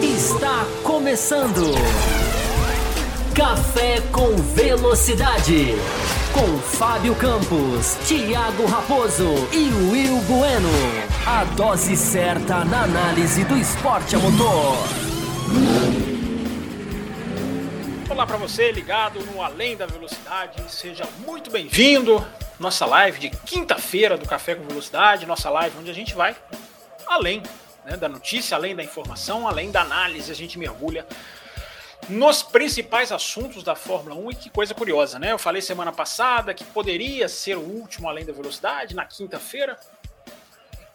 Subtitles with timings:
[0.00, 1.74] Está começando.
[3.34, 5.74] Café com Velocidade.
[6.32, 10.68] Com Fábio Campos, Thiago Raposo e Will Bueno.
[11.26, 14.76] A dose certa na análise do esporte a motor.
[18.08, 22.24] Olá para você ligado no Além da Velocidade, seja muito bem-vindo.
[22.58, 26.36] Nossa live de quinta-feira do Café com Velocidade, nossa live onde a gente vai
[27.06, 27.40] além
[27.84, 31.06] né, da notícia, além da informação, além da análise, a gente mergulha
[32.08, 35.32] nos principais assuntos da Fórmula 1 e que coisa curiosa, né?
[35.32, 39.78] Eu falei semana passada que poderia ser o último além da velocidade na quinta-feira,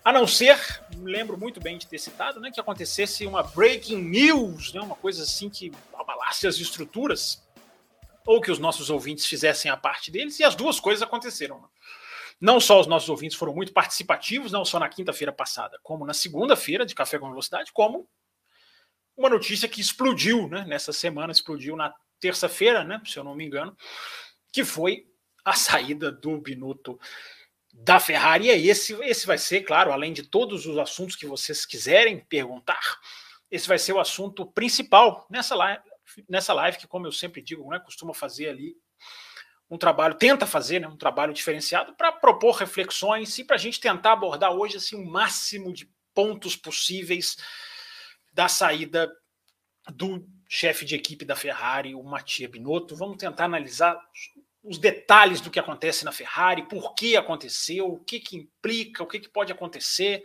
[0.03, 0.58] a não ser,
[1.02, 5.23] lembro muito bem de ter citado, né, que acontecesse uma breaking news, né, uma coisa
[5.23, 7.42] assim que abalasse as estruturas,
[8.26, 11.62] ou que os nossos ouvintes fizessem a parte deles, e as duas coisas aconteceram.
[11.62, 11.68] Né?
[12.40, 16.14] Não só os nossos ouvintes foram muito participativos, não só na quinta-feira passada, como na
[16.14, 18.08] segunda-feira de Café com Velocidade, como
[19.16, 20.66] uma notícia que explodiu, né?
[20.67, 23.02] Nessa semana explodiu na terça-feira, né?
[23.06, 23.78] Se eu não me engano,
[24.52, 25.06] que foi
[25.45, 27.00] a saída do Binotto
[27.72, 28.47] da Ferrari.
[28.47, 33.00] E esse, esse vai ser, claro, além de todos os assuntos que vocês quiserem perguntar,
[33.50, 35.84] esse vai ser o assunto principal nessa live,
[36.30, 38.75] nessa live que, como eu sempre digo, né, costuma fazer ali
[39.69, 43.80] um trabalho, tenta fazer né, um trabalho diferenciado para propor reflexões e para a gente
[43.80, 47.38] tentar abordar hoje assim, o máximo de pontos possíveis
[48.31, 49.11] da saída
[49.91, 52.95] do chefe de equipe da Ferrari, o Mattia Binotto.
[52.95, 54.00] Vamos tentar analisar
[54.64, 59.08] os detalhes do que acontece na Ferrari, por que aconteceu, o que, que implica, o
[59.08, 60.22] que, que pode acontecer.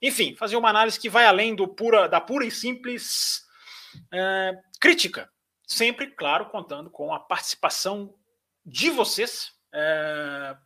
[0.00, 3.44] Enfim, fazer uma análise que vai além do pura, da pura e simples
[4.12, 5.30] é, crítica.
[5.66, 8.14] Sempre, claro, contando com a participação
[8.64, 9.52] de vocês.
[9.72, 10.56] É,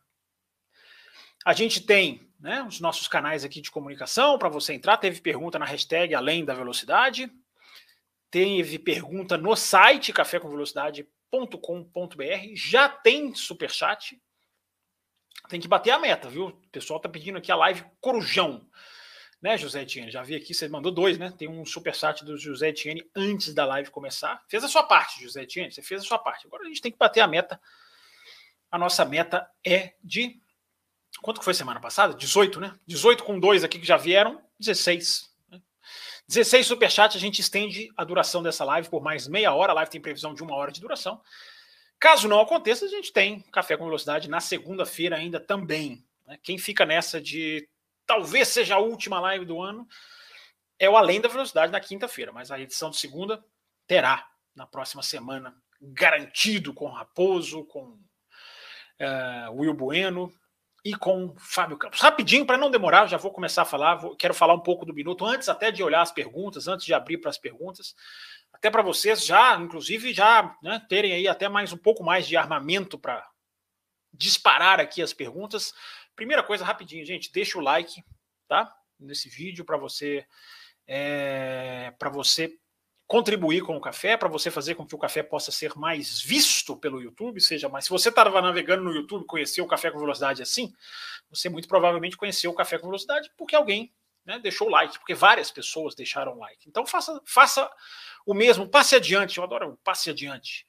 [1.45, 4.97] a gente tem né, os nossos canais aqui de comunicação para você entrar.
[4.97, 7.29] Teve pergunta na hashtag Além da Velocidade.
[8.31, 12.55] Teve pergunta no site cafécomvelocidade.com.br.
[12.55, 14.19] Já tem superchat.
[15.49, 16.47] Tem que bater a meta, viu?
[16.47, 18.65] O pessoal tá pedindo aqui a live Corujão.
[19.43, 20.09] Né, José Etienne?
[20.09, 21.33] Já vi aqui, você mandou dois, né?
[21.37, 24.41] Tem um superchat do José Etienne antes da live começar.
[24.47, 25.69] Fez a sua parte, José Etienne.
[25.69, 26.47] Você fez a sua parte.
[26.47, 27.59] Agora a gente tem que bater a meta.
[28.71, 30.41] A nossa meta é de
[31.21, 32.13] Quanto que foi semana passada?
[32.13, 32.73] 18, né?
[32.87, 35.29] 18 com dois aqui que já vieram, 16.
[35.49, 35.61] Né?
[36.27, 39.71] 16 superchats, a gente estende a duração dessa live por mais meia hora.
[39.71, 41.21] A live tem previsão de uma hora de duração.
[41.99, 46.03] Caso não aconteça, a gente tem Café com Velocidade na segunda-feira ainda também.
[46.25, 46.37] Né?
[46.41, 47.69] Quem fica nessa de
[48.05, 49.87] talvez seja a última live do ano
[50.79, 53.43] é o Além da Velocidade na quinta-feira, mas a edição de segunda
[53.87, 57.99] terá na próxima semana, garantido com Raposo, com
[58.99, 60.31] uh, Will Bueno,
[60.83, 62.01] e com Fábio Campos.
[62.01, 64.93] Rapidinho, para não demorar, já vou começar a falar, vou, quero falar um pouco do
[64.93, 67.95] minuto, antes até de olhar as perguntas, antes de abrir para as perguntas,
[68.51, 72.35] até para vocês já, inclusive, já né, terem aí até mais um pouco mais de
[72.35, 73.25] armamento para
[74.11, 75.73] disparar aqui as perguntas.
[76.15, 78.03] Primeira coisa, rapidinho, gente, deixa o like,
[78.47, 78.73] tá?
[78.99, 80.25] Nesse vídeo para você
[80.87, 82.57] é, para você
[83.07, 86.75] contribuir com o café, para você fazer com que o café possa ser mais visto
[86.77, 87.85] pelo YouTube, seja mais.
[87.85, 90.73] Se você estava navegando no YouTube, conheceu o café com velocidade assim,
[91.29, 93.93] você muito provavelmente conheceu o café com velocidade porque alguém
[94.25, 96.67] né, deixou o like, porque várias pessoas deixaram like.
[96.67, 97.69] Então faça, faça
[98.25, 99.37] o mesmo, passe adiante.
[99.37, 100.65] Eu adoro passe adiante.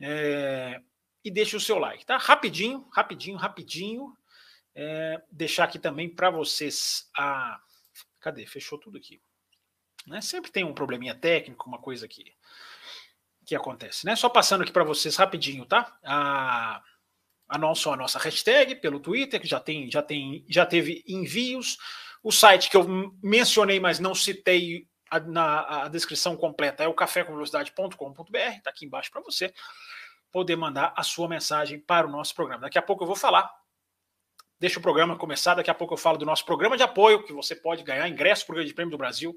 [0.00, 0.80] É,
[1.22, 2.16] e deixe o seu like, tá?
[2.16, 4.16] Rapidinho, rapidinho, rapidinho.
[4.74, 7.60] É, deixar aqui também para vocês a.
[8.20, 8.46] Cadê?
[8.46, 9.20] Fechou tudo aqui.
[10.06, 10.20] Né?
[10.20, 12.34] Sempre tem um probleminha técnico, uma coisa que,
[13.44, 14.06] que acontece.
[14.06, 14.16] Né?
[14.16, 15.98] Só passando aqui para vocês rapidinho, tá?
[16.04, 16.82] A,
[17.48, 21.78] a a nossa hashtag pelo Twitter, que já tem, já tem, já teve envios.
[22.22, 22.86] O site que eu
[23.22, 29.10] mencionei, mas não citei a, na a descrição completa é o cafécomvelocidade.com.br, está aqui embaixo
[29.10, 29.52] para você
[30.30, 32.62] poder mandar a sua mensagem para o nosso programa.
[32.62, 33.50] Daqui a pouco eu vou falar.
[34.60, 37.32] Deixa o programa começar, daqui a pouco eu falo do nosso programa de apoio, que
[37.32, 39.36] você pode ganhar ingresso para o Grande Prêmio do Brasil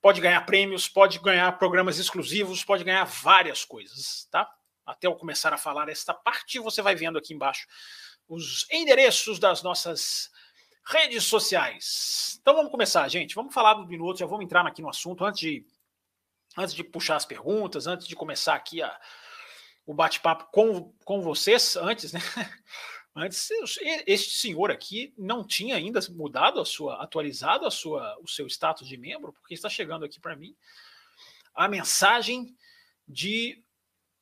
[0.00, 4.50] pode ganhar prêmios, pode ganhar programas exclusivos, pode ganhar várias coisas, tá?
[4.84, 7.66] Até eu começar a falar esta parte, você vai vendo aqui embaixo
[8.26, 10.30] os endereços das nossas
[10.86, 12.38] redes sociais.
[12.40, 13.34] Então vamos começar, gente.
[13.34, 15.66] Vamos falar do minuto, já vamos entrar aqui no assunto antes de
[16.56, 19.00] antes de puxar as perguntas, antes de começar aqui a,
[19.86, 22.20] o bate-papo com, com vocês, antes, né?
[23.14, 23.48] Antes,
[24.06, 28.86] este senhor aqui não tinha ainda mudado a sua, atualizado a sua, o seu status
[28.86, 30.54] de membro, porque está chegando aqui para mim
[31.52, 32.54] a mensagem
[33.06, 33.62] de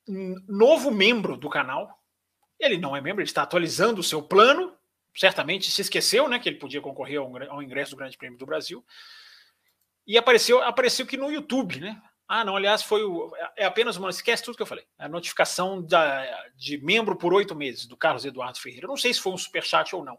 [0.07, 2.01] um novo membro do canal.
[2.59, 4.75] Ele não é membro, ele está atualizando o seu plano,
[5.15, 8.83] certamente se esqueceu, né, que ele podia concorrer ao ingresso do Grande Prêmio do Brasil.
[10.05, 12.01] E apareceu, apareceu que no YouTube, né?
[12.31, 14.11] Ah, não, aliás, foi o, é apenas uma.
[14.11, 14.85] Esquece tudo que eu falei.
[14.99, 16.23] A notificação da,
[16.55, 18.85] de membro por oito meses do Carlos Eduardo Ferreira.
[18.85, 20.15] Eu não sei se foi um superchat ou não.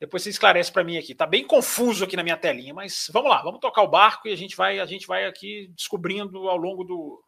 [0.00, 1.14] Depois você esclarece para mim aqui.
[1.14, 4.32] Tá bem confuso aqui na minha telinha, mas vamos lá, vamos tocar o barco e
[4.32, 7.22] a gente vai, a gente vai aqui descobrindo ao longo do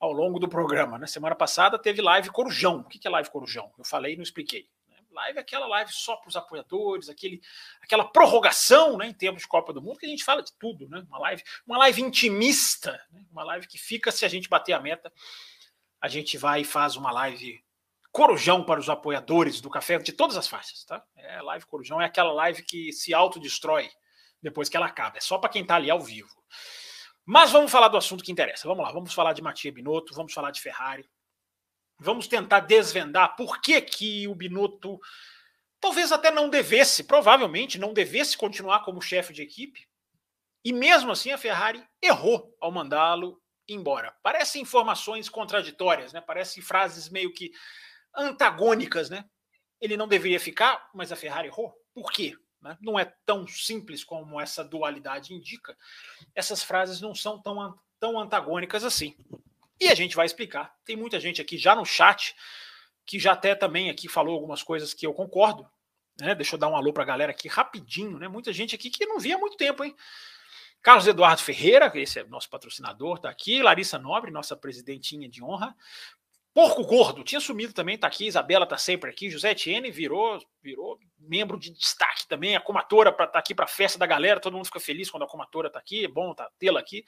[0.00, 0.98] ao longo do programa.
[0.98, 1.06] Né?
[1.06, 2.80] semana passada teve live Corujão.
[2.80, 3.70] O que é live Corujão?
[3.78, 4.66] Eu falei e não expliquei.
[5.12, 7.40] Live é aquela live só para os apoiadores, aquele,
[7.80, 10.88] aquela prorrogação né, em termos de Copa do Mundo, que a gente fala de tudo,
[10.88, 11.04] né?
[11.08, 13.24] Uma live, uma live intimista, né?
[13.30, 15.12] uma live que fica se a gente bater a meta.
[16.00, 17.62] A gente vai e faz uma live
[18.10, 21.02] corujão para os apoiadores do café de todas as faixas, tá?
[21.16, 23.88] É live corujão, é aquela live que se autodestrói
[24.42, 25.16] depois que ela acaba.
[25.16, 26.28] É só para quem está ali ao vivo.
[27.24, 28.66] Mas vamos falar do assunto que interessa.
[28.66, 31.08] Vamos lá, vamos falar de Matia Binotto, vamos falar de Ferrari,
[32.02, 35.00] Vamos tentar desvendar por que, que o Binotto
[35.80, 39.86] talvez até não devesse, provavelmente não devesse continuar como chefe de equipe.
[40.64, 44.14] E mesmo assim a Ferrari errou ao mandá-lo embora.
[44.22, 46.20] Parecem informações contraditórias, né?
[46.20, 47.52] Parecem frases meio que
[48.14, 49.24] antagônicas, né?
[49.80, 51.74] Ele não deveria ficar, mas a Ferrari errou.
[51.92, 52.36] Por quê?
[52.60, 52.78] Né?
[52.80, 55.76] Não é tão simples como essa dualidade indica.
[56.34, 59.16] Essas frases não são tão, tão antagônicas assim.
[59.82, 60.72] E a gente vai explicar.
[60.84, 62.36] Tem muita gente aqui já no chat
[63.04, 65.68] que já até também aqui falou algumas coisas que eu concordo.
[66.20, 66.36] Né?
[66.36, 68.28] Deixa eu dar um alô para a galera aqui rapidinho, né?
[68.28, 69.92] Muita gente aqui que não via há muito tempo, hein?
[70.80, 73.60] Carlos Eduardo Ferreira, esse é nosso patrocinador, está aqui.
[73.60, 75.74] Larissa Nobre, nossa presidentinha de honra.
[76.54, 78.26] Porco Gordo, tinha sumido também, está aqui.
[78.26, 79.30] Isabela está sempre aqui.
[79.30, 82.54] José Etienne virou, virou membro de destaque também.
[82.54, 84.38] A comatora está aqui para a festa da galera.
[84.38, 86.04] Todo mundo fica feliz quando a comatora está aqui.
[86.04, 87.04] É bom tá, tê-la aqui.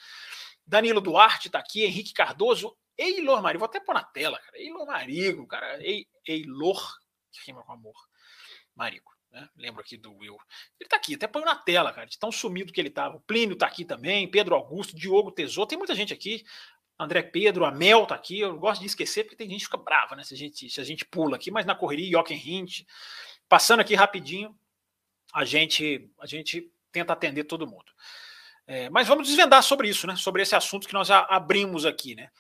[0.67, 4.59] Danilo Duarte está aqui, Henrique Cardoso, Eilor Marigo, vou até pôr na tela, cara.
[4.59, 5.79] Eilor Marigo, cara.
[6.27, 6.99] Eilor,
[7.33, 7.97] que rima com amor.
[8.75, 9.49] Marigo, né?
[9.57, 10.37] Lembro aqui do Will.
[10.79, 13.17] Ele está aqui, até põe na tela, cara, de tão sumido que ele estava.
[13.17, 16.45] O Plínio está aqui também, Pedro Augusto, Diogo Tesouro, tem muita gente aqui.
[16.99, 18.41] André Pedro, a Mel tá aqui.
[18.41, 20.23] Eu gosto de esquecer porque tem gente que fica brava, né?
[20.23, 22.83] Se a gente, se a gente pula aqui, mas na correria, Jochen Hint.
[23.49, 24.57] Passando aqui rapidinho,
[25.33, 27.93] a gente, a gente tenta atender todo mundo.
[28.67, 30.17] É, mas vamos desvendar sobre isso, né?
[30.17, 32.31] Sobre esse assunto que nós abrimos aqui, né?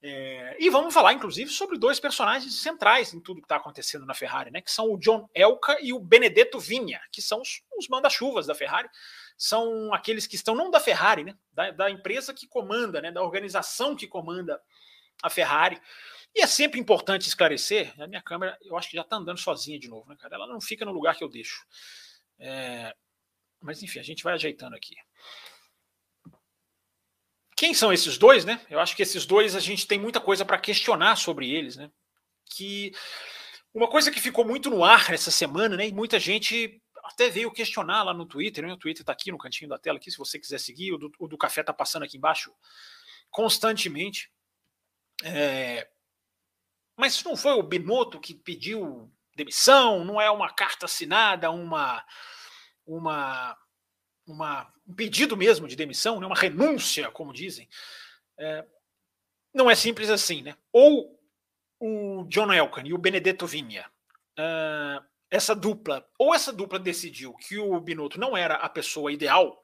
[0.00, 4.14] É, e vamos falar, inclusive, sobre dois personagens centrais em tudo que está acontecendo na
[4.14, 4.60] Ferrari, né?
[4.60, 8.54] Que são o John Elka e o Benedetto Vinha, que são os, os manda-chuvas da
[8.54, 8.88] Ferrari.
[9.36, 11.36] São aqueles que estão não da Ferrari, né?
[11.52, 13.10] Da, da empresa que comanda, né?
[13.10, 14.60] Da organização que comanda
[15.22, 15.80] a Ferrari.
[16.34, 17.92] E é sempre importante esclarecer.
[18.00, 20.36] A minha câmera, eu acho que já está andando sozinha de novo, né, cara?
[20.36, 21.64] Ela não fica no lugar que eu deixo.
[22.38, 22.94] É,
[23.60, 24.94] mas enfim, a gente vai ajeitando aqui.
[27.58, 28.64] Quem são esses dois, né?
[28.70, 31.90] Eu acho que esses dois a gente tem muita coisa para questionar sobre eles, né?
[32.46, 32.92] Que
[33.74, 35.88] uma coisa que ficou muito no ar essa semana, né?
[35.88, 38.72] E muita gente até veio questionar lá no Twitter, né?
[38.72, 40.92] O Twitter está aqui no cantinho da tela, aqui, se você quiser seguir.
[40.92, 42.54] O do, o do café está passando aqui embaixo
[43.28, 44.30] constantemente.
[45.24, 45.88] É...
[46.96, 52.04] Mas não foi o Binotto que pediu demissão, não é uma carta assinada, uma,
[52.86, 53.58] uma
[54.28, 57.68] uma, um pedido mesmo de demissão, né, uma renúncia, como dizem,
[58.38, 58.64] é,
[59.52, 60.56] não é simples assim, né?
[60.72, 61.18] Ou
[61.80, 63.88] o John Elkan e o Benedetto Vinha,
[64.38, 69.62] uh, essa dupla, ou essa dupla decidiu que o Binotto não era a pessoa ideal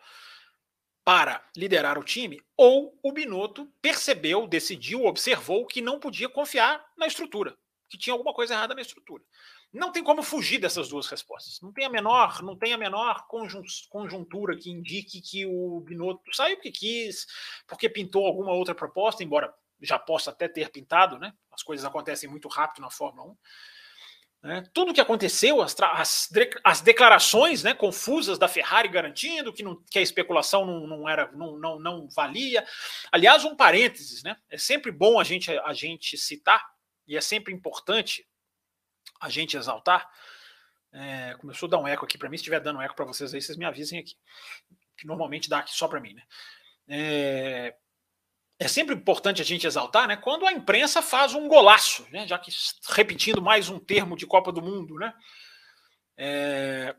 [1.04, 7.06] para liderar o time, ou o Binotto percebeu, decidiu, observou que não podia confiar na
[7.06, 7.56] estrutura,
[7.88, 9.22] que tinha alguma coisa errada na estrutura.
[9.74, 11.60] Não tem como fugir dessas duas respostas.
[11.60, 13.26] Não tem a menor, não tem a menor
[13.90, 17.26] conjuntura que indique que o Binotto saiu porque quis,
[17.66, 19.52] porque pintou alguma outra proposta, embora
[19.82, 21.34] já possa até ter pintado, né?
[21.50, 23.36] As coisas acontecem muito rápido na Fórmula 1.
[24.44, 24.62] Né?
[24.72, 26.28] Tudo o que aconteceu, as, as,
[26.62, 31.32] as, declarações né, confusas da Ferrari garantindo que, não, que a especulação não, não, era,
[31.32, 32.64] não, não, não valia.
[33.10, 34.36] Aliás, um parênteses, né?
[34.48, 36.64] É sempre bom a gente, a gente citar,
[37.08, 38.26] e é sempre importante
[39.20, 40.08] a gente exaltar.
[40.92, 42.36] É, começou a dar um eco aqui para mim.
[42.36, 44.16] Se estiver dando um eco para vocês aí, vocês me avisem aqui.
[44.96, 46.22] Que normalmente dá aqui só para mim, né?
[46.86, 47.74] É,
[48.58, 50.16] é, sempre importante a gente exaltar, né?
[50.16, 52.26] Quando a imprensa faz um golaço, né?
[52.26, 52.50] Já que
[52.90, 55.12] repetindo mais um termo de Copa do Mundo, né?
[56.16, 56.94] É,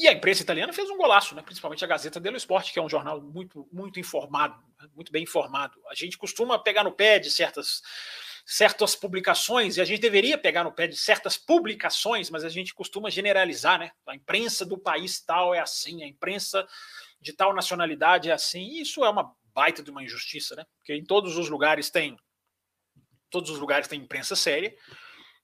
[0.00, 1.42] e a imprensa italiana fez um golaço, né?
[1.42, 4.58] principalmente a Gazeta dello Sport, que é um jornal muito, muito informado,
[4.94, 5.78] muito bem informado.
[5.90, 7.82] A gente costuma pegar no pé de certas
[8.46, 12.74] certas publicações, e a gente deveria pegar no pé de certas publicações, mas a gente
[12.74, 13.92] costuma generalizar, né?
[14.06, 16.66] A imprensa do país tal é assim, a imprensa
[17.20, 20.64] de tal nacionalidade é assim, e isso é uma baita de uma injustiça, né?
[20.78, 22.16] Porque em todos os lugares tem
[23.30, 24.74] todos os lugares tem imprensa séria,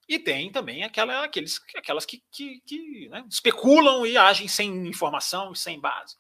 [0.09, 5.53] E tem também aquela, aqueles, aquelas que, que, que né, especulam e agem sem informação
[5.53, 6.15] e sem base.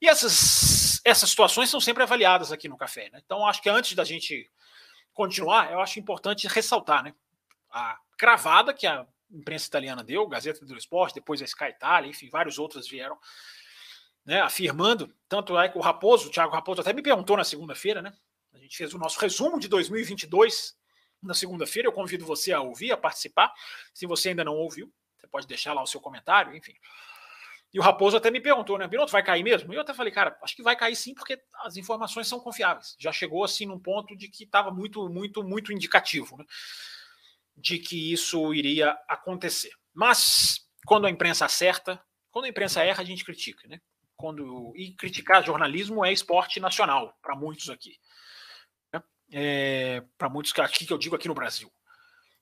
[0.00, 3.10] E essas, essas situações são sempre avaliadas aqui no café.
[3.10, 3.20] Né?
[3.22, 4.50] Então, acho que antes da gente
[5.18, 7.12] continuar, eu acho importante ressaltar né,
[7.72, 12.30] a cravada que a imprensa italiana deu, Gazeta do Esporte, depois a Sky Italia, enfim,
[12.30, 13.18] vários outros vieram
[14.24, 15.12] né, afirmando.
[15.28, 18.14] Tanto é que o Raposo, o Thiago Raposo, até me perguntou na segunda-feira, né?
[18.54, 20.76] A gente fez o nosso resumo de 2022
[21.20, 21.88] na segunda-feira.
[21.88, 23.52] Eu convido você a ouvir, a participar.
[23.92, 26.74] Se você ainda não ouviu, você pode deixar lá o seu comentário, enfim.
[27.72, 29.72] E o Raposo até me perguntou, né, Binotto, vai cair mesmo?
[29.72, 32.96] E eu até falei, cara, acho que vai cair sim, porque as informações são confiáveis.
[32.98, 36.44] Já chegou assim num ponto de que estava muito, muito, muito indicativo, né,
[37.56, 39.72] de que isso iria acontecer.
[39.92, 43.80] Mas quando a imprensa acerta, quando a imprensa erra, a gente critica, né?
[44.16, 47.98] Quando e criticar jornalismo é esporte nacional para muitos aqui
[49.32, 51.70] é, para muitos aqui que eu digo aqui no Brasil.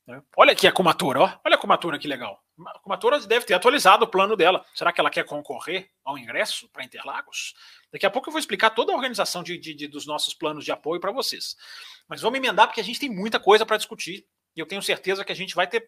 [0.07, 0.23] Né?
[0.37, 1.39] Olha aqui a Comatora, ó.
[1.45, 2.43] olha a Comatora que legal.
[2.65, 4.65] A Comatora deve ter atualizado o plano dela.
[4.75, 7.55] Será que ela quer concorrer ao ingresso para Interlagos?
[7.93, 10.65] Daqui a pouco eu vou explicar toda a organização de, de, de dos nossos planos
[10.65, 11.55] de apoio para vocês.
[12.09, 15.25] Mas vamos emendar porque a gente tem muita coisa para discutir e eu tenho certeza
[15.25, 15.87] que a gente vai ter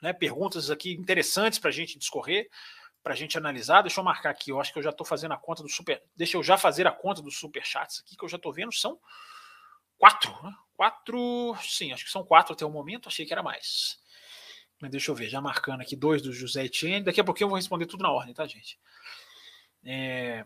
[0.00, 2.48] né, perguntas aqui interessantes para a gente discorrer,
[3.02, 3.82] para a gente analisar.
[3.82, 6.02] Deixa eu marcar aqui, eu acho que eu já estou fazendo a conta do super.
[6.16, 8.98] Deixa eu já fazer a conta dos superchats aqui que eu já estou vendo são
[9.98, 10.52] quatro, né?
[10.74, 14.02] Quatro, sim, acho que são quatro até o momento, achei que era mais.
[14.84, 17.06] Mas deixa eu ver, já marcando aqui dois do José Etienne.
[17.06, 18.78] Daqui a pouquinho eu vou responder tudo na ordem, tá, gente?
[19.82, 20.44] É,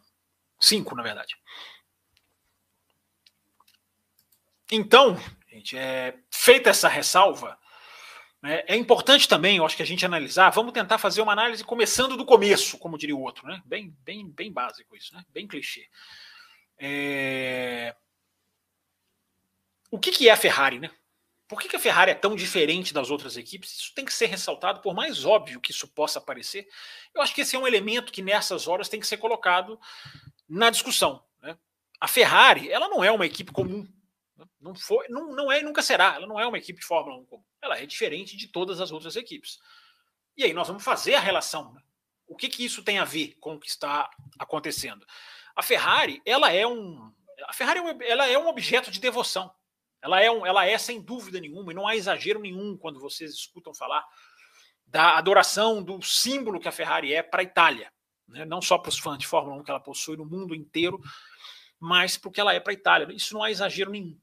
[0.61, 1.37] cinco, na verdade.
[4.71, 7.59] Então, gente, é, feita essa ressalva,
[8.41, 11.65] né, é importante também, eu acho que a gente analisar, vamos tentar fazer uma análise
[11.65, 13.61] começando do começo, como diria o outro, né?
[13.65, 15.25] Bem, bem, bem básico isso, né?
[15.31, 15.89] Bem clichê.
[16.79, 17.93] É,
[19.91, 20.93] o que, que é a Ferrari, né?
[21.49, 23.73] Por que, que a Ferrari é tão diferente das outras equipes?
[23.73, 26.69] Isso tem que ser ressaltado, por mais óbvio que isso possa parecer.
[27.15, 29.81] Eu acho que esse é um elemento que nessas horas tem que ser colocado
[30.47, 31.25] na discussão.
[31.43, 31.57] Né?
[31.99, 33.89] A Ferrari, ela não é uma equipe comum.
[34.37, 34.45] Né?
[34.61, 36.17] Não, foi, não, não é e nunca será.
[36.17, 37.45] Ela não é uma equipe de Fórmula 1 comum.
[37.63, 39.59] Ela é diferente de todas as outras equipes.
[40.37, 41.73] E aí nós vamos fazer a relação.
[41.73, 41.81] Né?
[42.27, 45.07] O que, que isso tem a ver com o que está acontecendo?
[45.57, 47.11] A Ferrari, ela é um.
[47.47, 49.51] A Ferrari é ela é um objeto de devoção.
[50.03, 53.33] Ela é, um, ela é sem dúvida nenhuma, e não há exagero nenhum quando vocês
[53.33, 54.05] escutam falar
[54.87, 57.93] da adoração do símbolo que a Ferrari é para a Itália.
[58.27, 58.45] Né?
[58.45, 61.01] Não só para os fãs de Fórmula 1 que ela possui no mundo inteiro,
[61.79, 63.15] mas porque ela é para a Itália.
[63.15, 64.19] Isso não há exagero nenhum.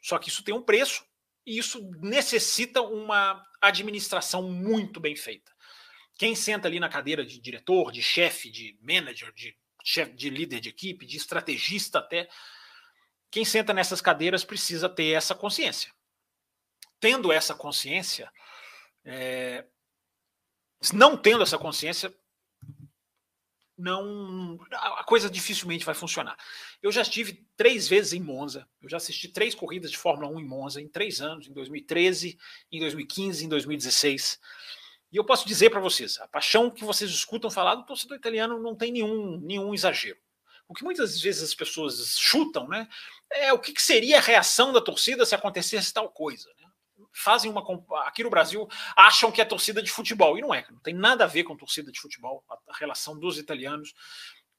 [0.00, 1.04] Só que isso tem um preço
[1.46, 5.52] e isso necessita uma administração muito bem feita.
[6.16, 10.60] Quem senta ali na cadeira de diretor, de chefe, de manager, de, chefe, de líder
[10.60, 12.28] de equipe, de estrategista até,
[13.34, 15.92] quem senta nessas cadeiras precisa ter essa consciência.
[17.00, 18.30] Tendo essa consciência,
[19.04, 19.66] é,
[20.92, 22.14] não tendo essa consciência,
[23.76, 26.36] não a coisa dificilmente vai funcionar.
[26.80, 30.38] Eu já estive três vezes em Monza, eu já assisti três corridas de Fórmula 1
[30.38, 32.38] em Monza em três anos, em 2013,
[32.70, 34.38] em 2015, em 2016.
[35.10, 38.62] E eu posso dizer para vocês, a paixão que vocês escutam falar do torcedor italiano
[38.62, 40.22] não tem nenhum, nenhum exagero.
[40.66, 42.88] O que muitas vezes as pessoas chutam, né?
[43.34, 46.48] É o que, que seria a reação da torcida se acontecesse tal coisa.
[46.60, 46.68] Né?
[47.12, 47.62] Fazem uma.
[48.06, 50.38] Aqui no Brasil acham que é torcida de futebol.
[50.38, 53.38] E não é, não tem nada a ver com torcida de futebol, a, relação dos
[53.38, 53.92] italianos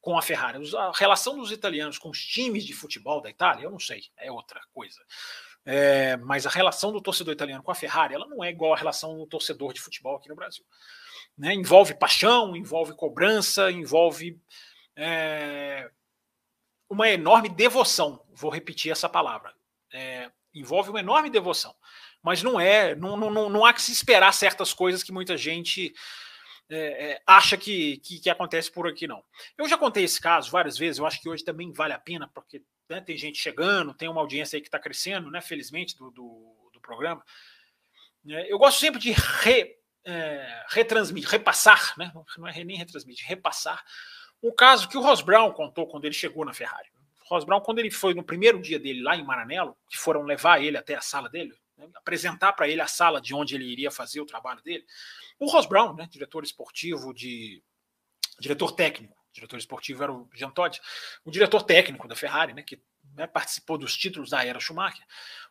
[0.01, 0.59] com a Ferrari.
[0.77, 4.31] A relação dos italianos com os times de futebol da Itália, eu não sei, é
[4.31, 4.99] outra coisa.
[5.65, 8.77] É, mas a relação do torcedor italiano com a Ferrari, ela não é igual à
[8.77, 10.63] relação do torcedor de futebol aqui no Brasil.
[11.35, 11.53] Né?
[11.53, 14.39] Envolve paixão, envolve cobrança, envolve
[14.95, 15.89] é,
[16.89, 18.23] uma enorme devoção.
[18.33, 19.53] Vou repetir essa palavra.
[19.93, 21.75] É, envolve uma enorme devoção.
[22.21, 25.93] Mas não é, não, não, não há que se esperar certas coisas que muita gente
[26.69, 29.23] é, é, acha que, que, que, acontece por aqui, não.
[29.57, 32.27] Eu já contei esse caso várias vezes, eu acho que hoje também vale a pena,
[32.33, 36.09] porque né, tem gente chegando, tem uma audiência aí que está crescendo, né, felizmente, do,
[36.09, 37.23] do, do programa.
[38.27, 43.83] É, eu gosto sempre de re, é, retransmitir, repassar, né, não é nem retransmitir, repassar
[44.41, 46.89] um caso que o Ross Brown contou quando ele chegou na Ferrari.
[47.25, 50.23] O Ross Brown, quando ele foi no primeiro dia dele lá em Maranello, que foram
[50.23, 53.65] levar ele até a sala dele, né, apresentar para ele a sala de onde ele
[53.65, 54.85] iria fazer o trabalho dele,
[55.39, 57.63] o Ross Brown, né, diretor esportivo de.
[58.39, 60.79] diretor técnico, diretor esportivo era o Jean Todt,
[61.23, 62.81] o diretor técnico da Ferrari, né, que
[63.15, 65.05] né, participou dos títulos da era Schumacher.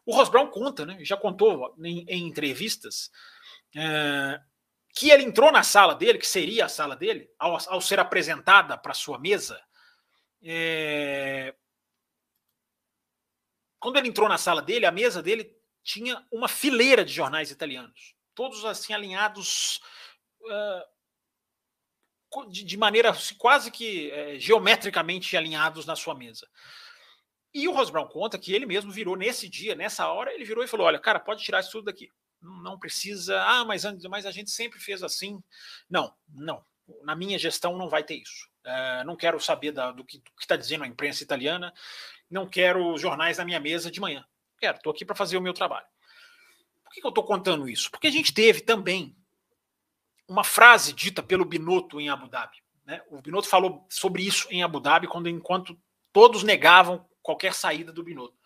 [0.06, 3.10] O Ross Brown conta, né, já contou em, em entrevistas,
[3.76, 4.40] é,
[4.94, 8.78] que ele entrou na sala dele, que seria a sala dele, ao, ao ser apresentada
[8.78, 9.60] para sua mesa,
[10.40, 11.52] é...
[13.80, 18.14] quando ele entrou na sala dele, a mesa dele tinha uma fileira de jornais italianos.
[18.34, 19.80] todos assim alinhados
[20.42, 20.84] uh,
[22.48, 26.48] de, de, maneira assim, quase que uh, geometricamente alinhados na sua mesa.
[27.52, 30.62] E o Ross Brown conta que ele mesmo virou nesse dia, nessa hora, ele virou
[30.64, 32.10] e falou: Olha, cara, pode tirar isso tudo daqui.
[32.44, 33.40] Não precisa.
[33.42, 35.42] Ah, mas, mas a gente sempre fez assim.
[35.88, 36.64] Não, não.
[37.02, 38.48] Na minha gestão não vai ter isso.
[38.64, 41.72] Uh, não quero saber da, do que está dizendo a imprensa italiana.
[42.30, 44.24] Não quero jornais na minha mesa de manhã.
[44.58, 45.86] Quero, estou aqui para fazer o meu trabalho.
[46.84, 47.90] Por que, que eu estou contando isso?
[47.90, 49.16] Porque a gente teve também
[50.28, 52.56] uma frase dita pelo Binotto em Abu Dhabi.
[52.84, 53.02] Né?
[53.10, 55.78] O Binotto falou sobre isso em Abu Dhabi, quando enquanto
[56.12, 58.36] todos negavam qualquer saída do Binotto.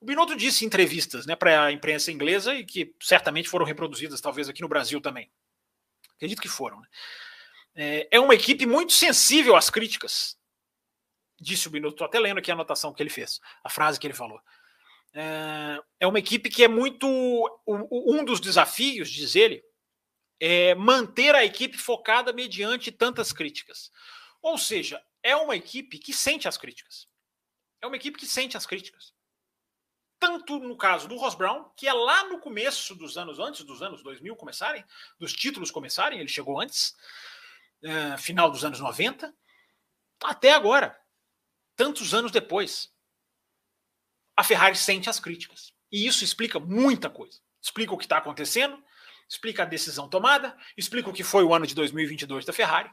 [0.00, 4.20] O Binotto disse em entrevistas né, para a imprensa inglesa e que certamente foram reproduzidas,
[4.20, 5.30] talvez aqui no Brasil também.
[6.14, 6.80] Acredito que foram.
[6.80, 6.88] Né?
[7.74, 10.38] É, é uma equipe muito sensível às críticas,
[11.40, 11.94] disse o Binotto.
[11.94, 14.40] Estou até lendo aqui a anotação que ele fez, a frase que ele falou.
[15.14, 17.06] É, é uma equipe que é muito.
[17.66, 19.64] Um dos desafios, diz ele,
[20.40, 23.90] é manter a equipe focada mediante tantas críticas.
[24.40, 27.08] Ou seja, é uma equipe que sente as críticas.
[27.80, 29.12] É uma equipe que sente as críticas.
[30.18, 33.82] Tanto no caso do Ross Brown, que é lá no começo dos anos, antes dos
[33.82, 34.84] anos 2000 começarem,
[35.18, 36.96] dos títulos começarem, ele chegou antes,
[37.84, 39.32] uh, final dos anos 90,
[40.24, 40.98] até agora,
[41.76, 42.92] tantos anos depois.
[44.36, 45.72] A Ferrari sente as críticas.
[45.90, 47.40] E isso explica muita coisa.
[47.62, 48.82] Explica o que está acontecendo,
[49.28, 52.90] explica a decisão tomada, explica o que foi o ano de 2022 da Ferrari,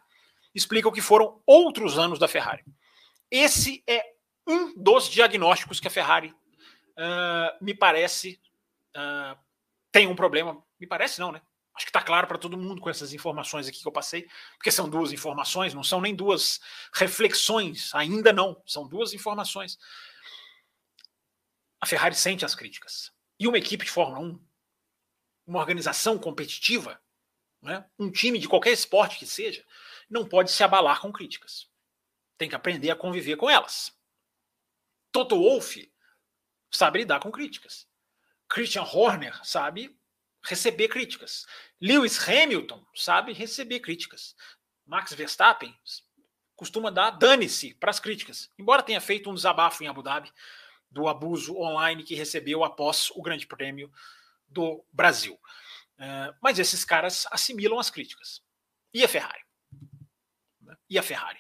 [0.54, 2.64] explica o que foram outros anos da Ferrari.
[3.32, 4.04] Esse é
[4.48, 6.34] um dos diagnósticos que a Ferrari
[6.98, 8.40] uh, me parece
[8.96, 9.38] uh,
[9.92, 10.62] tem um problema.
[10.80, 11.42] Me parece não, né?
[11.76, 14.72] Acho que está claro para todo mundo com essas informações aqui que eu passei, porque
[14.72, 16.62] são duas informações, não são nem duas
[16.94, 19.78] reflexões, ainda não, são duas informações.
[21.82, 23.12] A Ferrari sente as críticas.
[23.38, 24.46] E uma equipe de Fórmula 1,
[25.48, 27.02] uma organização competitiva,
[27.62, 29.66] né, um time de qualquer esporte que seja,
[30.10, 31.70] não pode se abalar com críticas.
[32.38, 33.94] Tem que aprender a conviver com elas.
[35.12, 35.90] Toto Wolff
[36.76, 37.88] sabe lidar com críticas.
[38.48, 39.98] Christian Horner sabe
[40.44, 41.46] receber críticas.
[41.82, 44.36] Lewis Hamilton sabe receber críticas.
[44.86, 45.76] Max Verstappen
[46.56, 50.32] costuma dar dane-se para as críticas, embora tenha feito um desabafo em Abu Dhabi
[50.90, 53.92] do abuso online que recebeu após o Grande Prêmio
[54.48, 55.34] do Brasil.
[55.98, 58.42] Uh, mas esses caras assimilam as críticas.
[58.94, 59.44] E a Ferrari?
[60.90, 61.40] E a Ferrari?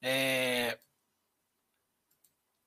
[0.00, 0.78] É,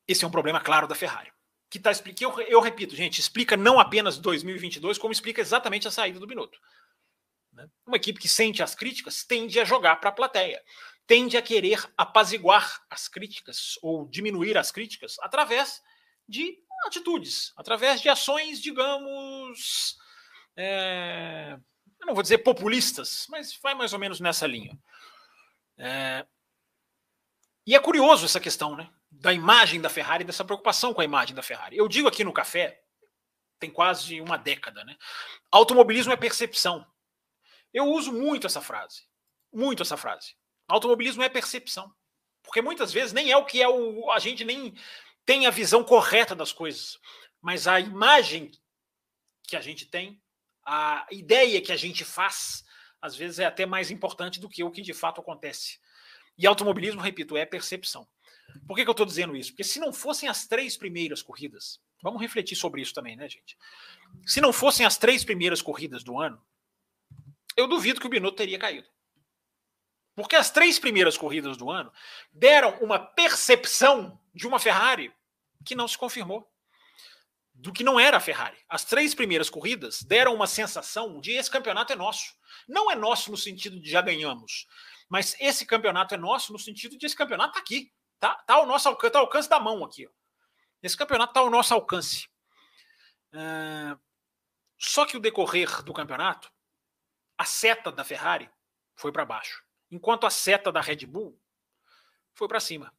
[0.08, 1.32] esse é um problema claro da Ferrari.
[1.78, 5.92] Que tá, que eu, eu repito, gente, explica não apenas 2022, como explica exatamente a
[5.92, 6.60] saída do Binotto.
[7.54, 7.70] Né?
[7.86, 10.60] Uma equipe que sente as críticas tende a jogar para a plateia,
[11.06, 15.80] tende a querer apaziguar as críticas ou diminuir as críticas através
[16.28, 19.98] de atitudes, através de ações, digamos,
[20.56, 21.60] é,
[22.00, 24.76] eu não vou dizer populistas, mas vai mais ou menos nessa linha.
[25.78, 26.26] É,
[27.68, 28.90] e é curioso essa questão, né?
[29.10, 31.78] Da imagem da Ferrari, dessa preocupação com a imagem da Ferrari.
[31.78, 32.82] Eu digo aqui no café,
[33.60, 34.96] tem quase uma década, né?
[35.52, 36.86] Automobilismo é percepção.
[37.74, 39.04] Eu uso muito essa frase.
[39.52, 40.36] Muito essa frase.
[40.68, 41.94] Automobilismo é percepção.
[42.44, 44.10] Porque muitas vezes nem é o que é o.
[44.12, 44.74] A gente nem
[45.26, 46.98] tem a visão correta das coisas.
[47.42, 48.52] Mas a imagem
[49.44, 50.22] que a gente tem,
[50.66, 52.64] a ideia que a gente faz,
[53.02, 55.80] às vezes é até mais importante do que o que de fato acontece.
[56.38, 58.08] E automobilismo, repito, é percepção.
[58.68, 59.52] Por que, que eu estou dizendo isso?
[59.52, 63.58] Porque se não fossem as três primeiras corridas, vamos refletir sobre isso também, né, gente?
[64.26, 66.42] Se não fossem as três primeiras corridas do ano,
[67.56, 68.88] eu duvido que o Binotto teria caído.
[70.16, 71.92] Porque as três primeiras corridas do ano
[72.32, 75.14] deram uma percepção de uma Ferrari
[75.64, 76.48] que não se confirmou.
[77.54, 78.58] Do que não era a Ferrari.
[78.70, 82.36] As três primeiras corridas deram uma sensação de esse campeonato é nosso.
[82.68, 84.68] Não é nosso no sentido de já ganhamos,
[85.10, 87.92] mas esse campeonato é nosso no sentido de esse campeonato está aqui.
[88.20, 90.08] Tá, tá ao nosso alcance, tá ao alcance da mão aqui.
[90.08, 90.12] Ó.
[90.82, 92.28] Esse campeonato está ao nosso alcance.
[93.34, 94.00] Uh,
[94.78, 96.52] só que o decorrer do campeonato,
[97.38, 98.50] a seta da Ferrari
[98.96, 101.40] foi para baixo, enquanto a seta da Red Bull
[102.34, 102.94] foi para cima.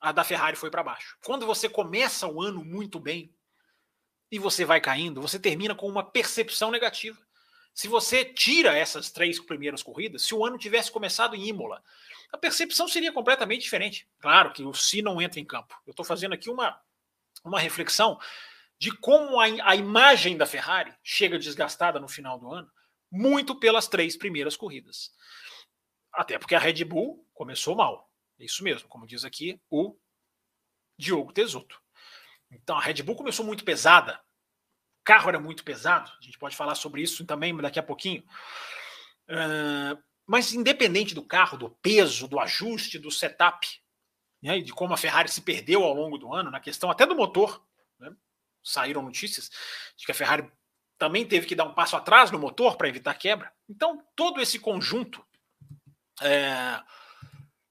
[0.00, 1.16] A da Ferrari foi para baixo.
[1.24, 3.34] Quando você começa o ano muito bem
[4.30, 7.18] e você vai caindo, você termina com uma percepção negativa.
[7.74, 11.82] Se você tira essas três primeiras corridas, se o ano tivesse começado em Imola,
[12.30, 14.08] a percepção seria completamente diferente.
[14.18, 15.74] Claro que o si não entra em campo.
[15.86, 16.80] Eu estou fazendo aqui uma,
[17.44, 18.18] uma reflexão
[18.78, 22.70] de como a, a imagem da Ferrari chega desgastada no final do ano,
[23.10, 25.12] muito pelas três primeiras corridas.
[26.12, 28.10] Até porque a Red Bull começou mal.
[28.38, 29.96] É isso mesmo, como diz aqui o
[30.98, 31.80] Diogo Tesuto.
[32.50, 34.20] Então a Red Bull começou muito pesada,
[35.04, 38.22] carro era muito pesado, a gente pode falar sobre isso também daqui a pouquinho.
[39.28, 43.66] Uh, mas independente do carro, do peso, do ajuste, do setup,
[44.42, 47.14] né, de como a Ferrari se perdeu ao longo do ano, na questão até do
[47.14, 47.64] motor,
[47.98, 48.14] né,
[48.62, 49.50] saíram notícias
[49.96, 50.50] de que a Ferrari
[50.98, 53.52] também teve que dar um passo atrás no motor para evitar quebra.
[53.68, 55.24] Então, todo esse conjunto
[56.20, 56.80] é,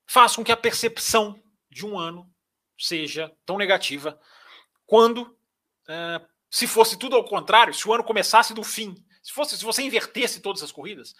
[0.06, 2.30] faz com que a percepção de um ano
[2.78, 4.20] seja tão negativa
[4.86, 5.38] quando,
[5.88, 9.64] é, se fosse tudo ao contrário, se o ano começasse do fim, se, fosse, se
[9.64, 11.16] você invertesse todas as corridas,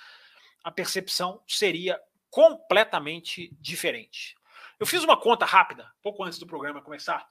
[0.62, 4.36] a percepção seria completamente diferente.
[4.78, 7.26] Eu fiz uma conta rápida, pouco antes do programa começar.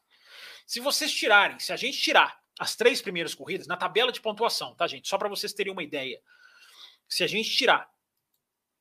[0.66, 4.74] Se vocês tirarem, se a gente tirar as três primeiras corridas na tabela de pontuação,
[4.74, 5.08] tá, gente?
[5.08, 6.22] Só para vocês terem uma ideia.
[7.06, 7.90] Se a gente tirar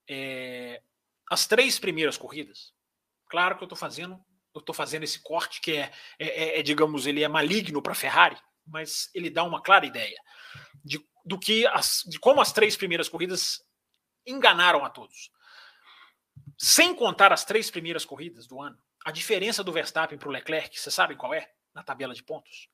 [0.08, 0.82] é,
[1.30, 2.74] as três primeiras corridas,
[3.28, 6.64] claro que eu estou fazendo, eu estou fazendo esse corte que é, é, é, é
[6.64, 8.38] digamos, ele é maligno para Ferrari,
[8.70, 10.20] mas ele dá uma clara ideia
[10.84, 13.64] de, do que as, de como as três primeiras corridas
[14.26, 15.32] enganaram a todos.
[16.58, 20.80] Sem contar as três primeiras corridas do ano, a diferença do Verstappen para o Leclerc,
[20.80, 22.70] vocês sabem qual é na tabela de pontos?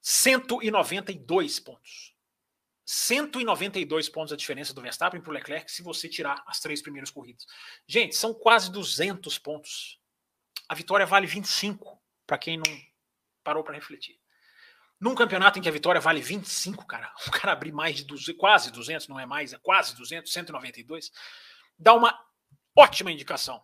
[0.00, 2.12] 192 pontos.
[2.84, 7.10] 192 pontos a diferença do Verstappen para o Leclerc se você tirar as três primeiras
[7.10, 7.46] corridas.
[7.86, 10.00] Gente, são quase 200 pontos.
[10.68, 12.64] A vitória vale 25, para quem não
[13.44, 14.21] parou para refletir.
[15.02, 18.38] Num campeonato em que a vitória vale 25, cara, o cara abrir mais de 200,
[18.38, 21.10] quase 200, não é mais, é quase 200, 192,
[21.76, 22.16] dá uma
[22.78, 23.60] ótima indicação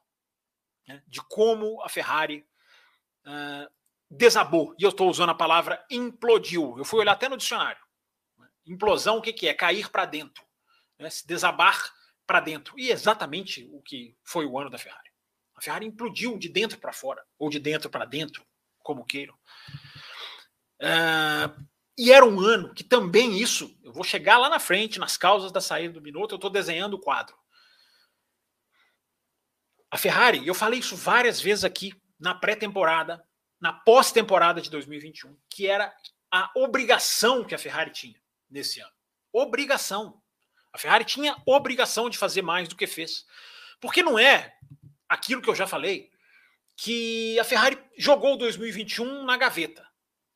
[0.88, 2.44] né, de como a Ferrari
[3.24, 3.70] uh,
[4.10, 4.74] desabou.
[4.80, 6.76] E eu estou usando a palavra implodiu.
[6.76, 7.80] Eu fui olhar até no dicionário.
[8.66, 9.54] Implosão, o que, que é?
[9.54, 10.44] Cair para dentro.
[10.98, 11.94] Né, se desabar
[12.26, 12.76] para dentro.
[12.76, 15.08] E é exatamente o que foi o ano da Ferrari.
[15.54, 18.44] A Ferrari implodiu de dentro para fora, ou de dentro para dentro,
[18.80, 19.38] como queiram.
[20.80, 25.16] Uh, e era um ano que também isso, eu vou chegar lá na frente, nas
[25.16, 27.36] causas da saída do Binotto, eu estou desenhando o quadro.
[29.90, 33.24] A Ferrari, eu falei isso várias vezes aqui, na pré-temporada,
[33.60, 35.92] na pós-temporada de 2021, que era
[36.30, 38.92] a obrigação que a Ferrari tinha nesse ano.
[39.32, 40.22] Obrigação.
[40.72, 43.24] A Ferrari tinha obrigação de fazer mais do que fez.
[43.80, 44.54] Porque não é
[45.08, 46.10] aquilo que eu já falei,
[46.76, 49.87] que a Ferrari jogou 2021 na gaveta.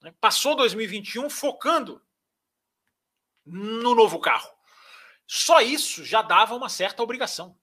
[0.02, 0.12] Né?
[0.20, 2.02] Passou 2021 focando
[3.46, 4.50] no novo carro.
[5.26, 7.56] Só isso já dava uma certa obrigação,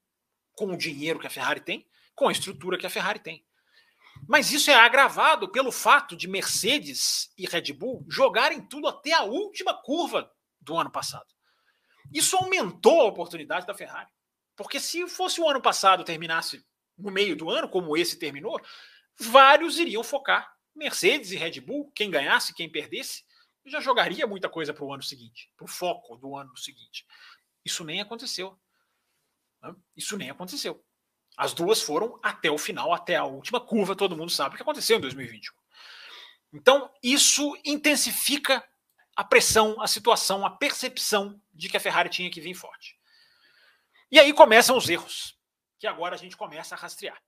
[0.54, 3.46] com o dinheiro que a Ferrari tem, com a estrutura que a Ferrari tem.
[4.28, 9.24] Mas isso é agravado pelo fato de Mercedes e Red Bull jogarem tudo até a
[9.24, 11.28] última curva do ano passado.
[12.12, 14.10] Isso aumentou a oportunidade da Ferrari.
[14.56, 16.66] Porque se fosse o ano passado terminasse
[16.98, 18.60] no meio do ano, como esse terminou,
[19.18, 23.24] vários iriam focar Mercedes e Red Bull, quem ganhasse, quem perdesse,
[23.66, 27.06] já jogaria muita coisa para o ano seguinte, para o foco do ano seguinte.
[27.64, 28.60] Isso nem aconteceu.
[29.62, 29.76] Né?
[29.96, 30.84] Isso nem aconteceu.
[31.38, 34.64] As duas foram até o final, até a última curva, todo mundo sabe o que
[34.64, 35.54] aconteceu em 2021.
[36.52, 38.68] Então, isso intensifica
[39.16, 42.98] a pressão, a situação, a percepção de que a Ferrari tinha que vir forte.
[44.12, 45.38] E aí começam os erros,
[45.78, 47.22] que agora a gente começa a rastrear.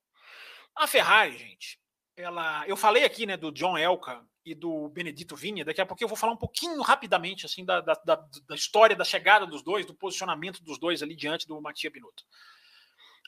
[0.75, 1.81] A Ferrari, gente,
[2.15, 5.63] ela, eu falei aqui, né, do John Elka e do Benedito Vinha.
[5.63, 9.04] Daqui a pouco eu vou falar um pouquinho rapidamente assim da, da, da, história da
[9.04, 12.24] chegada dos dois, do posicionamento dos dois ali diante do Matia Binotto.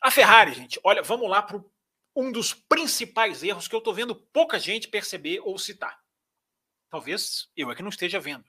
[0.02, 1.64] A Ferrari, gente, olha, vamos lá para
[2.16, 6.00] um dos principais erros que eu estou vendo pouca gente perceber ou citar.
[6.90, 8.46] Talvez eu é que não esteja vendo.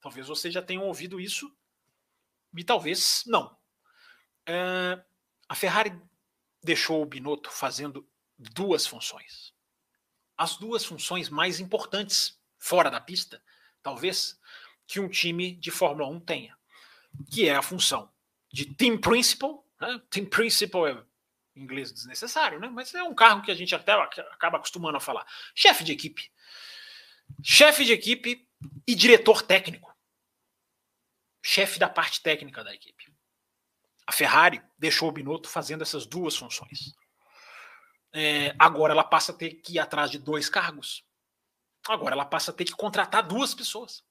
[0.00, 1.50] Talvez vocês já tenham ouvido isso
[2.56, 3.56] e talvez não.
[5.48, 5.98] A Ferrari
[6.62, 8.06] deixou o Binotto fazendo
[8.38, 9.52] duas funções
[10.38, 13.42] as duas funções mais importantes fora da pista,
[13.82, 14.38] talvez,
[14.86, 16.56] que um time de Fórmula 1 tenha,
[17.30, 18.10] que é a função
[18.50, 19.66] de team principal.
[19.80, 20.00] Né?
[20.08, 21.04] Team principal é
[21.56, 22.68] em inglês desnecessário, né?
[22.68, 25.26] mas é um carro que a gente até acaba acostumando a falar.
[25.54, 26.30] Chefe de equipe.
[27.42, 28.48] Chefe de equipe
[28.86, 29.94] e diretor técnico.
[31.42, 33.12] Chefe da parte técnica da equipe.
[34.06, 36.94] A Ferrari deixou o Binotto fazendo essas duas funções.
[38.20, 41.04] É, agora ela passa a ter que ir atrás de dois cargos.
[41.86, 44.04] Agora ela passa a ter que contratar duas pessoas.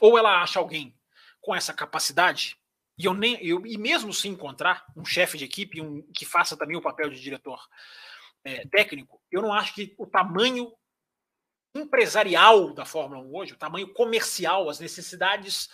[0.00, 0.98] Ou ela acha alguém
[1.42, 2.56] com essa capacidade,
[2.98, 6.56] e eu nem eu, e mesmo se encontrar um chefe de equipe um, que faça
[6.56, 7.60] também o papel de diretor
[8.42, 10.72] é, técnico, eu não acho que o tamanho
[11.74, 15.68] empresarial da Fórmula 1 hoje, o tamanho comercial, as necessidades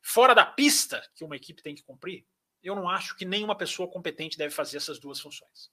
[0.00, 2.24] fora da pista que uma equipe tem que cumprir,
[2.62, 5.68] eu não acho que nenhuma pessoa competente deve fazer essas duas funções.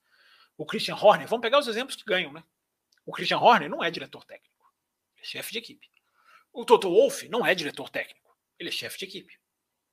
[0.57, 2.43] O Christian Horner, vamos pegar os exemplos que ganham, né?
[3.05, 4.73] O Christian Horner não é diretor técnico,
[5.17, 5.87] é chefe de equipe.
[6.51, 9.37] O Toto Wolff não é diretor técnico, ele é chefe de equipe.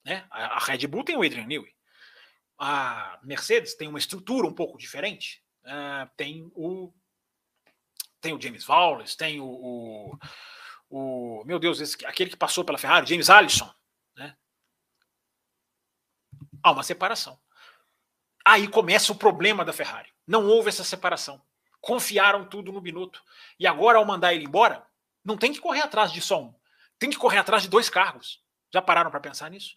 [0.05, 0.27] Né?
[0.31, 1.75] A Red Bull tem o Adrian Newey.
[2.59, 5.45] A Mercedes tem uma estrutura um pouco diferente.
[5.65, 6.93] Uh, tem o
[8.21, 10.19] tem o James Wallace, tem o, o,
[10.89, 13.69] o meu Deus, esse, aquele que passou pela Ferrari, James Allison.
[14.15, 14.37] Né?
[16.63, 17.41] Há uma separação.
[18.45, 20.12] Aí começa o problema da Ferrari.
[20.27, 21.43] Não houve essa separação.
[21.81, 23.23] Confiaram tudo no Binotto.
[23.59, 24.87] E agora, ao mandar ele embora,
[25.25, 26.55] não tem que correr atrás de só um.
[26.99, 28.43] Tem que correr atrás de dois cargos.
[28.73, 29.77] Já pararam para pensar nisso?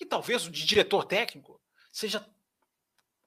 [0.00, 1.60] E talvez o de diretor técnico
[1.92, 2.26] seja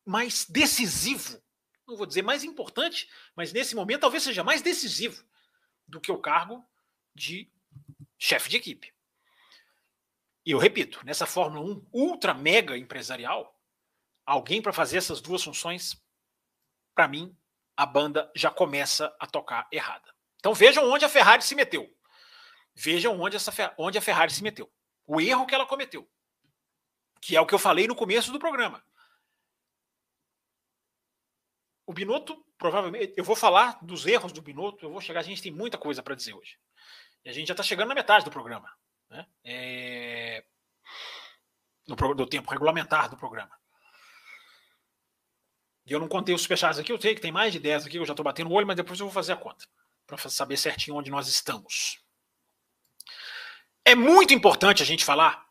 [0.05, 1.41] mais decisivo,
[1.87, 5.23] não vou dizer mais importante, mas nesse momento talvez seja mais decisivo
[5.87, 6.65] do que o cargo
[7.15, 7.49] de
[8.17, 8.93] chefe de equipe.
[10.45, 13.57] E eu repito, nessa Fórmula 1 ultra mega empresarial,
[14.25, 16.01] alguém para fazer essas duas funções,
[16.95, 17.35] para mim,
[17.75, 20.13] a banda já começa a tocar errada.
[20.37, 21.89] Então vejam onde a Ferrari se meteu.
[22.75, 24.71] Vejam onde, essa, onde a Ferrari se meteu.
[25.05, 26.09] O erro que ela cometeu.
[27.21, 28.83] Que é o que eu falei no começo do programa.
[31.85, 35.41] O Binotto, provavelmente, eu vou falar dos erros do Binotto, eu vou chegar, a gente
[35.41, 36.57] tem muita coisa para dizer hoje.
[37.25, 38.71] E a gente já está chegando na metade do programa.
[39.09, 39.27] Né?
[39.43, 40.45] É...
[41.85, 43.51] Do, tempo regulamentar do programa.
[45.85, 47.97] E eu não contei os superchats aqui, eu sei que tem mais de 10 aqui,
[47.97, 49.65] eu já estou batendo o olho, mas depois eu vou fazer a conta.
[50.07, 51.99] Para saber certinho onde nós estamos.
[53.85, 55.45] É muito importante a gente falar,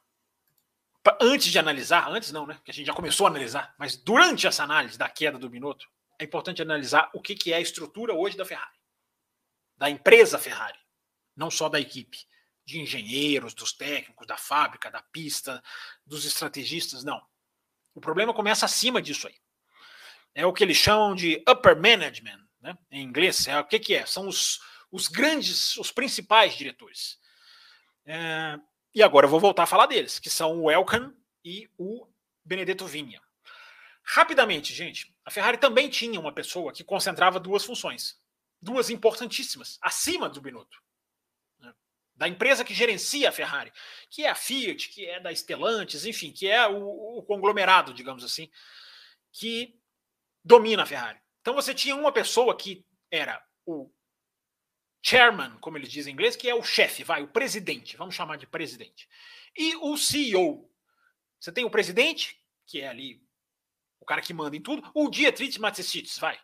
[1.20, 2.58] antes de analisar, antes não, né?
[2.64, 5.86] Que a gente já começou a analisar, mas durante essa análise da queda do Binotto,
[6.18, 8.78] é importante analisar o que, que é a estrutura hoje da Ferrari,
[9.76, 10.78] da empresa Ferrari,
[11.36, 12.18] não só da equipe,
[12.64, 15.62] de engenheiros, dos técnicos, da fábrica, da pista,
[16.06, 17.20] dos estrategistas, não.
[17.94, 19.41] O problema começa acima disso aí.
[20.34, 22.76] É o que eles chamam de upper management, né?
[22.90, 23.46] em inglês.
[23.46, 24.06] É o que, que é?
[24.06, 27.18] São os, os grandes, os principais diretores.
[28.04, 28.58] É,
[28.94, 31.14] e agora eu vou voltar a falar deles, que são o Elkan
[31.44, 32.06] e o
[32.44, 33.20] Benedetto Vinha.
[34.04, 38.18] Rapidamente, gente, a Ferrari também tinha uma pessoa que concentrava duas funções,
[38.60, 40.82] duas importantíssimas, acima do Binotto.
[41.60, 41.72] Né?
[42.14, 43.72] Da empresa que gerencia a Ferrari,
[44.10, 48.24] que é a Fiat, que é da Stellantis, enfim, que é o, o conglomerado, digamos
[48.24, 48.50] assim,
[49.30, 49.80] que
[50.44, 51.20] domina a Ferrari.
[51.40, 53.90] Então você tinha uma pessoa que era o
[55.04, 58.36] chairman, como eles dizem em inglês, que é o chefe, vai, o presidente, vamos chamar
[58.36, 59.08] de presidente.
[59.56, 60.70] E o CEO.
[61.40, 63.20] Você tem o presidente, que é ali
[64.00, 66.38] o cara que manda em tudo, o Dietrich Mateschitz, vai,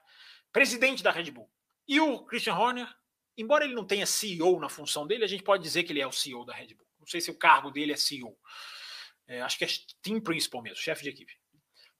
[0.52, 1.50] presidente da Red Bull.
[1.86, 2.88] E o Christian Horner,
[3.36, 6.06] embora ele não tenha CEO na função dele, a gente pode dizer que ele é
[6.06, 6.86] o CEO da Red Bull.
[6.98, 8.36] Não sei se o cargo dele é CEO.
[9.26, 9.68] É, acho que é
[10.02, 11.37] team principal mesmo, chefe de equipe.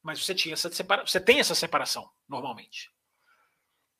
[0.08, 1.06] Mas você tinha essa separa...
[1.06, 2.90] você tem essa separação normalmente.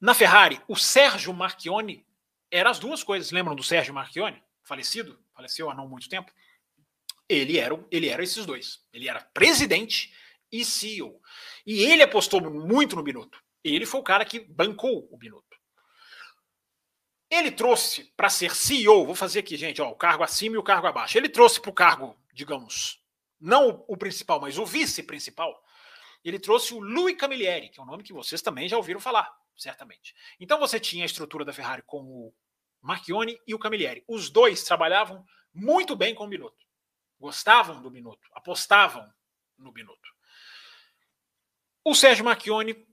[0.00, 2.06] Na Ferrari, o Sérgio Marchione
[2.50, 3.30] era as duas coisas.
[3.30, 6.32] Lembram do Sérgio Marchione, falecido, faleceu há não muito tempo?
[7.28, 8.82] Ele era, ele era esses dois.
[8.90, 10.10] Ele era presidente
[10.50, 11.20] e CEO.
[11.66, 13.44] E ele apostou muito no Binotto.
[13.62, 15.58] Ele foi o cara que bancou o Binotto.
[17.30, 20.62] Ele trouxe para ser CEO, vou fazer aqui, gente, ó, o cargo acima e o
[20.62, 21.18] cargo abaixo.
[21.18, 22.98] Ele trouxe para o cargo, digamos,
[23.38, 25.67] não o principal, mas o vice-principal.
[26.24, 29.32] Ele trouxe o Louis Camilleri, que é um nome que vocês também já ouviram falar
[29.58, 30.14] certamente.
[30.38, 32.34] Então você tinha a estrutura da Ferrari com o
[32.80, 34.04] Marchione e o Camilleri.
[34.06, 36.64] Os dois trabalhavam muito bem com o Binotto.
[37.18, 39.12] Gostavam do Binotto, apostavam
[39.56, 40.08] no Binotto.
[41.84, 42.86] O Sérgio Marchione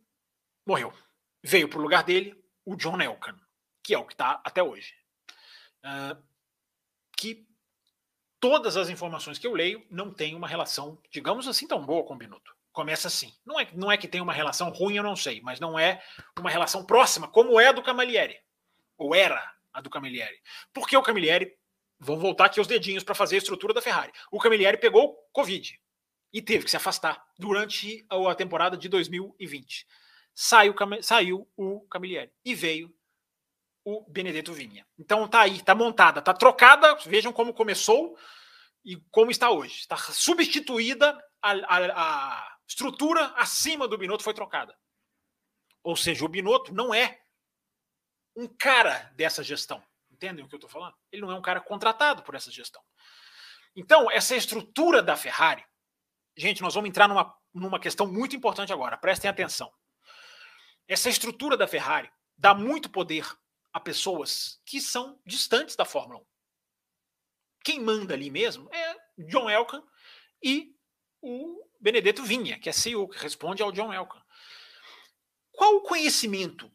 [0.65, 0.91] morreu.
[1.43, 2.35] Veio para o lugar dele
[2.65, 3.39] o John Elkan,
[3.83, 4.95] que é o que está até hoje.
[5.83, 6.23] Uh,
[7.15, 7.47] que
[8.39, 12.15] todas as informações que eu leio não têm uma relação, digamos assim, tão boa com
[12.15, 13.33] o Binotto começa assim.
[13.43, 16.03] Não é, não é que tem uma relação ruim, eu não sei, mas não é
[16.37, 18.37] uma relação próxima, como é a do Camilleri.
[18.97, 19.41] Ou era
[19.73, 20.39] a do Camilleri.
[20.73, 21.57] Porque o Camilleri,
[21.97, 24.11] vão voltar aqui os dedinhos para fazer a estrutura da Ferrari.
[24.29, 25.79] O Camilleri pegou Covid
[26.31, 29.87] e teve que se afastar durante a temporada de 2020.
[30.33, 32.93] Saiu, saiu o Camilleri e veio
[33.85, 34.85] o Benedetto Vinha.
[34.99, 36.95] Então tá aí, tá montada, tá trocada.
[37.05, 38.17] Vejam como começou
[38.83, 39.79] e como está hoje.
[39.79, 44.77] Está substituída a, a, a estrutura acima do Binotto foi trocada.
[45.83, 47.21] Ou seja, o Binotto não é
[48.35, 49.83] um cara dessa gestão.
[50.09, 50.95] Entendem o que eu estou falando?
[51.11, 52.81] Ele não é um cara contratado por essa gestão.
[53.75, 55.65] Então, essa estrutura da Ferrari,
[56.35, 59.71] gente, nós vamos entrar numa, numa questão muito importante agora, prestem atenção.
[60.87, 63.25] Essa estrutura da Ferrari dá muito poder
[63.73, 66.25] a pessoas que são distantes da Fórmula 1.
[67.65, 69.83] Quem manda ali mesmo é John Elkan
[70.41, 70.73] e
[71.21, 74.21] o Benedetto Vinha, que é CEO, que responde ao John Elkan.
[75.51, 76.71] Qual o conhecimento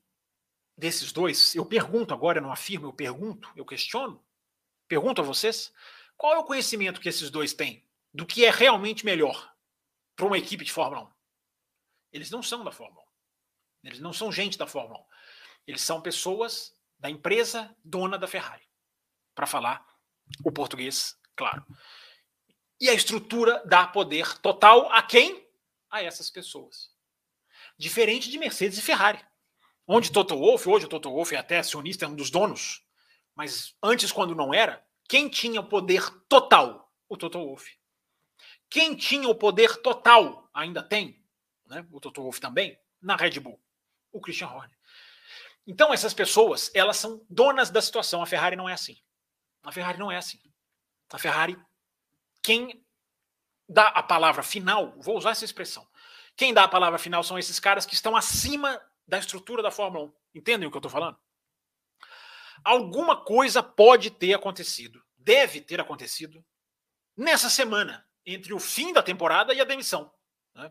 [0.77, 1.55] desses dois?
[1.55, 4.25] Eu pergunto agora, não afirmo, eu pergunto, eu questiono.
[4.89, 5.73] Pergunto a vocês,
[6.17, 9.55] qual é o conhecimento que esses dois têm do que é realmente melhor
[10.17, 11.11] para uma equipe de Fórmula 1?
[12.13, 13.05] Eles não são da Fórmula
[13.83, 13.89] 1.
[13.89, 15.05] Eles não são gente da Fórmula 1.
[15.67, 18.69] Eles são pessoas da empresa dona da Ferrari.
[19.35, 19.87] Para falar
[20.45, 21.65] o português, claro.
[22.81, 25.47] E a estrutura dá poder total a quem?
[25.91, 26.91] A essas pessoas.
[27.77, 29.25] Diferente de Mercedes e Ferrari.
[29.87, 32.85] Onde Toto Wolff, hoje o Toto Wolff é até acionista, é um dos donos,
[33.35, 36.93] mas antes, quando não era, quem tinha o poder total?
[37.09, 37.77] O Toto Wolff.
[38.69, 41.21] Quem tinha o poder total, ainda tem,
[41.67, 41.87] né?
[41.91, 43.61] o Toto Wolff também, na Red Bull,
[44.13, 44.79] o Christian Horner.
[45.67, 48.23] Então, essas pessoas, elas são donas da situação.
[48.23, 48.97] A Ferrari não é assim.
[49.63, 50.41] A Ferrari não é assim.
[51.11, 51.57] A Ferrari,
[52.43, 52.85] quem
[53.69, 55.87] dá a palavra final, vou usar essa expressão,
[56.37, 60.07] quem dá a palavra final são esses caras que estão acima da estrutura da Fórmula
[60.07, 60.13] 1.
[60.37, 61.19] Entendem o que eu estou falando?
[62.65, 66.45] Alguma coisa pode ter acontecido, deve ter acontecido,
[67.17, 70.13] nessa semana, entre o fim da temporada e a demissão.
[70.55, 70.71] Né?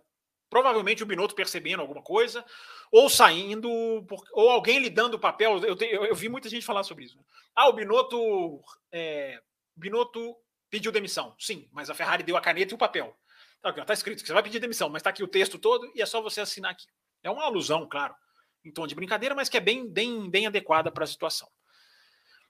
[0.49, 2.45] Provavelmente o Binotto percebendo alguma coisa,
[2.91, 5.59] ou saindo, ou alguém lhe dando o papel.
[5.63, 7.23] Eu, eu, eu, vi muita gente falar sobre isso.
[7.55, 9.39] Ah, o Binotto, é,
[9.75, 10.35] Binotto
[10.69, 11.35] pediu demissão.
[11.39, 13.17] Sim, mas a Ferrari deu a caneta e o papel.
[13.61, 15.91] Tá, ó, tá escrito que você vai pedir demissão, mas está aqui o texto todo
[15.95, 16.87] e é só você assinar aqui.
[17.23, 18.15] É uma alusão, claro,
[18.63, 21.49] em tom de brincadeira, mas que é bem, bem, bem adequada para a situação.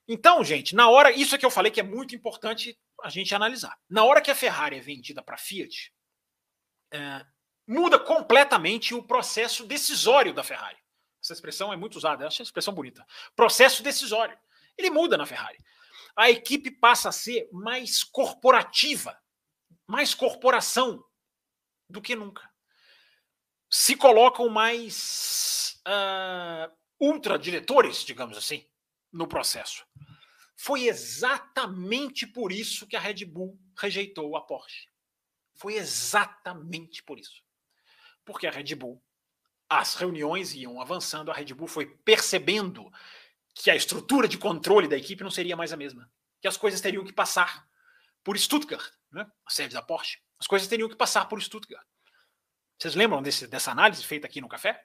[0.06, 3.34] Então, gente, na hora, isso é que eu falei que é muito importante a gente
[3.34, 3.76] analisar.
[3.88, 5.92] Na hora que a Ferrari é vendida para a Fiat,
[6.92, 7.24] é,
[7.66, 10.78] muda completamente o processo decisório da Ferrari.
[11.22, 13.06] Essa expressão é muito usada, eu acho uma expressão bonita.
[13.36, 14.36] Processo decisório.
[14.76, 15.58] Ele muda na Ferrari.
[16.20, 19.18] A equipe passa a ser mais corporativa,
[19.86, 21.02] mais corporação
[21.88, 22.46] do que nunca.
[23.70, 28.68] Se colocam mais uh, ultradiretores, digamos assim,
[29.10, 29.86] no processo.
[30.56, 34.88] Foi exatamente por isso que a Red Bull rejeitou a Porsche.
[35.54, 37.42] Foi exatamente por isso
[38.30, 39.02] porque a Red Bull,
[39.68, 42.90] as reuniões iam avançando, a Red Bull foi percebendo
[43.54, 46.10] que a estrutura de controle da equipe não seria mais a mesma,
[46.40, 47.66] que as coisas teriam que passar
[48.22, 49.26] por Stuttgart, né?
[49.44, 50.18] a sede da Porsche.
[50.38, 51.86] As coisas teriam que passar por Stuttgart.
[52.78, 54.82] Vocês lembram desse, dessa análise feita aqui no café?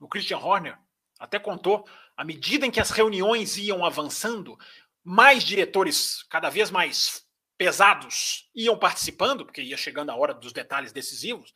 [0.00, 0.78] O Christian Horner
[1.18, 4.58] até contou, à medida em que as reuniões iam avançando,
[5.02, 10.92] mais diretores cada vez mais pesados iam participando, porque ia chegando a hora dos detalhes
[10.92, 11.52] decisivos,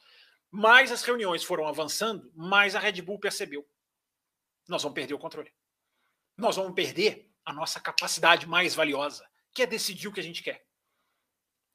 [0.50, 3.66] mais as reuniões foram avançando, mais a Red Bull percebeu.
[4.68, 5.52] Nós vamos perder o controle.
[6.37, 10.42] Nós vamos perder a nossa capacidade mais valiosa, que é decidir o que a gente
[10.42, 10.64] quer.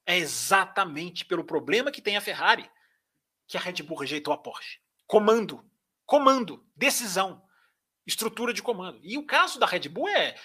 [0.06, 2.70] É exatamente pelo problema que tem a Ferrari
[3.48, 4.80] que a Red Bull rejeitou a Porsche.
[5.06, 5.66] Comando,
[6.06, 7.42] comando, decisão,
[8.06, 9.00] estrutura de comando.
[9.04, 10.36] E o caso da Red Bull é,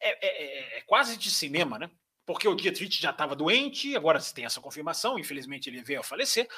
[0.00, 1.90] é, é, é quase de cinema, né?
[2.24, 6.04] Porque o Dietrich já estava doente, agora se tem essa confirmação, infelizmente ele veio a
[6.04, 6.48] falecer.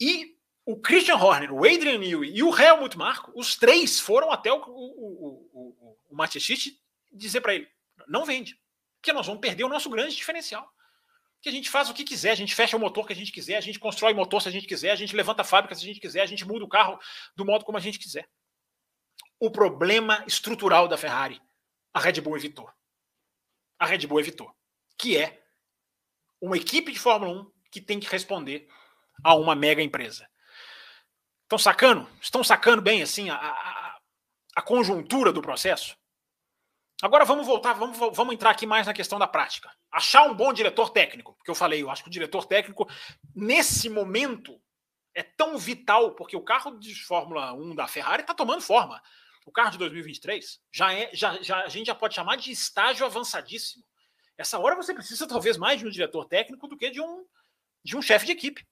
[0.00, 4.52] E o Christian Horner, o Adrian Newey e o Helmut Marko, os três foram até
[4.52, 5.69] o, o, o, o,
[6.10, 7.68] o dizer para ele:
[8.06, 8.58] não vende,
[9.00, 10.70] porque nós vamos perder o nosso grande diferencial.
[11.40, 13.32] Que a gente faz o que quiser, a gente fecha o motor que a gente
[13.32, 15.82] quiser, a gente constrói motor se a gente quiser, a gente levanta a fábrica se
[15.82, 17.00] a gente quiser, a gente muda o carro
[17.34, 18.28] do modo como a gente quiser.
[19.38, 21.40] O problema estrutural da Ferrari,
[21.94, 22.70] a Red Bull evitou.
[23.78, 24.54] A Red Bull evitou.
[24.98, 25.42] Que é
[26.40, 28.68] uma equipe de Fórmula 1 que tem que responder
[29.24, 30.28] a uma mega empresa.
[31.44, 32.08] Estão sacando?
[32.20, 33.98] Estão sacando bem assim a, a,
[34.56, 35.96] a conjuntura do processo?
[37.02, 39.70] Agora vamos voltar, vamos, vamos entrar aqui mais na questão da prática.
[39.90, 42.88] Achar um bom diretor técnico, porque eu falei, eu acho que o diretor técnico,
[43.34, 44.60] nesse momento,
[45.14, 49.02] é tão vital, porque o carro de Fórmula 1 da Ferrari está tomando forma.
[49.46, 53.06] O carro de 2023 já é, já, já, a gente já pode chamar de estágio
[53.06, 53.84] avançadíssimo.
[54.36, 57.24] Essa hora você precisa talvez mais de um diretor técnico do que de um,
[57.82, 58.66] de um chefe de equipe.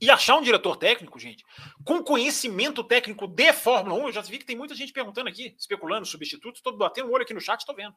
[0.00, 1.44] E achar um diretor técnico, gente,
[1.84, 5.54] com conhecimento técnico de Fórmula 1, eu já vi que tem muita gente perguntando aqui,
[5.58, 7.94] especulando, substitutos, estou batendo o olho aqui no chat, estou vendo.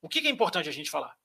[0.00, 1.16] O que é importante a gente falar?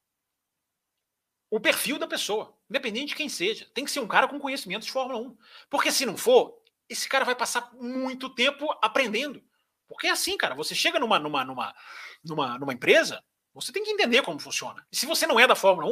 [1.50, 4.84] O perfil da pessoa, independente de quem seja, tem que ser um cara com conhecimento
[4.84, 5.38] de Fórmula 1.
[5.70, 9.42] Porque se não for, esse cara vai passar muito tempo aprendendo.
[9.88, 11.76] Porque é assim, cara, você chega numa, numa, numa,
[12.24, 13.24] numa, numa empresa,
[13.54, 14.86] você tem que entender como funciona.
[14.92, 15.90] E se você não é da Fórmula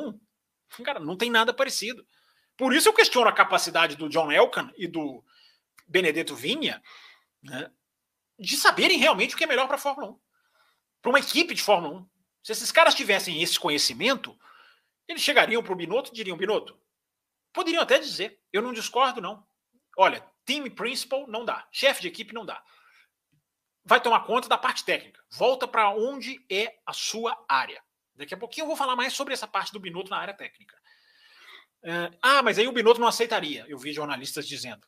[0.77, 2.05] 1, cara, não tem nada parecido.
[2.57, 5.23] Por isso eu questiono a capacidade do John Elkan e do
[5.87, 6.81] Benedetto Vinha
[7.43, 7.71] né,
[8.39, 10.19] de saberem realmente o que é melhor para a Fórmula 1.
[11.01, 12.09] Para uma equipe de Fórmula 1.
[12.43, 14.37] Se esses caras tivessem esse conhecimento,
[15.07, 16.79] eles chegariam para o Binotto e diriam: Binotto,
[17.51, 19.45] poderiam até dizer, eu não discordo, não.
[19.97, 22.63] Olha, time principal não dá, chefe de equipe não dá.
[23.83, 25.23] Vai tomar conta da parte técnica.
[25.29, 27.83] Volta para onde é a sua área.
[28.15, 30.75] Daqui a pouquinho eu vou falar mais sobre essa parte do Binotto na área técnica.
[31.85, 33.63] É, ah, mas aí o Binotto não aceitaria.
[33.67, 34.85] Eu vi jornalistas dizendo.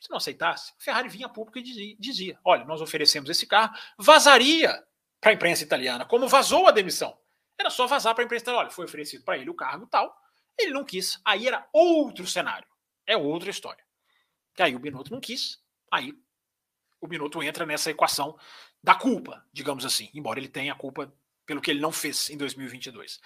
[0.00, 3.76] Se não aceitasse, a Ferrari vinha a público e dizia, olha, nós oferecemos esse carro,
[3.98, 4.82] vazaria
[5.20, 7.16] para a imprensa italiana, como vazou a demissão.
[7.58, 8.64] Era só vazar para a imprensa italiana.
[8.64, 10.18] Olha, foi oferecido para ele o cargo tal,
[10.58, 11.20] ele não quis.
[11.24, 12.66] Aí era outro cenário.
[13.06, 13.84] É outra história.
[14.54, 16.14] Que aí o Binotto não quis, aí
[17.00, 18.36] o Binotto entra nessa equação
[18.82, 21.12] da culpa, digamos assim, embora ele tenha a culpa
[21.44, 23.20] pelo que ele não fez em 2022.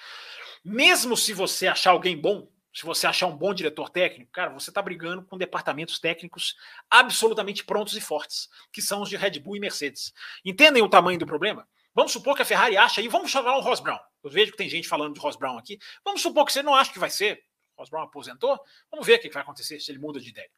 [0.65, 4.71] Mesmo se você achar alguém bom, se você achar um bom diretor técnico, cara, você
[4.71, 6.57] está brigando com departamentos técnicos
[6.91, 10.13] absolutamente prontos e fortes, que são os de Red Bull e Mercedes.
[10.45, 11.69] Entendem o tamanho do problema?
[11.95, 14.01] Vamos supor que a Ferrari acha, e vamos chamar um Ross Brown.
[14.25, 15.79] Eu vejo que tem gente falando de Ross Brown aqui.
[16.05, 17.45] Vamos supor que você não acha que vai ser.
[17.79, 18.59] Ross Brown aposentou.
[18.91, 20.51] Vamos ver o que vai acontecer se ele muda de ideia.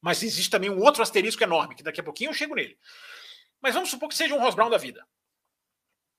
[0.00, 2.76] Mas existe também um outro asterisco enorme, que daqui a pouquinho eu chego nele.
[3.60, 5.06] Mas vamos supor que seja um Ross Brown da vida.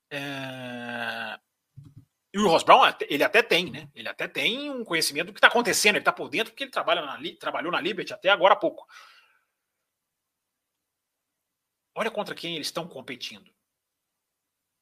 [0.09, 1.37] É...
[2.33, 3.89] E o Ross Brown, ele até tem, né?
[3.93, 6.71] Ele até tem um conhecimento do que está acontecendo, ele está por dentro, porque ele
[6.71, 8.87] trabalha na, trabalhou na Liberty até agora há pouco.
[11.93, 13.51] Olha contra quem eles estão competindo.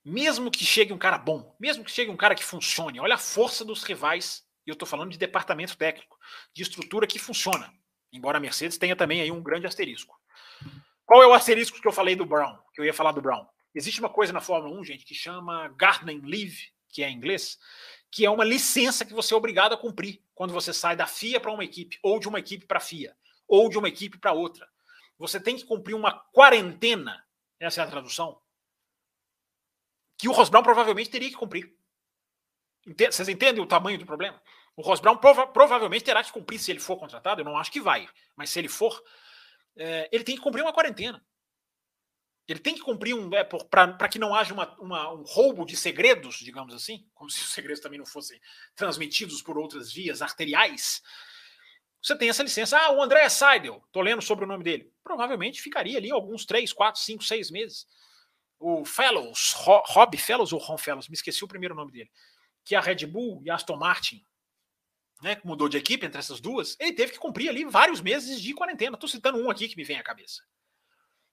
[0.05, 3.17] Mesmo que chegue um cara bom, mesmo que chegue um cara que funcione, olha a
[3.17, 6.17] força dos rivais, e eu estou falando de departamento técnico,
[6.53, 7.73] de estrutura que funciona.
[8.11, 10.19] Embora a Mercedes tenha também aí um grande asterisco.
[11.05, 12.57] Qual é o asterisco que eu falei do Brown?
[12.73, 13.45] Que eu ia falar do Brown.
[13.73, 17.57] Existe uma coisa na Fórmula 1, gente, que chama Gardening Leave, que é em inglês,
[18.11, 21.39] que é uma licença que você é obrigado a cumprir quando você sai da FIA
[21.39, 23.15] para uma equipe, ou de uma equipe para a FIA,
[23.47, 24.67] ou de uma equipe para outra.
[25.17, 27.25] Você tem que cumprir uma quarentena,
[27.59, 28.41] essa é a tradução,
[30.17, 31.73] que o Ross Brown provavelmente teria que cumprir.
[32.85, 34.41] Vocês entendem o tamanho do problema?
[34.75, 37.41] O Ross Brown prova provavelmente terá que cumprir se ele for contratado.
[37.41, 39.01] Eu não acho que vai, mas se ele for,
[39.75, 41.23] é, ele tem que cumprir uma quarentena.
[42.51, 43.33] Ele tem que cumprir um.
[43.33, 47.41] É, para que não haja uma, uma, um roubo de segredos, digamos assim, como se
[47.41, 48.39] os segredos também não fossem
[48.75, 51.01] transmitidos por outras vias arteriais.
[52.01, 52.77] Você tem essa licença.
[52.77, 54.91] Ah, o André Seidel, estou lendo sobre o nome dele.
[55.03, 57.87] Provavelmente ficaria ali alguns 3, 4, 5, 6 meses.
[58.57, 62.11] O Fellows, Rob Fellows ou Ron Fellows, me esqueci o primeiro nome dele,
[62.65, 64.21] que a Red Bull e a Aston Martin,
[65.21, 68.53] né, mudou de equipe entre essas duas, ele teve que cumprir ali vários meses de
[68.53, 68.95] quarentena.
[68.95, 70.41] Estou citando um aqui que me vem à cabeça.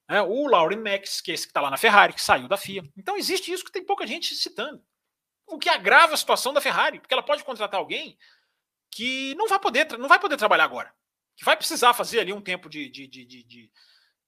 [0.09, 2.55] É, o Lauren Max, que é esse que está lá na Ferrari, que saiu da
[2.55, 2.83] FIA.
[2.95, 4.81] Então existe isso que tem pouca gente citando.
[5.45, 8.17] O que agrava a situação da Ferrari, porque ela pode contratar alguém
[8.89, 10.93] que não vai poder, não vai poder trabalhar agora.
[11.35, 13.71] Que vai precisar fazer ali um tempo de, de, de, de,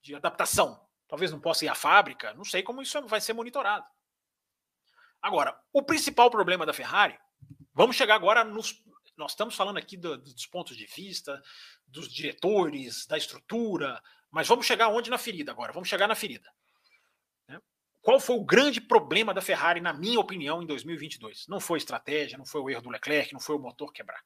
[0.02, 0.86] de adaptação.
[1.08, 3.86] Talvez não possa ir à fábrica, não sei como isso vai ser monitorado.
[5.22, 7.18] Agora, o principal problema da Ferrari,
[7.74, 8.82] vamos chegar agora nos.
[9.18, 11.42] Nós estamos falando aqui do, dos pontos de vista,
[11.88, 14.02] dos diretores, da estrutura,
[14.32, 15.74] mas vamos chegar onde na ferida agora?
[15.74, 16.52] Vamos chegar na ferida.
[17.48, 17.60] Né?
[18.02, 21.48] Qual foi o grande problema da Ferrari, na minha opinião, em 2022?
[21.48, 24.24] Não foi estratégia, não foi o erro do Leclerc, não foi o motor quebrar.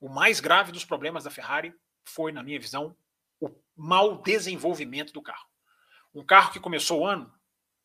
[0.00, 1.74] O mais grave dos problemas da Ferrari
[2.04, 2.96] foi, na minha visão,
[3.40, 5.48] o mau desenvolvimento do carro.
[6.14, 7.32] Um carro que começou o ano,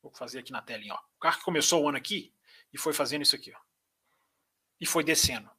[0.02, 1.00] vou fazer aqui na telinha, ó.
[1.16, 2.34] O carro que começou o ano aqui
[2.74, 3.60] e foi fazendo isso aqui, ó.
[4.80, 5.50] E foi descendo.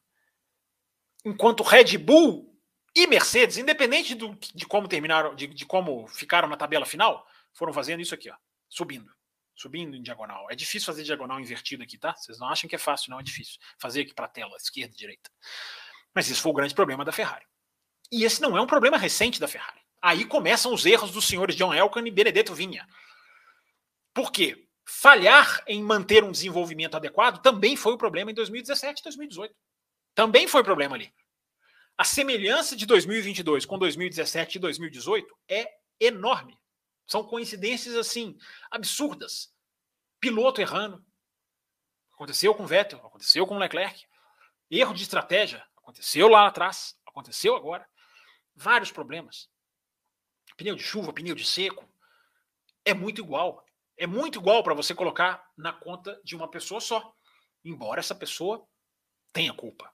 [1.25, 2.48] Enquanto Red Bull
[2.95, 7.73] e Mercedes, independente do, de como terminaram, de, de, como ficaram na tabela final, foram
[7.73, 8.35] fazendo isso aqui, ó,
[8.67, 9.11] subindo.
[9.55, 10.49] Subindo em diagonal.
[10.49, 12.15] É difícil fazer diagonal invertido aqui, tá?
[12.15, 13.59] Vocês não acham que é fácil, não é difícil.
[13.77, 15.29] Fazer aqui para a tela, esquerda e direita.
[16.13, 17.45] Mas esse foi o grande problema da Ferrari.
[18.11, 19.81] E esse não é um problema recente da Ferrari.
[20.01, 22.87] Aí começam os erros dos senhores John Elkann e Benedetto Vinha.
[24.13, 24.65] Por quê?
[24.85, 29.53] Falhar em manter um desenvolvimento adequado também foi o problema em 2017 e 2018.
[30.15, 31.13] Também foi problema ali.
[31.99, 35.69] A semelhança de 2022 com 2017 e 2018 é
[35.99, 36.57] enorme.
[37.05, 38.37] São coincidências assim
[38.71, 39.53] absurdas.
[40.17, 41.05] Piloto errando.
[42.13, 44.07] Aconteceu com Vettel, aconteceu com Leclerc.
[44.71, 47.85] Erro de estratégia, aconteceu lá atrás, aconteceu agora.
[48.55, 49.49] Vários problemas.
[50.55, 51.85] Pneu de chuva, pneu de seco.
[52.85, 53.61] É muito igual.
[53.97, 57.13] É muito igual para você colocar na conta de uma pessoa só.
[57.61, 58.65] Embora essa pessoa
[59.33, 59.93] tenha culpa.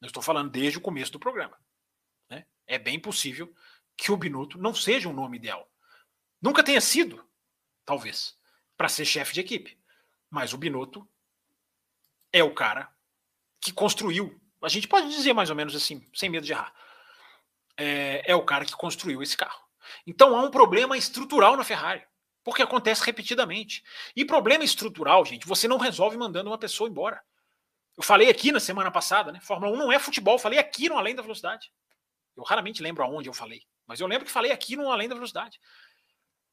[0.00, 1.58] Eu estou falando desde o começo do programa.
[2.28, 2.46] Né?
[2.66, 3.52] É bem possível
[3.96, 5.70] que o Binotto não seja um nome ideal.
[6.40, 7.26] Nunca tenha sido,
[7.84, 8.36] talvez,
[8.76, 9.78] para ser chefe de equipe.
[10.30, 11.08] Mas o Binotto
[12.32, 12.92] é o cara
[13.60, 14.38] que construiu.
[14.62, 16.74] A gente pode dizer mais ou menos assim, sem medo de errar.
[17.78, 19.64] É, é o cara que construiu esse carro.
[20.06, 22.04] Então há um problema estrutural na Ferrari,
[22.44, 23.82] porque acontece repetidamente.
[24.14, 27.22] E problema estrutural, gente, você não resolve mandando uma pessoa embora.
[27.96, 29.40] Eu falei aqui na semana passada, né?
[29.40, 31.72] Fórmula 1 não é futebol, falei aqui no Além da Velocidade.
[32.36, 35.14] Eu raramente lembro aonde eu falei, mas eu lembro que falei aqui no Além da
[35.14, 35.58] Velocidade.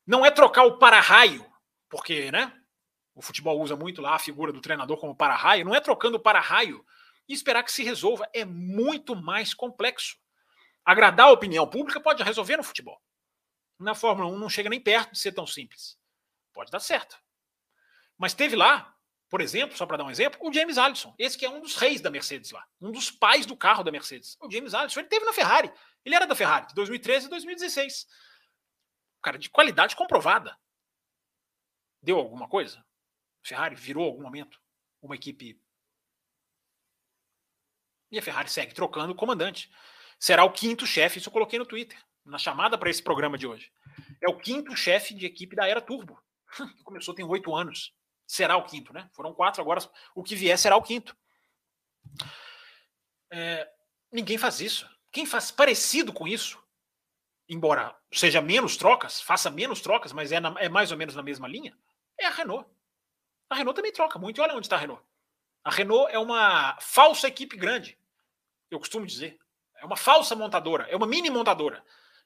[0.07, 1.45] Não é trocar o para-raio,
[1.89, 2.51] porque, né?
[3.15, 6.85] o futebol usa muito lá a figura do treinador como para-raio, não é trocando para-raio
[7.27, 8.27] e esperar que se resolva.
[8.33, 10.17] É muito mais complexo.
[10.83, 13.01] Agradar a opinião pública pode resolver no futebol.
[13.79, 15.97] Na Fórmula 1 não chega nem perto de ser tão simples.
[16.51, 17.17] Pode dar certo.
[18.17, 18.92] Mas teve lá,
[19.33, 21.11] por exemplo, só para dar um exemplo, o James Allison.
[21.17, 22.63] Esse que é um dos reis da Mercedes lá.
[22.79, 24.37] Um dos pais do carro da Mercedes.
[24.39, 24.99] O James Allison.
[24.99, 25.73] Ele teve na Ferrari.
[26.05, 28.05] Ele era da Ferrari, de 2013 e 2016.
[29.23, 30.55] Cara, de qualidade comprovada.
[31.99, 32.85] Deu alguma coisa?
[33.41, 34.61] Ferrari virou algum momento
[35.01, 35.59] uma equipe.
[38.11, 39.73] E a Ferrari segue trocando o comandante.
[40.19, 43.47] Será o quinto chefe, isso eu coloquei no Twitter, na chamada para esse programa de
[43.47, 43.71] hoje.
[44.21, 46.21] É o quinto chefe de equipe da era Turbo.
[46.85, 47.95] Começou tem oito anos.
[48.25, 49.09] Será o quinto, né?
[49.11, 49.81] Foram quatro, agora
[50.15, 51.15] o que vier será o quinto.
[53.31, 53.69] É,
[54.11, 54.89] ninguém faz isso.
[55.11, 56.61] Quem faz parecido com isso,
[57.47, 61.21] embora seja menos trocas, faça menos trocas, mas é, na, é mais ou menos na
[61.21, 61.77] mesma linha,
[62.19, 62.67] é a Renault.
[63.49, 64.39] A Renault também troca muito.
[64.39, 65.03] E olha onde está a Renault.
[65.63, 67.97] A Renault é uma falsa equipe grande.
[68.69, 69.39] Eu costumo dizer.
[69.77, 70.87] É uma falsa montadora.
[70.89, 71.83] É uma mini montadora.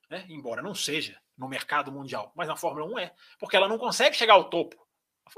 [0.10, 0.26] Né?
[0.30, 2.32] Embora não seja no mercado mundial.
[2.34, 3.14] Mas na Fórmula 1 é.
[3.38, 4.87] Porque ela não consegue chegar ao topo.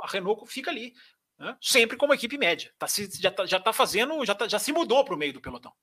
[0.02, 0.94] A Renault fica ali.
[1.38, 1.58] Né?
[1.62, 2.74] Sempre como equipe média.
[2.78, 4.26] Tá se, já, está já tá fazendo.
[4.26, 5.74] Já, tá, já se mudou para o meio do pelotão.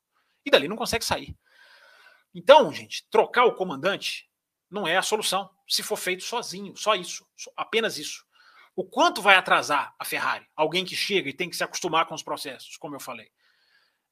[0.45, 1.37] E dali não consegue sair.
[2.35, 4.29] Então, gente, trocar o comandante
[4.71, 5.51] não é a solução.
[5.67, 7.27] Se for feito sozinho, só isso,
[7.57, 8.25] apenas isso.
[8.75, 10.47] O quanto vai atrasar a Ferrari?
[10.55, 13.31] Alguém que chega e tem que se acostumar com os processos, como eu falei.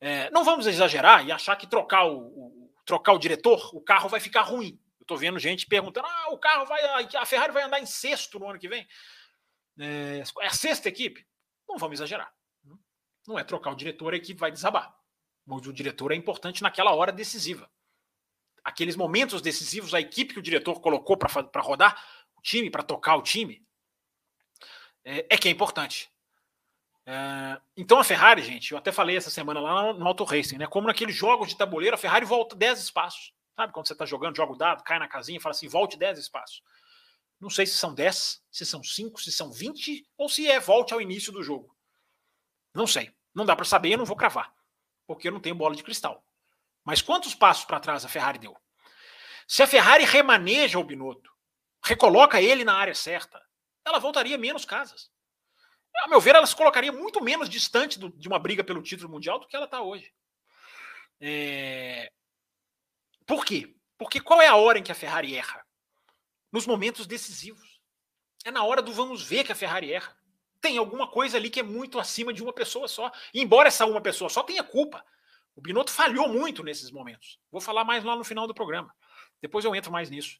[0.01, 4.09] É, não vamos exagerar e achar que trocar o, o, trocar o diretor, o carro
[4.09, 4.81] vai ficar ruim.
[4.99, 6.81] Eu estou vendo gente perguntando: ah, o carro vai.
[7.17, 8.87] A Ferrari vai andar em sexto no ano que vem.
[9.79, 11.27] É, é a sexta equipe.
[11.69, 12.33] Não vamos exagerar.
[13.27, 14.95] Não é trocar o diretor, a equipe vai desabar.
[15.47, 17.71] Mas o diretor é importante naquela hora decisiva.
[18.63, 22.03] Aqueles momentos decisivos, a equipe que o diretor colocou para rodar
[22.37, 23.67] o time, para tocar o time,
[25.05, 26.11] é, é que é importante.
[27.07, 30.67] É, então a Ferrari, gente, eu até falei essa semana lá no Auto Racing, né?
[30.67, 33.35] Como naqueles jogos de tabuleiro, a Ferrari volta 10 espaços.
[33.55, 35.97] Sabe quando você está jogando, joga o dado, cai na casinha e fala assim, volte
[35.97, 36.63] 10 espaços.
[37.41, 40.95] Não sei se são 10, se são 5, se são 20, ou se é volte
[40.95, 41.77] ao início do jogo.
[42.75, 43.15] Não sei.
[43.35, 44.55] Não dá para saber, eu não vou cravar.
[45.07, 46.25] Porque eu não tenho bola de cristal.
[46.85, 48.57] Mas quantos passos para trás a Ferrari deu?
[49.47, 51.31] Se a Ferrari remaneja o Binotto,
[51.83, 53.43] recoloca ele na área certa,
[53.85, 55.11] ela voltaria menos casas.
[55.97, 59.11] A meu ver, ela se colocaria muito menos distante do, de uma briga pelo título
[59.11, 60.13] mundial do que ela está hoje.
[61.21, 62.11] É...
[63.27, 63.75] Por quê?
[63.97, 65.65] Porque qual é a hora em que a Ferrari erra?
[66.55, 67.81] Nos momentos decisivos.
[68.45, 70.17] É na hora do vamos ver que a Ferrari erra.
[70.61, 73.11] Tem alguma coisa ali que é muito acima de uma pessoa só.
[73.35, 75.05] E embora essa uma pessoa só tenha culpa,
[75.57, 77.41] o Binotto falhou muito nesses momentos.
[77.51, 78.95] Vou falar mais lá no final do programa.
[79.43, 80.39] Depois eu entro mais nisso.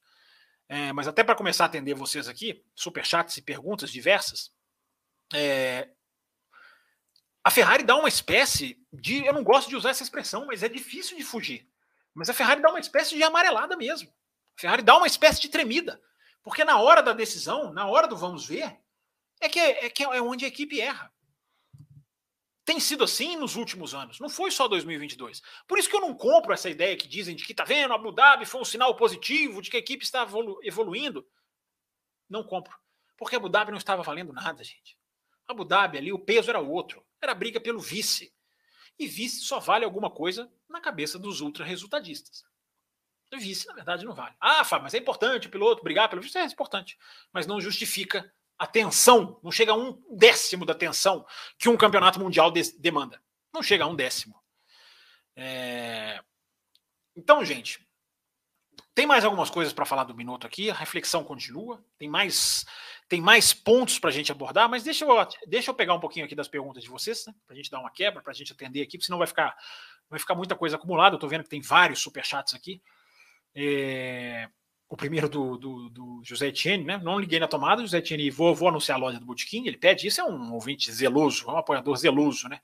[0.69, 4.55] É, mas até para começar a atender vocês aqui, superchats e perguntas diversas,
[5.35, 5.89] é,
[7.43, 9.27] a Ferrari dá uma espécie de.
[9.27, 11.69] Eu não gosto de usar essa expressão, mas é difícil de fugir.
[12.15, 14.15] Mas a Ferrari dá uma espécie de amarelada mesmo.
[14.57, 16.01] A Ferrari dá uma espécie de tremida.
[16.43, 18.79] Porque na hora da decisão, na hora do vamos ver,
[19.41, 21.13] é que é, é, que é onde a equipe erra
[22.65, 24.19] tem sido assim nos últimos anos.
[24.19, 25.43] Não foi só 2022.
[25.69, 28.11] Por isso que eu não compro essa ideia que dizem de que tá vendo, Abu
[28.11, 31.27] Dhabi foi um sinal positivo de que a equipe está evolu evoluindo.
[32.29, 32.75] Não compro.
[33.19, 34.99] Porque Abu Dhabi não estava valendo nada, gente.
[35.47, 37.05] Abu Dhabi ali, o peso era outro.
[37.21, 38.35] Era briga pelo vice.
[38.99, 42.45] E vice só vale alguma coisa na cabeça dos ultra resultadistas.
[43.33, 44.35] O vice, na verdade, não vale.
[44.41, 46.39] Ah, Fábio, mas é importante o piloto brigar pelo vice.
[46.39, 46.99] É, importante.
[47.33, 51.27] Mas não justifica a tensão, não chega a um décimo da tensão
[51.59, 53.21] que um campeonato mundial de demanda.
[53.53, 54.41] Não chega a um décimo.
[55.37, 56.23] É...
[57.17, 57.85] Então, gente,
[58.95, 62.65] tem mais algumas coisas para falar do minuto aqui, a reflexão continua, tem mais
[63.09, 66.25] tem mais pontos para a gente abordar, mas deixa eu, deixa eu pegar um pouquinho
[66.25, 68.53] aqui das perguntas de vocês, né, para a gente dar uma quebra, para a gente
[68.53, 69.55] atender aqui, senão vai ficar,
[70.09, 71.15] vai ficar muita coisa acumulada.
[71.15, 72.81] Eu estou vendo que tem vários superchats aqui.
[73.55, 74.49] É
[74.95, 76.99] o primeiro do, do, do, José Etienne, né?
[76.99, 80.07] Não liguei na tomada, José Etienne, vou, vou anunciar a loja do Botequim, ele pede
[80.07, 82.61] isso, é um ouvinte zeloso, um apoiador zeloso, né?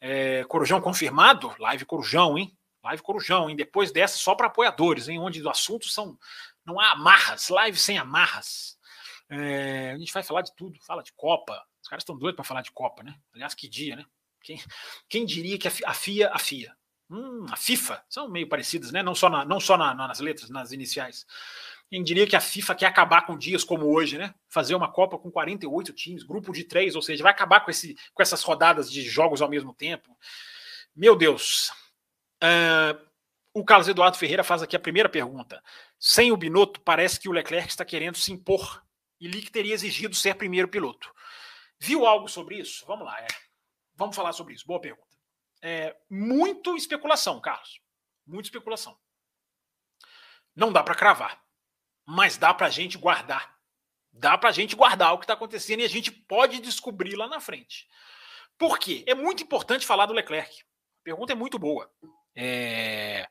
[0.00, 2.56] É, Corujão confirmado, live Corujão, hein?
[2.84, 3.56] Live Corujão, hein?
[3.56, 5.18] Depois dessa, só para apoiadores, hein?
[5.18, 6.16] Onde os assuntos são.
[6.64, 8.78] Não há amarras, live sem amarras.
[9.28, 11.60] É, a gente vai falar de tudo, fala de Copa.
[11.82, 13.18] Os caras estão doidos para falar de Copa, né?
[13.34, 14.04] Aliás, que dia, né?
[14.40, 14.62] Quem,
[15.08, 16.76] quem diria que a FIA, a FIA,
[17.08, 19.02] Hum, a FIFA, são meio parecidas, né?
[19.02, 21.24] Não só, na, não só na, nas letras, nas iniciais.
[21.88, 24.34] Quem diria que a FIFA quer acabar com dias como hoje, né?
[24.48, 27.96] Fazer uma Copa com 48 times, grupo de três, ou seja, vai acabar com, esse,
[28.12, 30.16] com essas rodadas de jogos ao mesmo tempo.
[30.94, 31.70] Meu Deus.
[32.42, 33.06] Uh,
[33.54, 35.62] o Carlos Eduardo Ferreira faz aqui a primeira pergunta.
[35.98, 38.82] Sem o Binotto, parece que o Leclerc está querendo se impor
[39.20, 41.10] e Lick teria exigido ser primeiro piloto.
[41.78, 42.84] Viu algo sobre isso?
[42.86, 43.18] Vamos lá.
[43.20, 43.26] É.
[43.94, 44.66] Vamos falar sobre isso.
[44.66, 45.05] Boa pergunta.
[45.62, 47.80] É, muito especulação, Carlos.
[48.26, 48.98] Muita especulação.
[50.54, 51.42] Não dá para cravar,
[52.04, 53.56] mas dá para a gente guardar.
[54.12, 57.28] Dá para a gente guardar o que está acontecendo e a gente pode descobrir lá
[57.28, 57.86] na frente.
[58.56, 59.04] Por quê?
[59.06, 60.62] É muito importante falar do Leclerc.
[60.62, 61.92] A pergunta é muito boa.
[62.34, 63.28] É...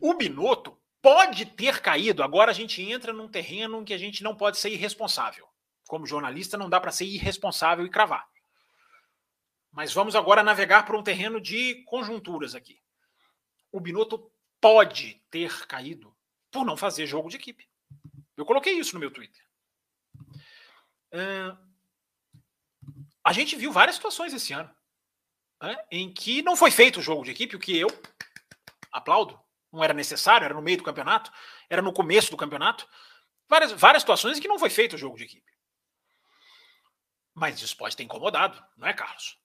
[0.00, 2.22] O Binotto pode ter caído.
[2.22, 5.48] Agora a gente entra num terreno em que a gente não pode ser irresponsável.
[5.86, 8.28] Como jornalista, não dá para ser irresponsável e cravar.
[9.72, 12.80] Mas vamos agora navegar por um terreno de conjunturas aqui.
[13.70, 16.14] O Binotto pode ter caído
[16.50, 17.68] por não fazer jogo de equipe.
[18.36, 19.44] Eu coloquei isso no meu Twitter.
[21.12, 21.56] Uh,
[23.24, 24.74] a gente viu várias situações esse ano
[25.62, 27.88] né, em que não foi feito o jogo de equipe, o que eu
[28.90, 29.38] aplaudo.
[29.72, 31.30] Não era necessário, era no meio do campeonato,
[31.68, 32.88] era no começo do campeonato.
[33.48, 35.50] Várias, várias situações em que não foi feito o jogo de equipe.
[37.34, 39.39] Mas isso pode ter incomodado, não é, Carlos?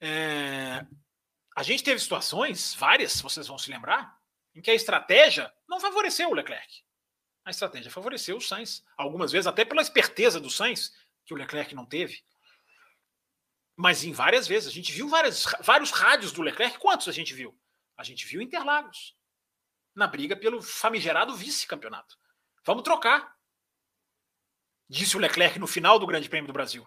[0.00, 0.86] É,
[1.56, 4.18] a gente teve situações, várias, vocês vão se lembrar,
[4.54, 6.82] em que a estratégia não favoreceu o Leclerc.
[7.44, 8.84] A estratégia favoreceu o Sainz.
[8.96, 10.92] Algumas vezes, até pela esperteza do Sainz,
[11.24, 12.22] que o Leclerc não teve.
[13.76, 14.68] Mas em várias vezes.
[14.68, 16.78] A gente viu várias, vários rádios do Leclerc.
[16.78, 17.58] Quantos a gente viu?
[17.96, 19.16] A gente viu Interlagos.
[19.94, 22.16] Na briga pelo famigerado vice-campeonato.
[22.64, 23.34] Vamos trocar.
[24.88, 26.86] Disse o Leclerc no final do Grande Prêmio do Brasil.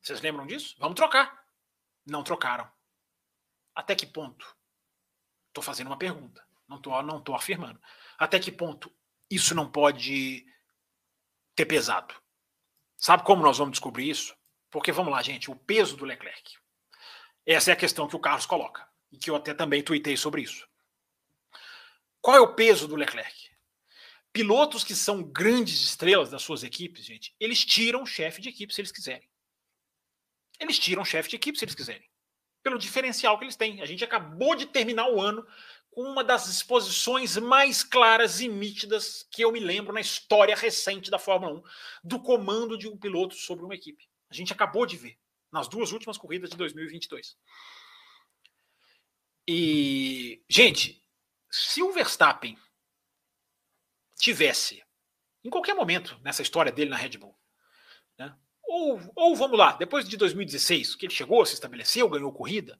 [0.00, 0.74] Vocês lembram disso?
[0.78, 1.44] Vamos trocar.
[2.06, 2.70] Não trocaram.
[3.74, 4.56] Até que ponto?
[5.48, 6.46] Estou fazendo uma pergunta.
[6.66, 7.80] Não estou não tô afirmando.
[8.18, 8.92] Até que ponto
[9.30, 10.46] isso não pode
[11.54, 12.14] ter pesado?
[12.96, 14.36] Sabe como nós vamos descobrir isso?
[14.70, 16.56] Porque vamos lá, gente, o peso do Leclerc.
[17.46, 20.42] Essa é a questão que o Carlos coloca e que eu até também tuitei sobre
[20.42, 20.68] isso.
[22.20, 23.48] Qual é o peso do Leclerc?
[24.32, 28.80] Pilotos que são grandes estrelas das suas equipes, gente, eles tiram chefe de equipe se
[28.80, 29.28] eles quiserem.
[30.58, 32.08] Eles tiram chefe de equipe se eles quiserem.
[32.62, 33.80] Pelo diferencial que eles têm.
[33.80, 35.46] A gente acabou de terminar o ano
[35.90, 41.10] com uma das exposições mais claras e nítidas que eu me lembro na história recente
[41.10, 41.62] da Fórmula 1,
[42.04, 44.08] do comando de um piloto sobre uma equipe.
[44.30, 45.18] A gente acabou de ver
[45.50, 47.36] nas duas últimas corridas de 2022.
[49.48, 51.02] E, gente,
[51.50, 52.58] se o Verstappen
[54.18, 54.84] tivesse,
[55.42, 57.38] em qualquer momento nessa história dele na Red Bull,
[58.18, 58.36] né,
[58.68, 62.78] ou, ou vamos lá, depois de 2016, que ele chegou, se estabeleceu, ganhou corrida,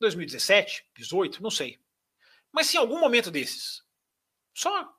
[0.00, 1.78] 2017, 18, não sei.
[2.50, 3.84] Mas se em algum momento desses,
[4.54, 4.92] só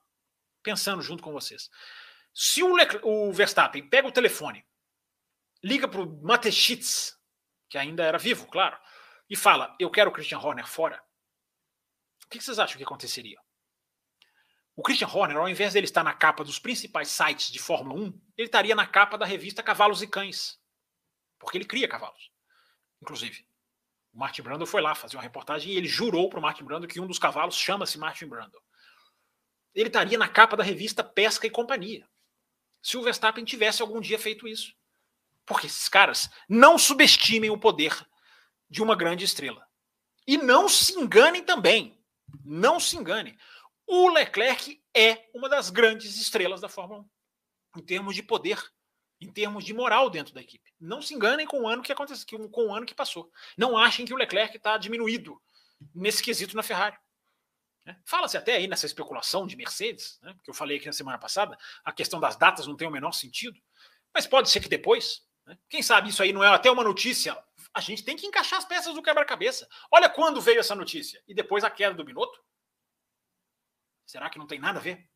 [0.62, 1.70] pensando junto com vocês,
[2.34, 4.64] se o, o Verstappen pega o telefone
[5.64, 7.18] liga para o Mateschitz,
[7.70, 8.78] que ainda era vivo, claro,
[9.30, 11.04] e fala: Eu quero o Christian Horner fora.
[12.26, 13.40] O que vocês acham que aconteceria?
[14.78, 18.22] O Christian Horner, ao invés dele estar na capa dos principais sites de Fórmula 1,
[18.38, 20.60] ele estaria na capa da revista Cavalos e Cães.
[21.40, 22.32] Porque ele cria cavalos.
[23.02, 23.48] Inclusive,
[24.14, 26.88] o Martin Brando foi lá fazer uma reportagem e ele jurou para o Martin Brando
[26.88, 28.62] que um dos cavalos chama-se Martin Brando.
[29.74, 32.08] Ele estaria na capa da revista Pesca e Companhia.
[32.80, 34.76] Se o Verstappen tivesse algum dia feito isso.
[35.44, 38.00] Porque esses caras não subestimem o poder
[38.70, 39.68] de uma grande estrela.
[40.28, 42.00] E não se enganem também.
[42.46, 43.36] Não se enganem.
[43.88, 47.06] O Leclerc é uma das grandes estrelas da Fórmula
[47.76, 48.62] 1, em termos de poder,
[49.22, 50.74] em termos de moral dentro da equipe.
[50.78, 53.32] Não se enganem com o ano que aconteceu, com o ano que passou.
[53.58, 55.42] Não achem que o Leclerc está diminuído
[55.96, 56.98] nesse quesito na Ferrari.
[57.86, 57.98] Né?
[58.04, 61.58] Fala-se até aí nessa especulação de Mercedes, né, que eu falei aqui na semana passada,
[61.86, 63.58] a questão das datas não tem o menor sentido,
[64.14, 65.58] mas pode ser que depois, né?
[65.70, 67.42] Quem sabe isso aí não é até uma notícia?
[67.74, 69.68] A gente tem que encaixar as peças do quebra-cabeça.
[69.90, 71.24] Olha quando veio essa notícia.
[71.28, 72.44] E depois a queda do Binotto.
[74.08, 75.08] Será que não tem nada a ver?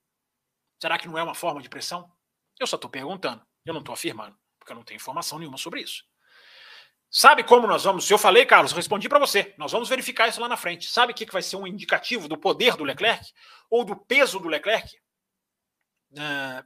[0.80, 2.12] Será que não é uma forma de pressão?
[2.60, 3.44] Eu só estou perguntando.
[3.66, 6.04] Eu não estou afirmando, porque eu não tenho informação nenhuma sobre isso.
[7.10, 8.10] Sabe como nós vamos?
[8.10, 9.54] Eu falei, Carlos, respondi para você.
[9.58, 10.88] Nós vamos verificar isso lá na frente.
[10.88, 13.34] Sabe o que vai ser um indicativo do poder do Leclerc?
[13.70, 14.96] Ou do peso do Leclerc?
[16.12, 16.64] Uh,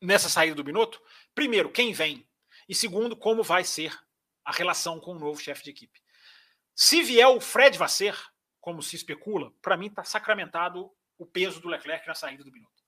[0.00, 1.02] nessa saída do Binotto?
[1.34, 2.26] Primeiro, quem vem
[2.68, 3.96] e segundo, como vai ser
[4.44, 6.00] a relação com o novo chefe de equipe.
[6.74, 8.18] Se vier o Fred Vasser,
[8.60, 10.90] como se especula, para mim está sacramentado
[11.22, 12.82] o peso do Leclerc na saída do Binotto.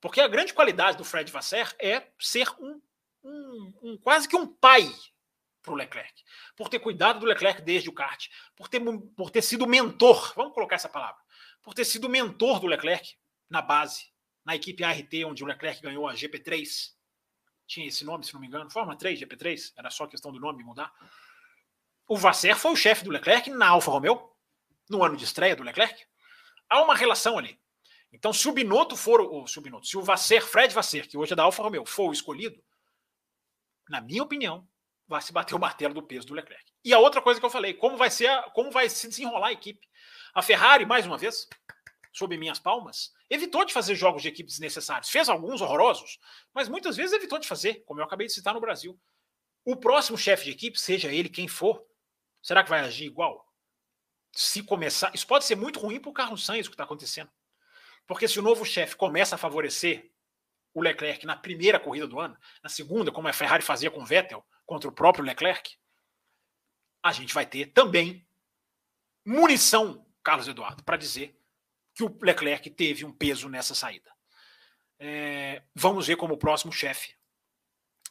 [0.00, 2.80] Porque a grande qualidade do Fred Vasser é ser um,
[3.22, 4.90] um, um quase que um pai
[5.62, 6.24] para o Leclerc,
[6.56, 8.80] por ter cuidado do Leclerc desde o kart, por ter,
[9.14, 11.20] por ter sido mentor, vamos colocar essa palavra,
[11.62, 13.14] por ter sido mentor do Leclerc
[13.48, 14.06] na base,
[14.42, 16.94] na equipe ART, onde o Leclerc ganhou a GP3,
[17.66, 20.64] tinha esse nome, se não me engano, Fórmula 3, GP3, era só questão do nome
[20.64, 20.90] mudar.
[22.08, 24.32] O Vasser foi o chefe do Leclerc na Alfa Romeo,
[24.88, 26.04] no ano de estreia do Leclerc.
[26.68, 27.60] Há uma relação ali.
[28.12, 31.36] Então, se o Binotto for, o Binotto, se o Vasser, Fred Vasser, que hoje é
[31.36, 32.62] da Alfa Romeo, for o escolhido,
[33.88, 34.68] na minha opinião,
[35.06, 36.64] vai se bater o martelo do peso do Leclerc.
[36.84, 39.48] E a outra coisa que eu falei, como vai ser, a, como vai se desenrolar
[39.48, 39.86] a equipe.
[40.32, 41.48] A Ferrari, mais uma vez,
[42.12, 45.10] sob minhas palmas, evitou de fazer jogos de equipe desnecessários.
[45.10, 46.18] Fez alguns horrorosos,
[46.54, 48.98] mas muitas vezes evitou de fazer, como eu acabei de citar no Brasil.
[49.64, 51.84] O próximo chefe de equipe, seja ele quem for,
[52.40, 53.46] será que vai agir igual?
[54.32, 55.12] Se começar.
[55.12, 57.30] Isso pode ser muito ruim para o Carlos Sainz, o que está acontecendo.
[58.10, 60.10] Porque se o novo chefe começa a favorecer
[60.74, 64.04] o Leclerc na primeira corrida do ano, na segunda, como a Ferrari fazia com o
[64.04, 65.78] Vettel contra o próprio Leclerc,
[67.00, 68.26] a gente vai ter também
[69.24, 71.40] munição, Carlos Eduardo, para dizer
[71.94, 74.10] que o Leclerc teve um peso nessa saída.
[74.98, 77.14] É, vamos ver como o próximo chefe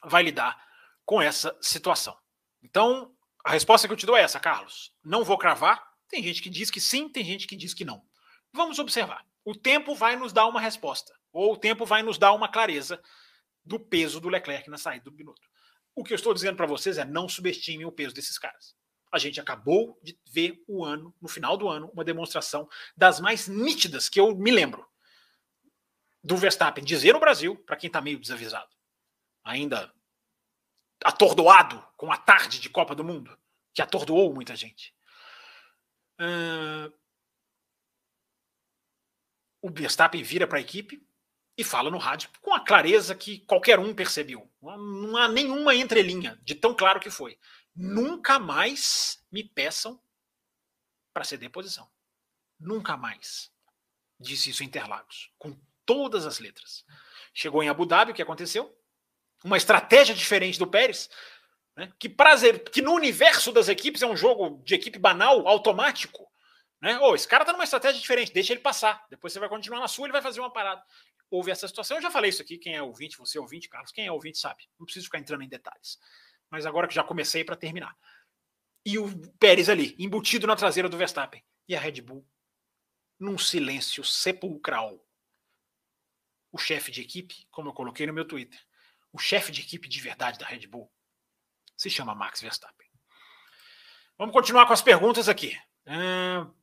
[0.06, 0.66] vai lidar
[1.06, 2.18] com essa situação.
[2.64, 4.95] Então, a resposta que eu te dou é essa, Carlos.
[5.04, 5.91] Não vou cravar.
[6.08, 8.02] Tem gente que diz que sim, tem gente que diz que não.
[8.54, 9.28] Vamos observar.
[9.50, 13.02] O tempo vai nos dar uma resposta, ou o tempo vai nos dar uma clareza
[13.66, 15.50] do peso do Leclerc na saída do Binotto.
[15.95, 18.76] O que eu estou dizendo para vocês é não subestimem o peso desses caras.
[19.12, 23.47] A gente acabou de ver o ano, no final do ano, uma demonstração das mais
[23.47, 24.88] nítidas que eu me lembro
[26.24, 28.70] do Verstappen dizer no Brasil, para quem está meio desavisado,
[29.43, 29.91] ainda
[31.04, 33.36] atordoado com a tarde de Copa do Mundo,
[33.74, 34.93] que atordoou muita gente.
[36.22, 36.99] Uh,
[39.62, 41.05] o Verstappen vira para a equipe
[41.57, 44.49] e fala no rádio com a clareza que qualquer um percebeu.
[44.62, 47.38] Não há nenhuma entrelinha de tão claro que foi.
[47.76, 50.01] Nunca mais me peçam
[51.14, 51.89] para ceder posição.
[52.60, 53.51] Nunca mais.
[54.20, 56.86] Disse isso em Interlagos, com todas as letras.
[57.34, 58.76] Chegou em Abu Dhabi, o que aconteceu?
[59.43, 61.10] uma estratégia diferente do Pérez,
[61.76, 61.91] né?
[61.97, 66.28] que, prazer, que no universo das equipes é um jogo de equipe banal, automático.
[66.82, 66.97] Né?
[66.99, 69.05] Oh, esse cara tá numa estratégia diferente, deixa ele passar.
[69.09, 70.84] Depois você vai continuar na sua, ele vai fazer uma parada.
[71.30, 72.57] Houve essa situação, eu já falei isso aqui.
[72.57, 74.67] Quem é ouvinte, você é ouvinte, Carlos, quem é ouvinte sabe.
[74.80, 75.99] Não preciso ficar entrando em detalhes.
[76.49, 77.95] Mas agora que já comecei para terminar.
[78.86, 79.07] E o
[79.38, 81.43] Pérez ali, embutido na traseira do Verstappen.
[81.67, 82.25] E a Red Bull,
[83.19, 85.05] num silêncio sepulcral.
[86.51, 88.59] O chefe de equipe, como eu coloquei no meu Twitter,
[89.13, 90.91] o chefe de equipe de verdade da Red Bull
[91.77, 92.88] se chama Max Verstappen.
[94.17, 95.57] Vamos continuar com as perguntas aqui.
[95.86, 96.53] Uh,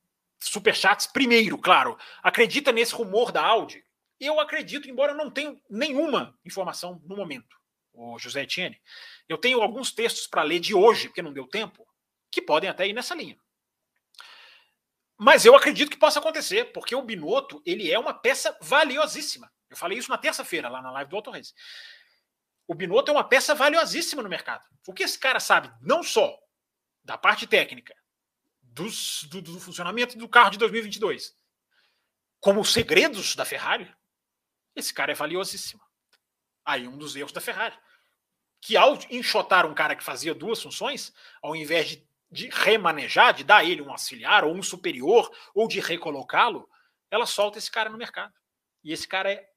[0.41, 1.07] superchats.
[1.07, 3.85] Primeiro, claro, acredita nesse rumor da Audi?
[4.19, 7.57] Eu acredito, embora eu não tenha nenhuma informação no momento,
[7.93, 8.81] o José Etienne.
[9.29, 11.87] Eu tenho alguns textos para ler de hoje, porque não deu tempo,
[12.31, 13.39] que podem até ir nessa linha.
[15.19, 19.51] Mas eu acredito que possa acontecer, porque o Binotto ele é uma peça valiosíssima.
[19.69, 21.31] Eu falei isso na terça-feira, lá na live do Auto
[22.69, 24.65] o Binotto é uma peça valiosíssima no mercado.
[24.87, 26.37] O que esse cara sabe, não só
[27.05, 27.95] da parte técnica,
[28.77, 31.35] dos, do, do, funcionamento do carro de 2022,
[32.39, 33.91] como os segredos da Ferrari,
[34.75, 35.83] esse cara é valiosíssimo.
[36.63, 37.77] Aí um dos erros da Ferrari.
[38.61, 43.45] Que ao enxotar um cara que fazia duas funções, ao invés de, de remanejar, de
[43.45, 46.69] dar ele um auxiliar ou um superior, ou de recolocá-lo,
[47.11, 48.35] ela solta esse cara no mercado.
[48.85, 49.49] E esse cara é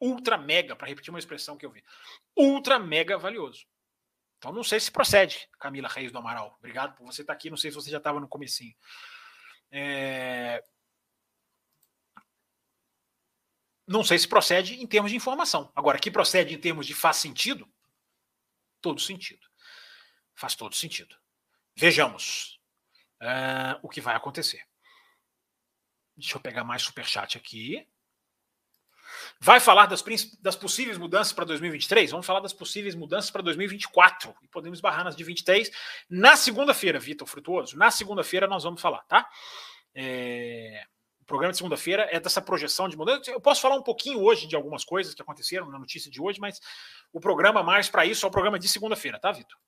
[0.00, 1.84] ultra mega, para repetir uma expressão que eu vi,
[2.34, 3.66] ultra mega valioso.
[4.46, 6.54] Então não sei se procede, Camila Reis do Amaral.
[6.60, 7.50] Obrigado por você estar aqui.
[7.50, 8.76] Não sei se você já estava no comecinho.
[9.72, 10.62] É...
[13.84, 15.72] Não sei se procede em termos de informação.
[15.74, 17.68] Agora, que procede em termos de faz sentido?
[18.80, 19.44] Todo sentido.
[20.32, 21.16] Faz todo sentido.
[21.74, 22.60] Vejamos
[23.20, 24.64] uh, o que vai acontecer.
[26.16, 27.84] Deixa eu pegar mais superchat aqui.
[29.40, 30.02] Vai falar das,
[30.40, 32.10] das possíveis mudanças para 2023?
[32.10, 34.34] Vamos falar das possíveis mudanças para 2024.
[34.42, 35.70] E podemos barrar nas de 23.
[36.08, 39.28] Na segunda-feira, Vitor Frutuoso, na segunda-feira nós vamos falar, tá?
[39.94, 40.84] É...
[41.20, 43.30] O programa de segunda-feira é dessa projeção de mudança.
[43.30, 46.38] Eu posso falar um pouquinho hoje de algumas coisas que aconteceram na notícia de hoje,
[46.40, 46.60] mas
[47.12, 49.58] o programa mais para isso é o programa de segunda-feira, tá, Vitor?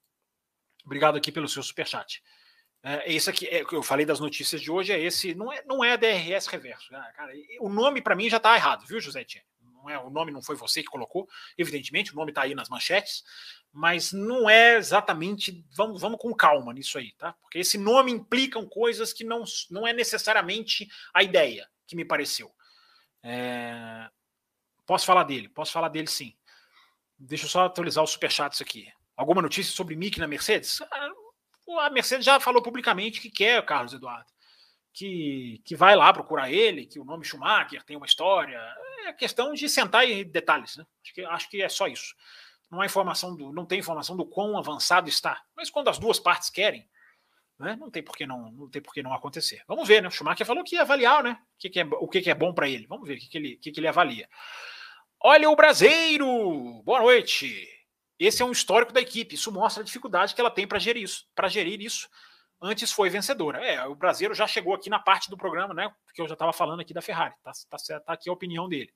[0.85, 2.23] Obrigado aqui pelo seu superchat.
[2.83, 5.85] É, esse aqui, é, eu falei das notícias de hoje, é esse, não é, não
[5.85, 6.93] é DRS reverso.
[6.93, 7.13] Né?
[7.17, 9.43] Cara, o nome para mim já está errado, viu, José Tia?
[9.89, 13.23] É, o nome não foi você que colocou, evidentemente, o nome está aí nas manchetes,
[13.73, 15.65] mas não é exatamente.
[15.77, 17.33] Vamos, vamos com calma nisso aí, tá?
[17.41, 22.53] Porque esse nome implicam coisas que não, não é necessariamente a ideia que me pareceu.
[23.23, 24.09] É,
[24.87, 26.37] posso falar dele, posso falar dele sim.
[27.19, 28.87] Deixa eu só atualizar os superchats aqui.
[29.17, 30.81] Alguma notícia sobre Mick na Mercedes?
[30.83, 31.11] Ah,
[31.81, 34.31] a Mercedes já falou publicamente que quer o Carlos Eduardo,
[34.93, 38.61] que, que vai lá procurar ele, que o nome Schumacher tem uma história.
[39.07, 40.87] É questão de sentar em detalhes, né?
[41.03, 42.15] Acho que, acho que é só isso.
[42.71, 45.43] Não há informação do, não tem informação do quão avançado está.
[45.57, 46.89] Mas quando as duas partes querem,
[47.59, 49.63] né, não tem por que não, não tem por não acontecer.
[49.67, 50.09] Vamos ver, né?
[50.09, 51.39] O Schumacher falou que ia avaliar, né?
[51.57, 52.87] O que, que é, o que, que é bom para ele.
[52.87, 54.29] Vamos ver o que, que, ele, que, que ele avalia.
[55.21, 56.83] Olha o Braseiro!
[56.85, 57.69] Boa noite!
[58.19, 59.35] Esse é um histórico da equipe.
[59.35, 61.27] Isso mostra a dificuldade que ela tem para gerir isso.
[61.35, 62.09] Para gerir isso,
[62.61, 63.65] antes foi vencedora.
[63.65, 65.93] É, o brasileiro já chegou aqui na parte do programa, né?
[66.05, 67.35] Porque eu já estava falando aqui da Ferrari.
[67.43, 68.93] Tá, tá, tá aqui a opinião dele.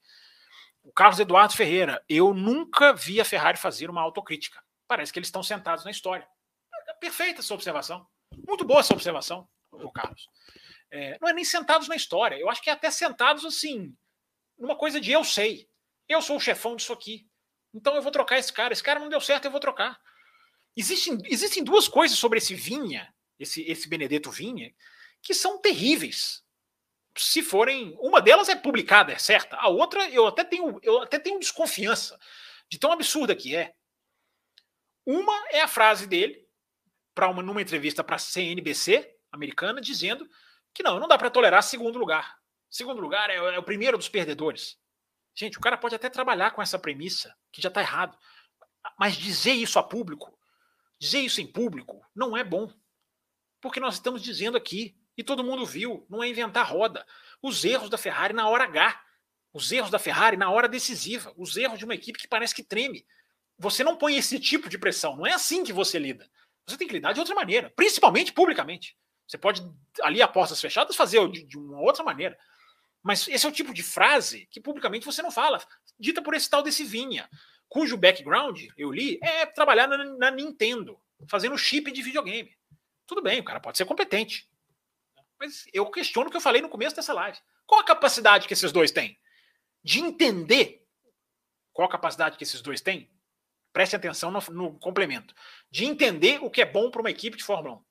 [0.83, 4.63] O Carlos Eduardo Ferreira, eu nunca vi a Ferrari fazer uma autocrítica.
[4.89, 6.27] Parece que eles estão sentados na história.
[6.89, 8.07] É perfeita essa observação.
[8.47, 10.29] Muito boa essa observação, o Carlos.
[10.91, 12.37] É, não é nem sentados na história.
[12.37, 13.97] Eu acho que é até sentados assim,
[14.59, 15.69] numa coisa de eu sei.
[16.09, 17.29] Eu sou o chefão disso aqui.
[17.73, 18.73] Então eu vou trocar esse cara.
[18.73, 19.99] Esse cara não deu certo, eu vou trocar.
[20.77, 24.75] Existem, existem duas coisas sobre esse Vinha, esse, esse Benedetto Vinha,
[25.21, 26.43] que são terríveis.
[27.17, 27.95] Se forem.
[28.01, 29.57] Uma delas é publicada, é certa.
[29.57, 32.19] A outra, eu até tenho, eu até tenho desconfiança
[32.69, 33.75] de tão absurda que é.
[35.05, 36.47] Uma é a frase dele,
[37.15, 40.29] para uma numa entrevista para a CNBC americana, dizendo
[40.73, 42.39] que não, não dá para tolerar segundo lugar.
[42.71, 44.79] Segundo lugar é, é o primeiro dos perdedores.
[45.35, 48.17] Gente, o cara pode até trabalhar com essa premissa, que já está errado.
[48.99, 50.39] Mas dizer isso a público,
[50.99, 52.73] dizer isso em público, não é bom.
[53.63, 57.07] Porque nós estamos dizendo aqui, e todo mundo viu, não é inventar roda.
[57.41, 59.01] Os erros da Ferrari na hora H.
[59.55, 61.33] Os erros da Ferrari na hora decisiva.
[61.37, 63.07] Os erros de uma equipe que parece que treme.
[63.57, 65.17] Você não põe esse tipo de pressão.
[65.17, 66.29] Não é assim que você lida.
[66.67, 68.97] Você tem que lidar de outra maneira, principalmente publicamente.
[69.27, 69.63] Você pode,
[70.03, 72.37] ali a portas fechadas, fazer de, de uma outra maneira.
[73.03, 75.65] Mas esse é o tipo de frase que publicamente você não fala,
[75.99, 77.29] dita por esse tal desse Vinha,
[77.69, 82.57] cujo background, eu li, é trabalhar na, na Nintendo, fazendo chip de videogame.
[83.13, 84.51] Tudo bem, o cara pode ser competente.
[85.39, 87.39] Mas eu questiono o que eu falei no começo dessa live.
[87.67, 89.21] Qual a capacidade que esses dois têm?
[89.85, 90.83] De entender
[91.75, 93.13] qual a capacidade que esses dois têm?
[93.71, 95.35] Preste atenção no, no complemento.
[95.71, 97.85] De entender o que é bom para uma equipe de Fórmula 1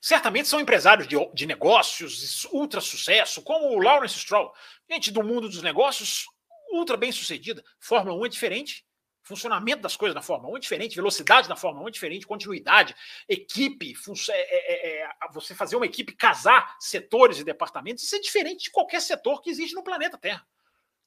[0.00, 4.52] certamente são empresários de, de negócios, ultra sucesso, como o Lawrence Stroll,
[4.90, 6.26] gente do mundo dos negócios,
[6.72, 7.64] ultra bem sucedida.
[7.78, 8.87] Fórmula 1 é diferente.
[9.28, 12.96] Funcionamento das coisas na Fórmula 1 é diferente, velocidade na Fórmula 1 é diferente, continuidade,
[13.28, 13.92] equipe,
[14.30, 18.64] é, é, é, é você fazer uma equipe casar setores e departamentos, isso é diferente
[18.64, 20.48] de qualquer setor que existe no planeta Terra,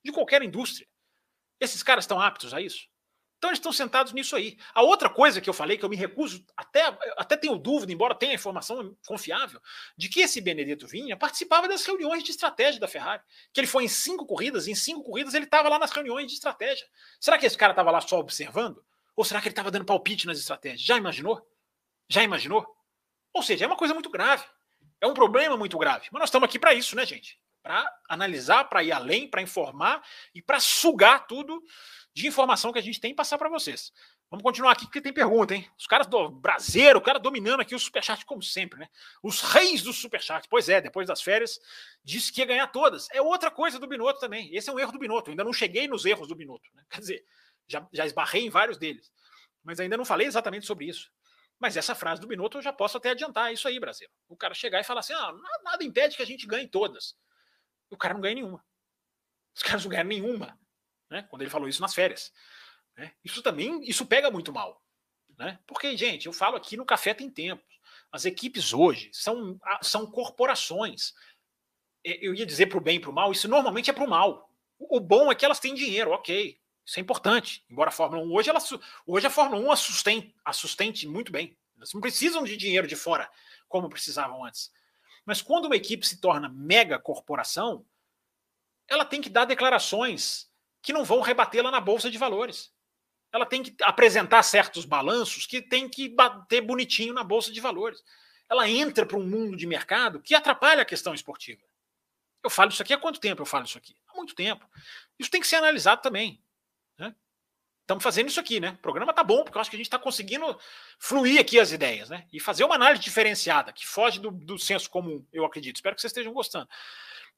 [0.06, 0.88] de qualquer indústria.
[1.60, 2.91] Esses caras estão aptos a isso?
[3.42, 4.56] Então eles estão sentados nisso aí.
[4.72, 8.14] A outra coisa que eu falei, que eu me recuso, até, até tenho dúvida, embora
[8.14, 9.60] tenha informação confiável,
[9.98, 13.24] de que esse Benedetto Vinha participava das reuniões de estratégia da Ferrari.
[13.52, 16.34] Que ele foi em cinco corridas, em cinco corridas ele estava lá nas reuniões de
[16.34, 16.86] estratégia.
[17.20, 18.86] Será que esse cara estava lá só observando?
[19.16, 20.82] Ou será que ele estava dando palpite nas estratégias?
[20.82, 21.42] Já imaginou?
[22.08, 22.64] Já imaginou?
[23.34, 24.46] Ou seja, é uma coisa muito grave.
[25.02, 26.10] É um problema muito grave.
[26.12, 27.42] Mas nós estamos aqui para isso, né, gente?
[27.64, 30.04] Para analisar, para ir além, para informar
[30.34, 31.62] e para sugar tudo
[32.14, 33.92] de informação que a gente tem e passar para vocês.
[34.32, 35.70] Vamos continuar aqui porque tem pergunta, hein?
[35.78, 38.88] Os caras do Brasileiro, o cara dominando aqui o Superchat como sempre, né?
[39.22, 40.48] Os reis do Superchat.
[40.50, 41.60] Pois é, depois das férias,
[42.02, 43.10] disse que ia ganhar todas.
[43.12, 44.50] É outra coisa do Binotto também.
[44.56, 45.30] Esse é um erro do Binotto.
[45.30, 46.70] Eu ainda não cheguei nos erros do Binotto.
[46.74, 46.82] Né?
[46.90, 47.26] Quer dizer,
[47.68, 49.12] já, já esbarrei em vários deles.
[49.66, 51.12] Mas ainda não falei exatamente sobre isso.
[51.60, 53.50] Mas essa frase do Binotto eu já posso até adiantar.
[53.50, 54.08] É isso aí, Brasil.
[54.30, 57.18] O cara chegar e falar assim: ah, nada impede que a gente ganhe todas.
[57.92, 58.66] O cara não ganha nenhuma.
[59.54, 60.58] Os caras não ganham nenhuma
[61.12, 61.28] né?
[61.30, 62.32] Quando ele falou isso nas férias.
[62.98, 63.12] Né?
[63.24, 64.82] Isso também, isso pega muito mal.
[65.38, 65.60] Né?
[65.68, 67.62] Porque, gente, eu falo aqui no Café Tem Tempo.
[68.12, 71.14] As equipes hoje são, são corporações.
[72.04, 74.10] Eu ia dizer para o bem e para o mal, isso normalmente é para o
[74.10, 74.50] mal.
[74.80, 76.60] O bom é que elas têm dinheiro, ok.
[76.84, 77.64] Isso é importante.
[77.70, 78.60] Embora a Fórmula 1 hoje, ela,
[79.06, 81.58] hoje a Fórmula 1 a sustente, a sustente muito bem.
[81.76, 83.30] Elas não precisam de dinheiro de fora
[83.68, 84.72] como precisavam antes.
[85.26, 87.86] Mas quando uma equipe se torna mega corporação,
[88.88, 90.50] ela tem que dar declarações
[90.82, 92.74] que não vão rebatê-la na bolsa de valores.
[93.32, 98.04] Ela tem que apresentar certos balanços que tem que bater bonitinho na bolsa de valores.
[98.50, 101.62] Ela entra para um mundo de mercado que atrapalha a questão esportiva.
[102.44, 103.96] Eu falo isso aqui há quanto tempo eu falo isso aqui?
[104.08, 104.68] Há muito tempo.
[105.18, 106.44] Isso tem que ser analisado também.
[107.92, 108.70] Estamos fazendo isso aqui, né?
[108.70, 110.58] O programa tá bom, porque eu acho que a gente está conseguindo
[110.98, 112.26] fluir aqui as ideias, né?
[112.32, 115.76] E fazer uma análise diferenciada, que foge do, do senso comum, eu acredito.
[115.76, 116.70] Espero que vocês estejam gostando.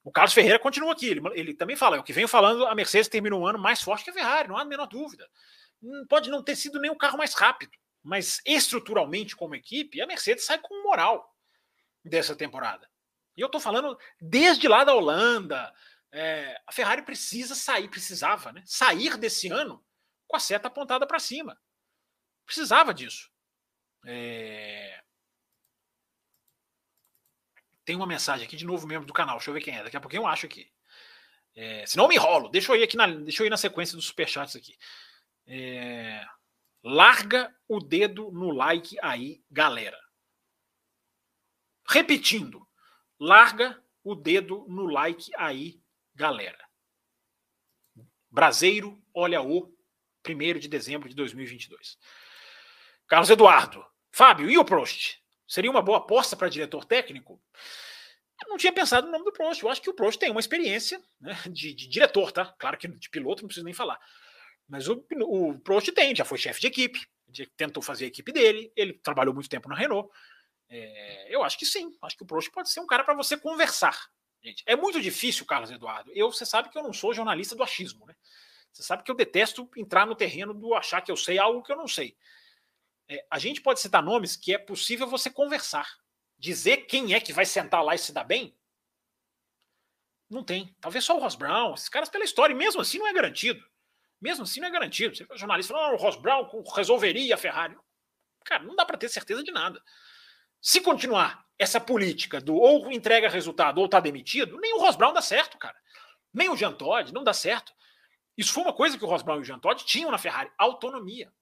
[0.04, 1.08] O Carlos Ferreira continua aqui.
[1.08, 3.82] Ele, ele também fala: é o que venho falando, a Mercedes termina um ano mais
[3.82, 5.28] forte que a Ferrari, não há a menor dúvida.
[5.82, 10.06] Hum, pode não ter sido nem o carro mais rápido, mas estruturalmente, como equipe, a
[10.06, 11.34] Mercedes sai com moral
[12.04, 12.88] dessa temporada.
[13.36, 15.74] E eu estou falando desde lá da Holanda.
[16.12, 18.62] É, a Ferrari precisa sair, precisava, né?
[18.64, 19.83] Sair desse ano
[20.34, 21.56] com a seta apontada para cima.
[22.44, 23.30] Precisava disso.
[24.04, 25.02] É,
[27.84, 29.36] tem uma mensagem aqui de novo membro do canal.
[29.36, 29.84] Deixa eu ver quem é.
[29.84, 30.70] Daqui a pouquinho eu acho aqui.
[31.54, 32.48] É, senão eu me enrolo.
[32.48, 34.76] Deixa eu ir aqui na, deixa eu ir na sequência dos superchats aqui.
[35.46, 36.26] É,
[36.82, 39.98] larga o dedo no like aí, galera.
[41.88, 42.68] Repetindo.
[43.20, 45.80] Larga o dedo no like aí,
[46.12, 46.58] galera.
[48.28, 49.73] Braseiro, olha o
[50.26, 51.98] 1 de dezembro de 2022.
[53.06, 55.18] Carlos Eduardo, Fábio, e o Prost?
[55.46, 57.40] Seria uma boa aposta para diretor técnico?
[58.42, 59.62] Eu não tinha pensado no nome do Prost.
[59.62, 62.46] Eu acho que o Prost tem uma experiência né, de, de, diretor, tá?
[62.58, 63.98] Claro que de piloto não preciso nem falar.
[64.68, 67.06] Mas o, o Prost tem, já foi chefe de equipe,
[67.56, 70.10] tentou fazer a equipe dele, ele trabalhou muito tempo na Renault.
[70.68, 73.36] É, eu acho que sim, acho que o Prost pode ser um cara para você
[73.36, 74.08] conversar.
[74.42, 76.10] Gente, é muito difícil, Carlos Eduardo.
[76.14, 78.14] Eu, você sabe que eu não sou jornalista do achismo, né?
[78.74, 81.70] Você sabe que eu detesto entrar no terreno do achar que eu sei algo que
[81.70, 82.16] eu não sei.
[83.08, 85.88] É, a gente pode citar nomes que é possível você conversar.
[86.36, 88.58] Dizer quem é que vai sentar lá e se dar bem?
[90.28, 90.74] Não tem.
[90.80, 93.64] Talvez só o Ross Brown, esses caras pela história, e mesmo assim não é garantido.
[94.20, 95.14] Mesmo assim não é garantido.
[95.14, 97.76] Você, o jornalista fala, oh, o Ross Brown resolveria a Ferrari.
[98.44, 99.80] Cara, não dá para ter certeza de nada.
[100.60, 105.12] Se continuar essa política do ou entrega resultado ou tá demitido, nem o Ross Brown
[105.12, 105.78] dá certo, cara.
[106.32, 107.72] Nem o Jean Todt não dá certo.
[108.36, 110.50] Isso foi uma coisa que o Ross Brown e o Jean Todt tinham na Ferrari,
[110.58, 111.32] autonomia.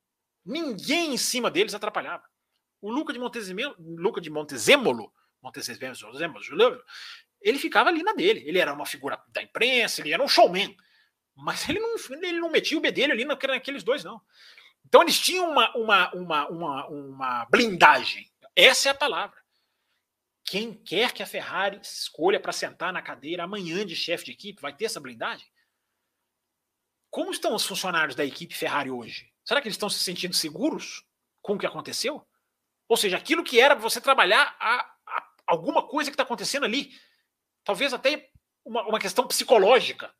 [0.44, 2.24] Ninguém em cima deles atrapalhava.
[2.80, 6.82] O Luca de Montezemolo, Luca de Montezemolo, Montezemolo,
[7.40, 8.42] ele ficava ali na dele.
[8.46, 10.76] Ele era uma figura da imprensa, ele era um showman.
[11.34, 14.20] Mas ele não, ele não metia o bedelho ali naqueles dois, não.
[14.86, 18.30] Então eles tinham uma, uma, uma, uma, uma blindagem.
[18.54, 19.40] Essa é a palavra.
[20.44, 24.60] Quem quer que a Ferrari escolha para sentar na cadeira amanhã de chefe de equipe
[24.60, 25.46] vai ter essa blindagem?
[27.12, 29.30] Como estão os funcionários da equipe Ferrari hoje?
[29.44, 31.06] Será que eles estão se sentindo seguros
[31.42, 32.26] com o que aconteceu?
[32.88, 36.90] Ou seja, aquilo que era você trabalhar a, a alguma coisa que está acontecendo ali,
[37.64, 38.30] talvez até
[38.64, 40.10] uma, uma questão psicológica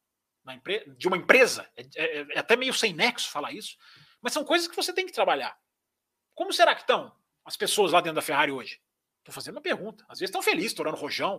[0.99, 1.67] de uma empresa.
[1.75, 3.79] É, é, é, até meio sem nexo falar isso,
[4.21, 5.59] mas são coisas que você tem que trabalhar.
[6.35, 7.11] Como será que estão
[7.43, 8.83] as pessoas lá dentro da Ferrari hoje?
[9.21, 10.05] Estou fazendo uma pergunta.
[10.11, 11.39] Às vezes estão felizes, estourando rojão.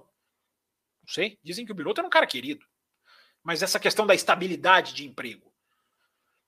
[1.03, 1.37] Não sei.
[1.43, 2.65] Dizem que o Binotto era um cara querido.
[3.43, 5.53] Mas essa questão da estabilidade de emprego.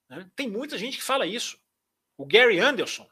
[0.09, 0.29] Né?
[0.35, 1.59] Tem muita gente que fala isso.
[2.17, 3.07] O Gary Anderson,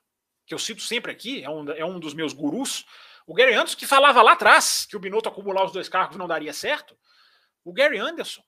[0.45, 2.85] que eu cito sempre aqui, é um, é um dos meus gurus.
[3.27, 6.27] O Gary Anderson, que falava lá atrás que o Binotto acumular os dois cargos não
[6.27, 6.97] daria certo.
[7.63, 8.43] O Gary Anderson,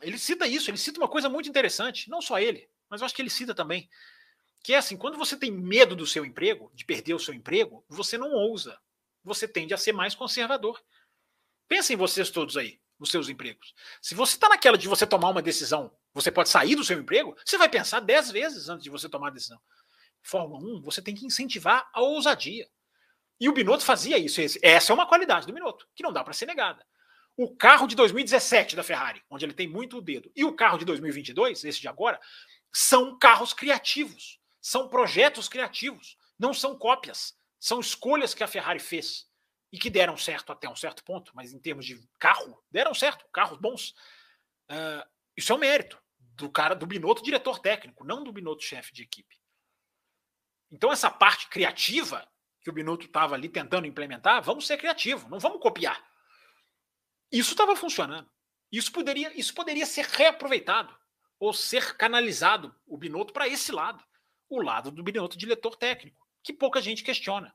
[0.00, 2.10] ele cita isso, ele cita uma coisa muito interessante.
[2.10, 3.88] Não só ele, mas eu acho que ele cita também.
[4.62, 7.84] Que é assim, quando você tem medo do seu emprego, de perder o seu emprego,
[7.88, 8.78] você não ousa
[9.28, 10.82] você tende a ser mais conservador.
[11.68, 13.74] Pensem vocês todos aí, nos seus empregos.
[14.02, 17.36] Se você está naquela de você tomar uma decisão, você pode sair do seu emprego,
[17.44, 19.60] você vai pensar dez vezes antes de você tomar a decisão.
[20.22, 22.68] Fórmula 1, você tem que incentivar a ousadia.
[23.40, 24.40] E o Binotto fazia isso.
[24.62, 26.84] Essa é uma qualidade do Binotto, que não dá para ser negada.
[27.36, 30.76] O carro de 2017 da Ferrari, onde ele tem muito o dedo, e o carro
[30.76, 32.20] de 2022, esse de agora,
[32.72, 37.36] são carros criativos, são projetos criativos, não são cópias.
[37.60, 39.27] São escolhas que a Ferrari fez
[39.72, 43.26] e que deram certo até um certo ponto, mas em termos de carro, deram certo,
[43.32, 43.90] carros bons.
[44.70, 45.06] Uh,
[45.36, 49.02] isso é um mérito do cara, do Binotto diretor técnico, não do Binotto chefe de
[49.02, 49.36] equipe.
[50.70, 52.26] Então essa parte criativa
[52.60, 56.02] que o Binotto estava ali tentando implementar, vamos ser criativos, não vamos copiar.
[57.30, 58.30] Isso estava funcionando.
[58.70, 60.96] Isso poderia, isso poderia ser reaproveitado
[61.38, 64.04] ou ser canalizado o Binotto para esse lado,
[64.48, 67.54] o lado do Binotto diretor técnico que pouca gente questiona.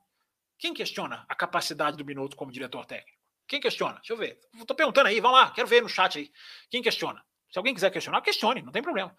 [0.64, 3.20] Quem questiona a capacidade do Binotto como diretor técnico?
[3.46, 3.96] Quem questiona?
[3.96, 4.40] Deixa eu ver.
[4.58, 6.32] Estou perguntando aí, vamos lá, quero ver no chat aí.
[6.70, 7.22] Quem questiona?
[7.52, 9.14] Se alguém quiser questionar, questione, não tem problema.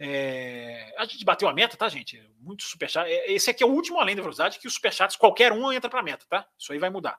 [0.00, 0.92] É...
[0.98, 2.20] a gente bateu a meta, tá, gente?
[2.40, 3.08] Muito superchat.
[3.08, 5.88] É, esse aqui é o último além da velocidade, que os superchats, qualquer um entra
[5.88, 6.44] para a meta, tá?
[6.58, 7.16] Isso aí vai mudar.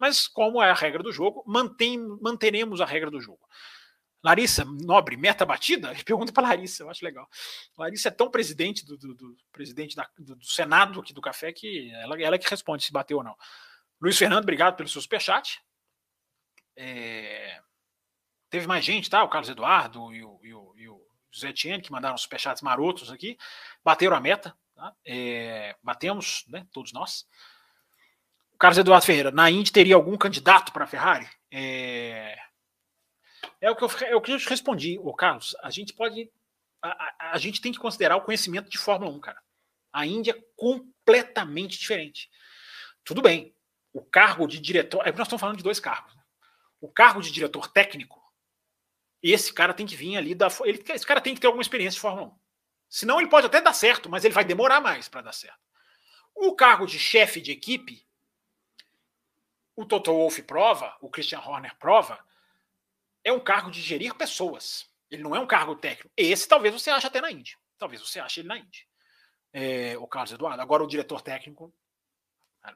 [0.00, 3.48] Mas, como é a regra do jogo, mantém, manteremos a regra do jogo.
[4.22, 5.92] Larissa, nobre, meta batida?
[6.04, 7.28] Pergunta para Larissa, eu acho legal.
[7.76, 11.52] Larissa é tão presidente do, do, do presidente da, do, do, Senado aqui do Café
[11.52, 13.36] que ela, ela é que responde se bateu ou não.
[14.00, 15.60] Luiz Fernando, obrigado pelo seu superchat.
[16.76, 17.60] É...
[18.48, 19.24] Teve mais gente, tá?
[19.24, 21.00] O Carlos Eduardo e o, e o, e o
[21.30, 23.36] José Tiene, que mandaram superchats marotos aqui.
[23.84, 24.56] Bateram a meta.
[24.74, 24.94] Tá?
[25.04, 25.76] É...
[25.82, 26.64] Batemos, né?
[26.72, 27.26] Todos nós.
[28.52, 31.28] O Carlos Eduardo Ferreira, na Indy teria algum candidato para a Ferrari?
[31.50, 32.36] É...
[33.62, 35.54] É o que eu, é o que eu te respondi, ô Carlos.
[35.62, 36.28] A gente pode.
[36.82, 39.40] A, a, a, gente tem que considerar o conhecimento de Fórmula 1, cara.
[39.92, 42.28] A Índia é completamente diferente.
[43.04, 43.54] Tudo bem.
[43.92, 45.06] O cargo de diretor.
[45.06, 46.12] É que nós estamos falando de dois cargos.
[46.12, 46.22] Né?
[46.80, 48.20] O cargo de diretor técnico,
[49.22, 50.48] esse cara tem que vir ali da.
[50.64, 52.38] Ele, esse cara tem que ter alguma experiência de Fórmula 1.
[52.88, 55.60] Senão ele pode até dar certo, mas ele vai demorar mais para dar certo.
[56.34, 58.04] O cargo de chefe de equipe,
[59.76, 62.18] o Toto Wolff prova, o Christian Horner prova,
[63.24, 64.88] é um cargo de gerir pessoas.
[65.10, 66.10] Ele não é um cargo técnico.
[66.16, 67.56] Esse talvez você ache até na Indy.
[67.78, 68.86] Talvez você ache ele na Indy.
[69.52, 70.62] É, o Carlos Eduardo.
[70.62, 71.72] Agora, o diretor técnico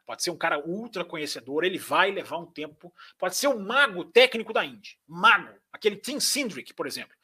[0.05, 2.93] pode ser um cara ultra conhecedor, ele vai levar um tempo.
[3.19, 4.99] Pode ser o um mago técnico da Indy.
[5.07, 5.55] Mago.
[5.73, 7.17] Aquele Tim Sindrick, por exemplo.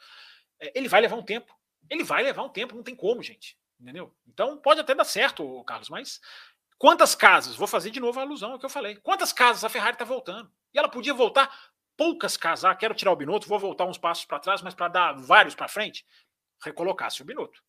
[0.61, 1.55] É, ele vai levar um tempo.
[1.91, 3.59] Ele vai levar um tempo, não tem como, gente.
[3.81, 4.15] Entendeu?
[4.27, 6.21] Então pode até dar certo, Carlos, mas
[6.79, 7.57] quantas casas?
[7.57, 8.95] Vou fazer de novo a alusão ao que eu falei.
[8.97, 10.51] Quantas casas a Ferrari está voltando?
[10.73, 11.53] E ela podia voltar
[12.03, 12.65] poucas casas.
[12.65, 15.55] Ah, quero tirar o Binotto, vou voltar uns passos para trás, mas para dar vários
[15.55, 16.05] para frente,
[16.61, 17.63] recolocasse o Binotto.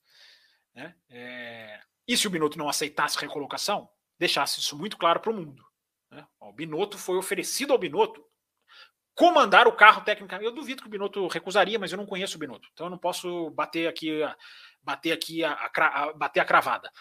[0.73, 0.95] Né?
[1.07, 1.79] É...
[2.07, 5.63] E se o Binotto não aceitasse recolocação, deixasse isso muito claro para o mundo.
[6.09, 6.25] Né?
[6.39, 8.25] O Binotto foi oferecido ao Binotto
[9.13, 10.47] comandar o carro tecnicamente.
[10.47, 12.97] Eu duvido que o Binotto recusaria, mas eu não conheço o Binotto, então eu não
[12.97, 14.19] posso bater aqui,
[14.81, 16.91] bater aqui a, a, a bater a cravada.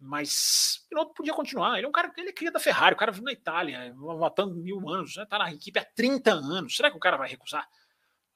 [0.00, 1.76] Mas o Binotto podia continuar.
[1.76, 4.54] Ele é um cara ele é cria da Ferrari, o cara vive na Itália, matando
[4.54, 5.26] mil anos, né?
[5.26, 6.76] tá na equipe há 30 anos.
[6.76, 7.68] Será que o cara vai recusar?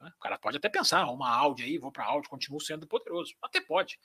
[0.00, 3.34] O cara pode até pensar, uma Audi aí, vou para Audi, continuo sendo poderoso.
[3.40, 4.00] Até pode.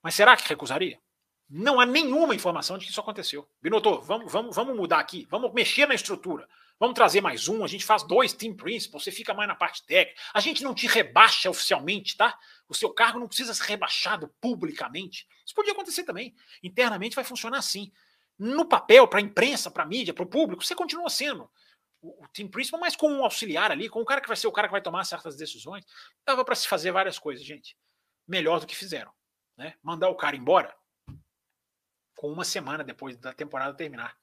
[0.00, 1.00] Mas será que recusaria?
[1.48, 3.48] Não há nenhuma informação de que isso aconteceu.
[3.60, 6.48] Binotto, vamos, vamos, vamos mudar aqui, vamos mexer na estrutura.
[6.80, 9.84] Vamos trazer mais um, a gente faz dois team principals, você fica mais na parte
[9.84, 10.18] técnica.
[10.32, 12.38] A gente não te rebaixa oficialmente, tá?
[12.66, 15.28] O seu cargo não precisa ser rebaixado publicamente.
[15.44, 16.34] Isso podia acontecer também.
[16.62, 17.92] Internamente vai funcionar assim.
[18.38, 21.50] No papel, para a imprensa, para a mídia, para o público, você continua sendo
[22.00, 24.46] o, o team principal, mas com um auxiliar ali, com o cara que vai ser
[24.46, 25.84] o cara que vai tomar certas decisões.
[26.24, 27.76] Dava para se fazer várias coisas, gente.
[28.26, 29.12] Melhor do que fizeram.
[29.54, 29.74] Né?
[29.82, 30.74] Mandar o cara embora
[32.16, 34.19] com uma semana depois da temporada terminar.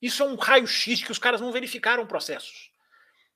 [0.00, 2.70] Isso é um raio-x que os caras não verificaram processos.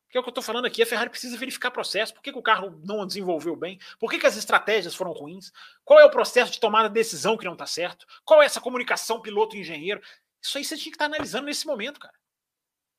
[0.09, 2.13] Que é o que eu estou falando aqui, a Ferrari precisa verificar processos.
[2.13, 3.81] Por que, que o carro não desenvolveu bem?
[3.99, 5.53] Por que, que as estratégias foram ruins?
[5.85, 8.07] Qual é o processo de tomada de decisão que não está certo?
[8.25, 10.01] Qual é essa comunicação piloto-engenheiro?
[10.41, 12.15] Isso aí você tinha que estar tá analisando nesse momento, cara.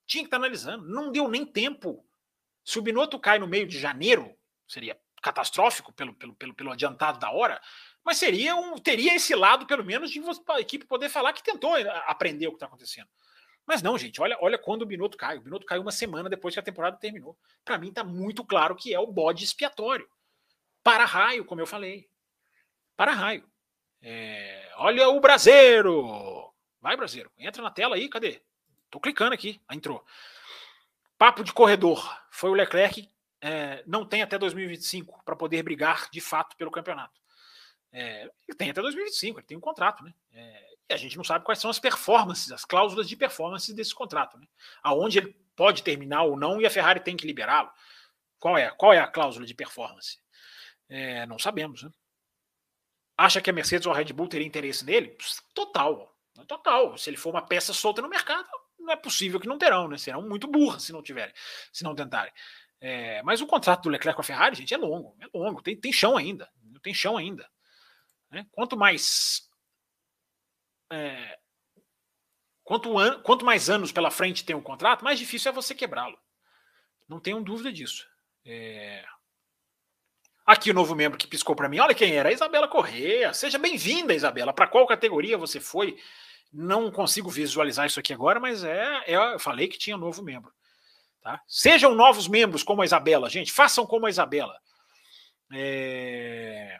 [0.05, 0.85] Tinha que estar tá analisando.
[0.87, 2.05] Não deu nem tempo.
[2.63, 4.35] Se o Binotto cai no meio de janeiro,
[4.67, 7.59] seria catastrófico pelo, pelo, pelo, pelo adiantado da hora,
[8.03, 11.75] mas seria um, teria esse lado, pelo menos, de a equipe poder falar que tentou
[11.77, 13.07] eh, aprender o que está acontecendo.
[13.65, 15.37] Mas não, gente, olha, olha quando o Binotto cai.
[15.37, 17.37] O Binotto caiu uma semana depois que a temporada terminou.
[17.63, 20.07] Para mim está muito claro que é o bode expiatório.
[20.83, 22.07] Para raio, como eu falei.
[22.95, 23.49] Para raio.
[24.01, 26.53] É, olha o Brasileiro.
[26.79, 27.31] Vai, Brasileiro.
[27.37, 28.41] Entra na tela aí, cadê?
[28.91, 29.59] Tô clicando aqui.
[29.67, 30.05] Ah, entrou.
[31.17, 32.15] Papo de corredor.
[32.29, 33.09] Foi o Leclerc.
[33.41, 37.19] É, não tem até 2025 para poder brigar de fato pelo campeonato.
[37.91, 40.13] É, ele tem até 2025, ele tem um contrato, né?
[40.33, 43.93] É, e a gente não sabe quais são as performances, as cláusulas de performance desse
[43.93, 44.47] contrato, né?
[44.83, 47.71] Aonde ele pode terminar ou não e a Ferrari tem que liberá-lo.
[48.39, 48.69] Qual é?
[48.71, 50.19] Qual é a cláusula de performance?
[50.87, 51.89] É, não sabemos, né?
[53.17, 55.17] Acha que a Mercedes ou a Red Bull teria interesse nele?
[55.53, 56.13] Total,
[56.47, 56.97] total.
[56.97, 59.97] Se ele for uma peça solta no mercado, não é possível que não terão, né?
[59.97, 61.33] Serão muito burras se não tiverem,
[61.71, 62.33] se não tentarem.
[62.79, 65.75] É, mas o contrato do Leclerc com a Ferrari, gente, é longo, é longo, tem,
[65.75, 66.47] tem chão ainda,
[66.83, 67.49] tem chão ainda.
[68.29, 68.45] Né?
[68.51, 69.44] Quanto mais.
[70.95, 71.37] É,
[72.63, 76.17] quanto, an, quanto mais anos pela frente tem um contrato, mais difícil é você quebrá-lo.
[77.07, 78.07] Não tenham dúvida disso.
[78.45, 79.03] É...
[80.45, 83.33] Aqui o novo membro que piscou para mim, olha quem era, Isabela Correia.
[83.33, 84.53] Seja bem-vinda, Isabela.
[84.53, 85.97] Para qual categoria você foi?
[86.53, 90.53] Não consigo visualizar isso aqui agora, mas é, é, eu falei que tinha novo membro.
[91.21, 91.41] Tá?
[91.47, 93.51] Sejam novos membros como a Isabela, gente.
[93.51, 94.57] Façam como a Isabela.
[95.51, 96.79] É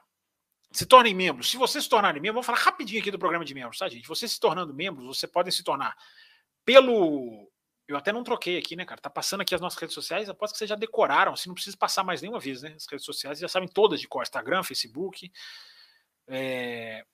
[0.77, 1.49] se tornem membros.
[1.49, 4.07] Se vocês se tornarem membros, vamos falar rapidinho aqui do programa de membros, tá, gente?
[4.07, 5.95] Vocês se tornando membros, você podem se tornar
[6.63, 7.49] pelo.
[7.87, 8.99] Eu até não troquei aqui, né, cara?
[8.99, 11.77] Tá passando aqui as nossas redes sociais, aposto que vocês já decoraram, assim, não precisa
[11.77, 12.73] passar mais nenhuma vez, né?
[12.75, 15.31] As redes sociais já sabem todas de cor: Instagram, Facebook.
[16.27, 17.05] É...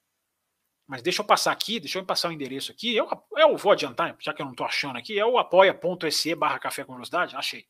[0.86, 2.96] Mas deixa eu passar aqui, deixa eu passar o endereço aqui.
[2.96, 6.58] Eu, eu vou adiantar, já que eu não tô achando aqui, é o apoia.se barra
[6.58, 7.36] café com velocidade.
[7.36, 7.66] Achei.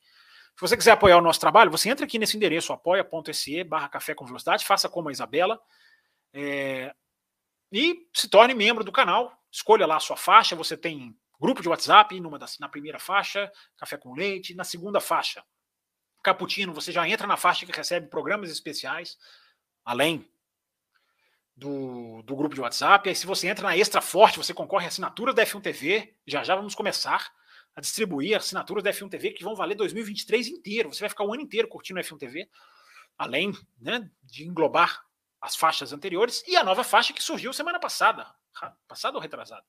[0.54, 4.14] Se você quiser apoiar o nosso trabalho, você entra aqui nesse endereço, apoia.se barra café
[4.14, 5.60] com velocidade, faça como a Isabela.
[6.32, 6.94] É,
[7.70, 9.36] e se torne membro do canal.
[9.50, 10.56] Escolha lá a sua faixa.
[10.56, 14.54] Você tem grupo de WhatsApp numa das, na primeira faixa, café com leite.
[14.54, 15.44] Na segunda faixa,
[16.22, 16.74] cappuccino.
[16.74, 19.18] Você já entra na faixa que recebe programas especiais,
[19.84, 20.28] além
[21.56, 23.08] do, do grupo de WhatsApp.
[23.08, 26.14] Aí, se você entra na Extra Forte, você concorre a assinaturas da F1 TV.
[26.26, 27.32] Já já vamos começar
[27.74, 30.92] a distribuir assinaturas da F1 TV que vão valer 2023 inteiro.
[30.92, 32.48] Você vai ficar o ano inteiro curtindo a F1 TV,
[33.16, 35.04] além né, de englobar
[35.42, 38.32] as faixas anteriores e a nova faixa que surgiu semana passada,
[38.86, 39.64] passada ou retrasada.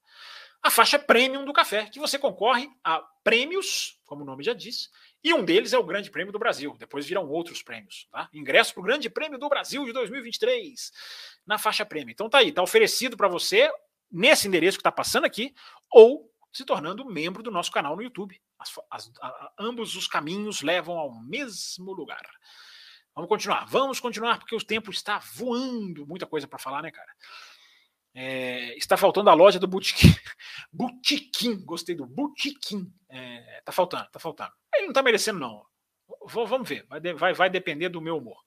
[0.61, 4.89] A faixa premium do café, que você concorre a prêmios, como o nome já diz,
[5.23, 6.75] e um deles é o Grande Prêmio do Brasil.
[6.77, 8.07] Depois virão outros prêmios.
[8.11, 8.29] Tá?
[8.31, 10.91] Ingresso para o Grande Prêmio do Brasil de 2023
[11.45, 12.11] na faixa prêmio.
[12.11, 13.69] Então tá aí, tá oferecido para você
[14.11, 15.55] nesse endereço que está passando aqui,
[15.91, 18.39] ou se tornando membro do nosso canal no YouTube.
[18.59, 22.23] As, as, a, ambos os caminhos levam ao mesmo lugar.
[23.15, 26.07] Vamos continuar, vamos continuar, porque o tempo está voando.
[26.07, 27.11] Muita coisa para falar, né, cara?
[28.15, 30.07] É, está faltando a loja do Botequim.
[30.71, 32.91] Botequim, gostei do Botequim.
[33.09, 34.51] É, tá faltando, tá faltando.
[34.75, 35.63] Ele não tá merecendo, não.
[36.25, 38.37] vamos ver, vai, vai, vai depender do meu humor.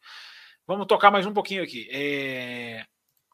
[0.67, 1.89] Vamos tocar mais um pouquinho aqui.
[1.93, 2.85] É...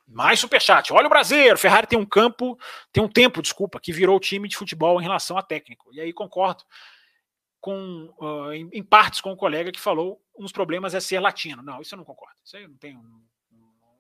[0.07, 0.93] Mais superchat.
[0.93, 1.57] Olha o brasileiro.
[1.57, 2.59] Ferrari tem um campo,
[2.93, 5.89] tem um tempo, desculpa, que virou time de futebol em relação a técnico.
[5.95, 6.63] E aí concordo
[7.59, 11.21] com, uh, em, em, partes com o colega que falou um dos problemas é ser
[11.21, 11.63] latino.
[11.63, 12.37] Não, isso eu não concordo.
[12.45, 13.03] Isso aí eu não tenho.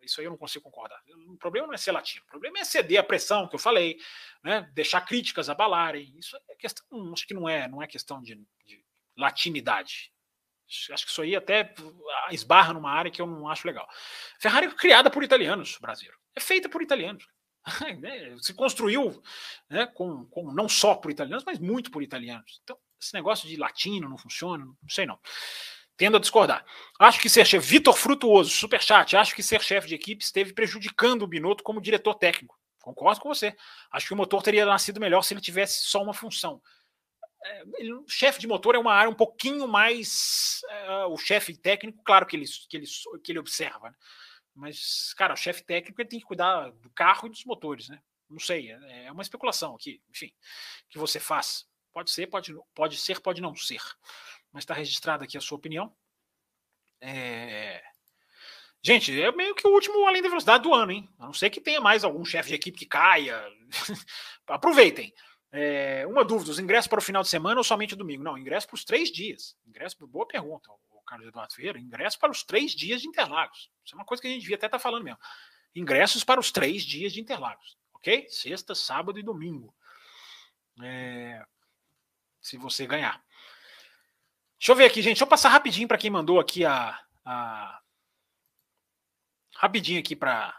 [0.03, 1.01] Isso aí eu não consigo concordar.
[1.29, 2.25] O problema não é ser latino.
[2.27, 3.99] O problema é ceder a pressão que eu falei,
[4.43, 4.69] né?
[4.75, 6.13] deixar críticas abalarem.
[6.19, 7.13] Isso é questão.
[7.13, 8.35] Acho que não é, não é questão de,
[8.65, 8.85] de
[9.17, 10.13] latinidade.
[10.91, 11.75] Acho que isso aí até
[12.31, 13.87] esbarra numa área que eu não acho legal.
[14.41, 16.13] Ferrari é criada por italianos, Brasil.
[16.35, 17.27] É feita por italianos.
[18.01, 19.23] Né, se construiu
[19.71, 22.61] né, com, com, não só por italianos, mas muito por italianos.
[22.65, 25.17] Então, esse negócio de latino não funciona, não sei não.
[25.97, 26.65] Tendo a discordar.
[26.99, 31.23] Acho que ser chefe, Vitor Frutuoso, superchat, acho que ser chefe de equipe esteve prejudicando
[31.23, 32.59] o Binotto como diretor técnico.
[32.81, 33.55] Concordo com você.
[33.91, 36.61] Acho que o motor teria nascido melhor se ele tivesse só uma função.
[37.45, 37.65] É,
[38.09, 40.61] chefe de motor é uma área um pouquinho mais.
[40.69, 42.87] É, o chefe técnico, claro que ele, que ele,
[43.23, 43.97] que ele observa, né?
[44.55, 48.01] mas, cara, o chefe técnico ele tem que cuidar do carro e dos motores, né?
[48.29, 50.33] Não sei, é, é uma especulação aqui, enfim,
[50.89, 51.67] que você faz.
[51.93, 53.83] Pode ser, pode, pode ser, pode não ser.
[54.53, 55.95] Mas está registrada aqui a sua opinião.
[57.01, 57.83] É...
[58.85, 61.09] Gente, é meio que o último além da velocidade do ano, hein?
[61.19, 63.41] A não ser que tenha mais algum chefe de equipe que caia.
[64.47, 65.15] Aproveitem.
[65.53, 68.25] É, uma dúvida: os ingressos para o final de semana ou somente domingo?
[68.25, 69.57] Não, ingresso para os três dias.
[69.67, 71.79] Ingresso, boa pergunta, o Carlos Eduardo Ferreira.
[71.79, 73.71] Ingresso para os três dias de Interlagos.
[73.85, 75.21] Isso é uma coisa que a gente devia até estar tá falando mesmo.
[75.75, 78.27] Ingressos para os três dias de Interlagos, ok?
[78.29, 79.75] Sexta, sábado e domingo.
[80.83, 81.45] É,
[82.41, 83.23] se você ganhar.
[84.63, 85.15] Deixa eu ver aqui, gente.
[85.15, 87.81] Deixa eu passar rapidinho para quem mandou aqui a, a...
[89.57, 90.57] rapidinho aqui para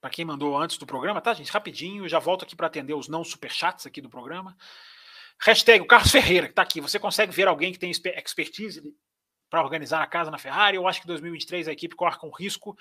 [0.00, 1.50] para quem mandou antes do programa, tá, gente?
[1.50, 4.56] Rapidinho, já volto aqui para atender os não superchats aqui do programa.
[5.40, 6.80] Hashtag o Carlos Ferreira, que está aqui.
[6.80, 8.94] Você consegue ver alguém que tem expertise
[9.50, 10.76] para organizar a casa na Ferrari?
[10.76, 12.78] Eu acho que 2023 a equipe corre com risco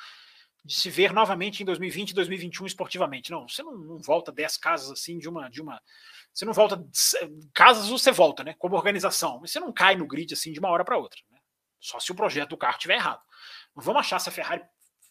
[0.68, 3.32] de se ver novamente em 2020 e 2021 esportivamente.
[3.32, 5.50] Não, você não, não volta 10 casas assim de uma.
[5.50, 5.82] de uma
[6.34, 6.86] Você não volta.
[7.54, 8.54] Casas você volta, né?
[8.60, 9.40] Como organização.
[9.40, 11.20] Mas você não cai no grid assim de uma hora para outra.
[11.32, 11.40] Né?
[11.80, 13.22] Só se o projeto do carro estiver errado.
[13.74, 14.62] Não vamos achar se a Ferrari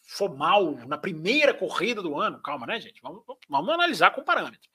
[0.07, 3.01] for mal na primeira corrida do ano, calma, né, gente?
[3.01, 4.69] Vamos, vamos analisar com parâmetro.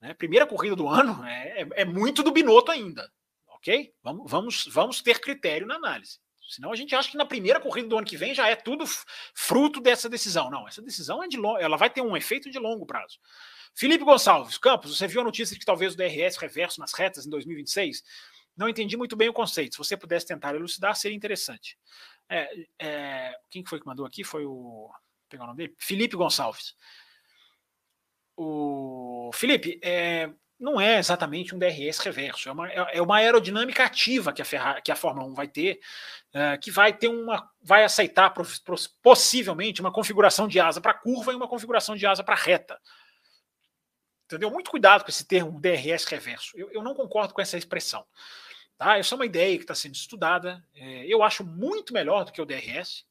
[0.00, 0.12] Né?
[0.12, 3.10] Primeira corrida do ano é, é, é, muito do Binotto ainda,
[3.48, 3.92] ok?
[4.02, 6.20] Vamos, vamos, vamos ter critério na análise.
[6.48, 8.84] Senão a gente acha que na primeira corrida do ano que vem já é tudo
[9.34, 10.50] fruto dessa decisão.
[10.50, 13.18] Não, essa decisão é de longo, ela vai ter um efeito de longo prazo.
[13.74, 17.26] Felipe Gonçalves, Campos, você viu a notícia de que talvez o DRS reverso nas retas
[17.26, 18.02] em 2026?
[18.56, 19.72] Não entendi muito bem o conceito.
[19.72, 21.76] Se você pudesse tentar elucidar, seria interessante.
[22.28, 22.48] É,
[22.78, 24.22] é, quem foi que mandou aqui?
[24.22, 24.52] Foi o.
[24.52, 24.92] Vou
[25.28, 25.74] pegar o nome dele?
[25.78, 26.74] Felipe Gonçalves.
[28.36, 30.30] O Felipe, é,
[30.64, 34.44] não é exatamente um DRS reverso, é uma, é, é uma aerodinâmica ativa que a,
[34.44, 35.78] Ferrari, que a Fórmula 1 vai ter,
[36.32, 37.50] é, que vai ter uma.
[37.60, 38.32] vai aceitar
[39.02, 42.80] possivelmente uma configuração de asa para curva e uma configuração de asa para reta.
[44.24, 44.50] Entendeu?
[44.50, 46.56] Muito cuidado com esse termo DRS reverso.
[46.56, 48.04] Eu, eu não concordo com essa expressão.
[48.78, 48.98] Tá?
[48.98, 50.64] Essa é uma ideia que está sendo estudada.
[50.74, 53.04] É, eu acho muito melhor do que o DRS.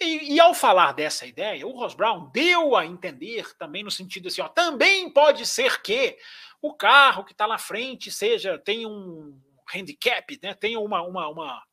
[0.00, 4.28] E, e, ao falar dessa ideia, o Ross Brown deu a entender também no sentido
[4.28, 6.18] assim, ó, também pode ser que
[6.60, 9.40] o carro que está na frente seja tenha um
[9.74, 11.64] handicap, né, tenha uma, uma, uma,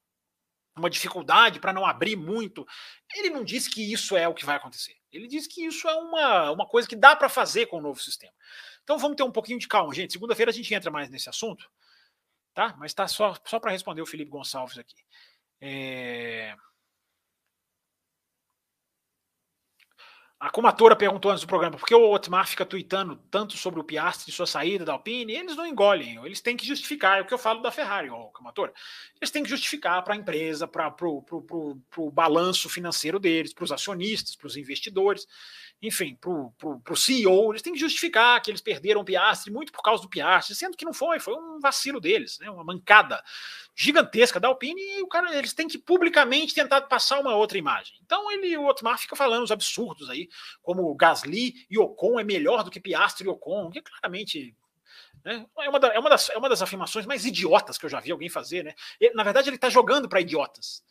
[0.76, 2.66] uma dificuldade para não abrir muito.
[3.14, 4.96] Ele não disse que isso é o que vai acontecer.
[5.12, 8.00] Ele disse que isso é uma, uma coisa que dá para fazer com o novo
[8.00, 8.34] sistema.
[8.84, 10.14] Então vamos ter um pouquinho de calma, gente.
[10.14, 11.70] Segunda-feira a gente entra mais nesse assunto
[12.54, 12.76] tá?
[12.78, 14.96] Mas tá só, só para responder o Felipe Gonçalves aqui.
[15.60, 16.56] É...
[20.44, 23.84] A comatora perguntou antes do programa por que o Otmar fica tweetando tanto sobre o
[23.84, 25.32] Piastri e sua saída da Alpine.
[25.32, 27.18] Eles não engolem, eles têm que justificar.
[27.18, 28.74] É o que eu falo da Ferrari, ó, comatora.
[29.22, 34.36] Eles têm que justificar para a empresa, para o balanço financeiro deles, para os acionistas,
[34.36, 35.26] para os investidores
[35.84, 39.82] enfim, para o CEO, eles têm que justificar que eles perderam o Piastri muito por
[39.82, 43.22] causa do Piastri, sendo que não foi, foi um vacilo deles, né, uma mancada
[43.76, 48.00] gigantesca da Alpine e o cara, eles têm que publicamente tentar passar uma outra imagem.
[48.06, 50.30] Então ele, o Otmar fica falando os absurdos aí,
[50.62, 54.56] como Gasly e Ocon é melhor do que Piastri e Ocon, que claramente
[55.26, 57.90] né, é, uma da, é, uma das, é uma das afirmações mais idiotas que eu
[57.90, 58.64] já vi alguém fazer.
[58.64, 58.74] Né?
[59.02, 60.82] Ele, na verdade, ele está jogando para idiotas.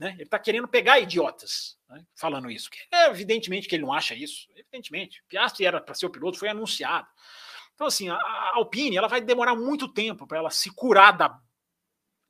[0.00, 0.12] Né?
[0.14, 2.02] Ele está querendo pegar idiotas né?
[2.14, 2.70] falando isso.
[2.90, 4.48] É, evidentemente que ele não acha isso.
[4.56, 5.22] Evidentemente.
[5.28, 7.06] Piastri era para ser o piloto, foi anunciado.
[7.74, 8.18] Então, assim, a,
[8.54, 11.38] Alpine ela vai demorar muito tempo para ela se curar da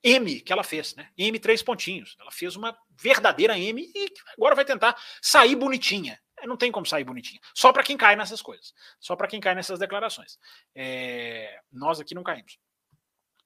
[0.03, 1.11] M que ela fez, né?
[1.17, 2.17] M três pontinhos.
[2.19, 6.21] Ela fez uma verdadeira M e agora vai tentar sair bonitinha.
[6.39, 7.41] É, não tem como sair bonitinha.
[7.55, 8.75] Só para quem cai nessas coisas.
[8.99, 10.41] Só para quem cai nessas declarações.
[10.75, 11.61] É...
[11.71, 12.59] Nós aqui não caímos.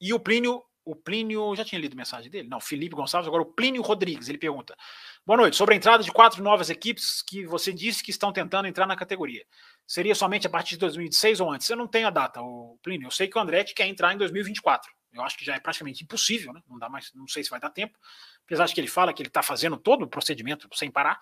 [0.00, 2.48] E o Plínio o Plínio, já tinha lido mensagem dele?
[2.48, 4.76] Não, Felipe Gonçalves, agora o Plínio Rodrigues, ele pergunta:
[5.24, 8.68] Boa noite, sobre a entrada de quatro novas equipes que você disse que estão tentando
[8.68, 9.44] entrar na categoria.
[9.86, 11.68] Seria somente a partir de 2026 ou antes?
[11.70, 13.06] Eu não tenho a data, o Plínio.
[13.06, 14.92] Eu sei que o Andretti quer entrar em 2024.
[15.12, 16.60] Eu acho que já é praticamente impossível, né?
[16.68, 17.98] Não dá mais, não sei se vai dar tempo.
[18.44, 21.18] Apesar de que ele fala que ele está fazendo todo o procedimento sem parar,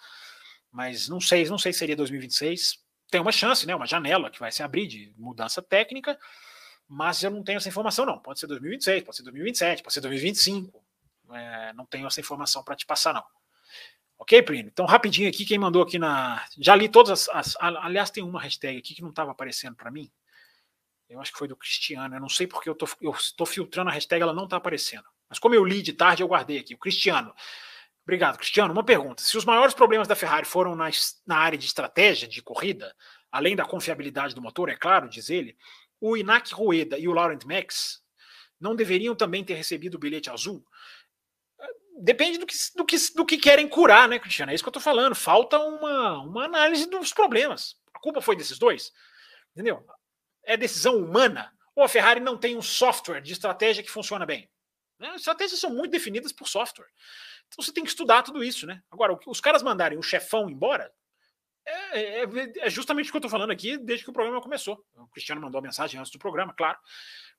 [0.70, 2.78] mas não sei, não sei se seria 2026.
[3.10, 3.74] Tem uma chance, né?
[3.76, 6.18] Uma janela que vai se abrir de mudança técnica
[6.94, 8.18] mas eu não tenho essa informação, não.
[8.18, 10.84] Pode ser 2026, pode ser 2027, pode ser 2025.
[11.32, 13.24] É, não tenho essa informação para te passar, não.
[14.18, 14.70] Ok, Plínio?
[14.70, 16.44] Então, rapidinho aqui, quem mandou aqui na.
[16.58, 17.56] Já li todas as.
[17.56, 20.12] as aliás, tem uma hashtag aqui que não estava aparecendo para mim.
[21.08, 22.14] Eu acho que foi do Cristiano.
[22.14, 25.04] Eu não sei porque eu tô, estou filtrando a hashtag, ela não está aparecendo.
[25.30, 26.74] Mas como eu li de tarde, eu guardei aqui.
[26.74, 27.34] O Cristiano.
[28.02, 28.70] Obrigado, Cristiano.
[28.70, 29.22] Uma pergunta.
[29.22, 30.90] Se os maiores problemas da Ferrari foram na,
[31.26, 32.94] na área de estratégia de corrida,
[33.30, 35.56] além da confiabilidade do motor, é claro, diz ele,
[36.02, 38.02] o Inak Rueda e o Laurent Max
[38.60, 40.66] não deveriam também ter recebido o bilhete azul?
[42.00, 44.50] Depende do que, do que, do que querem curar, né, Cristiano?
[44.50, 45.14] É isso que eu estou falando.
[45.14, 47.76] Falta uma, uma análise dos problemas.
[47.94, 48.92] A culpa foi desses dois?
[49.52, 49.86] Entendeu?
[50.42, 51.52] É decisão humana?
[51.76, 54.50] Ou a Ferrari não tem um software de estratégia que funciona bem?
[54.98, 55.10] Né?
[55.10, 56.88] As estratégias são muito definidas por software.
[57.46, 58.82] Então você tem que estudar tudo isso, né?
[58.90, 60.92] Agora, os caras mandarem o chefão embora,
[61.66, 64.84] é, é, é, justamente o que eu estou falando aqui desde que o programa começou.
[64.94, 66.78] O Cristiano mandou a mensagem antes do programa, claro.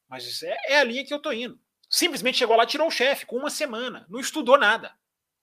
[0.07, 1.59] Mas é, é a linha que eu estou indo.
[1.89, 4.05] Simplesmente chegou lá, tirou o chefe com uma semana.
[4.09, 4.95] Não estudou nada.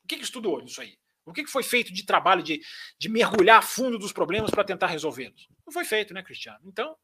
[0.05, 0.98] O que, que estudou nisso aí?
[1.24, 2.61] O que, que foi feito de trabalho de,
[2.98, 5.48] de mergulhar fundo dos problemas para tentar resolvê-los?
[5.65, 6.61] Não foi feito, né, Cristiano?
[6.65, 6.97] Então,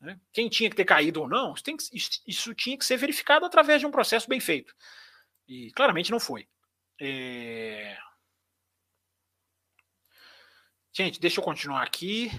[0.00, 3.44] né, quem tinha que ter caído ou não, isso, que, isso, tinha que ser verificado
[3.44, 4.74] através de um processo bem feito.
[5.48, 6.46] E claramente não foi.
[7.00, 7.96] É...
[10.92, 12.30] Gente, deixa eu continuar aqui.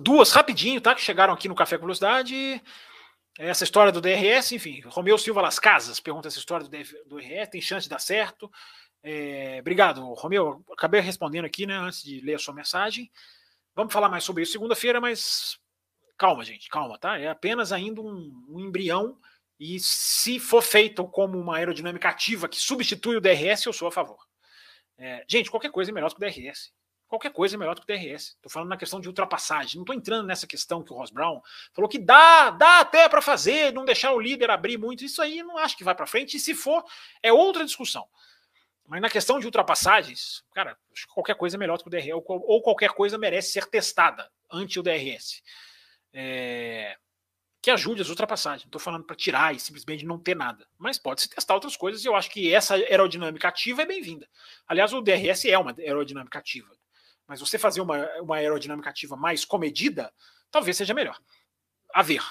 [0.00, 0.94] Duas rapidinho, tá?
[0.94, 2.62] Que chegaram aqui no Café com Velocidade.
[3.38, 4.80] Essa história do DRS, enfim.
[4.86, 6.70] Romeu Silva Las Casas pergunta essa história do,
[7.16, 8.50] DRS, tem chance de dar certo?
[9.02, 10.64] É, obrigado, Romeu.
[10.72, 13.10] Acabei respondendo aqui, né, antes de ler a sua mensagem.
[13.74, 15.58] Vamos falar mais sobre isso segunda-feira, mas
[16.16, 17.18] calma, gente, calma, tá?
[17.18, 19.18] É apenas ainda um, um embrião.
[19.58, 23.92] E se for feito como uma aerodinâmica ativa que substitui o DRS, eu sou a
[23.92, 24.18] favor.
[25.04, 26.72] É, gente, qualquer coisa é melhor do que o DRS.
[27.08, 28.36] Qualquer coisa é melhor do que o DRS.
[28.36, 29.74] Estou falando na questão de ultrapassagem.
[29.74, 31.42] Não estou entrando nessa questão que o Ross Brown
[31.72, 35.04] falou que dá, dá até para fazer, não deixar o líder abrir muito.
[35.04, 36.36] Isso aí não acho que vai para frente.
[36.36, 36.84] E se for,
[37.20, 38.08] é outra discussão.
[38.86, 40.78] Mas na questão de ultrapassagens, cara,
[41.12, 44.30] qualquer coisa é melhor do que o DRS, ou, ou qualquer coisa merece ser testada
[44.48, 45.42] ante o DRS.
[46.12, 46.96] É,
[47.62, 48.64] que ajude as ultrapassagens.
[48.64, 50.66] Não estou falando para tirar e simplesmente não ter nada.
[50.76, 54.28] Mas pode-se testar outras coisas e eu acho que essa aerodinâmica ativa é bem-vinda.
[54.66, 56.76] Aliás, o DRS é uma aerodinâmica ativa.
[57.24, 60.12] Mas você fazer uma, uma aerodinâmica ativa mais comedida,
[60.50, 61.16] talvez seja melhor.
[61.94, 62.22] A ver.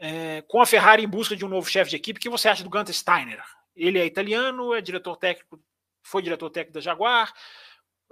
[0.00, 2.48] É, com a Ferrari em busca de um novo chefe de equipe, o que você
[2.48, 3.42] acha do Gunther Steiner?
[3.76, 5.62] Ele é italiano, é diretor técnico,
[6.02, 7.32] foi diretor técnico da Jaguar.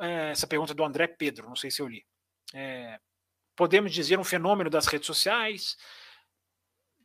[0.01, 2.07] É, essa pergunta é do André Pedro, não sei se eu li.
[2.55, 3.01] É,
[3.57, 5.77] podemos dizer um fenômeno das redes sociais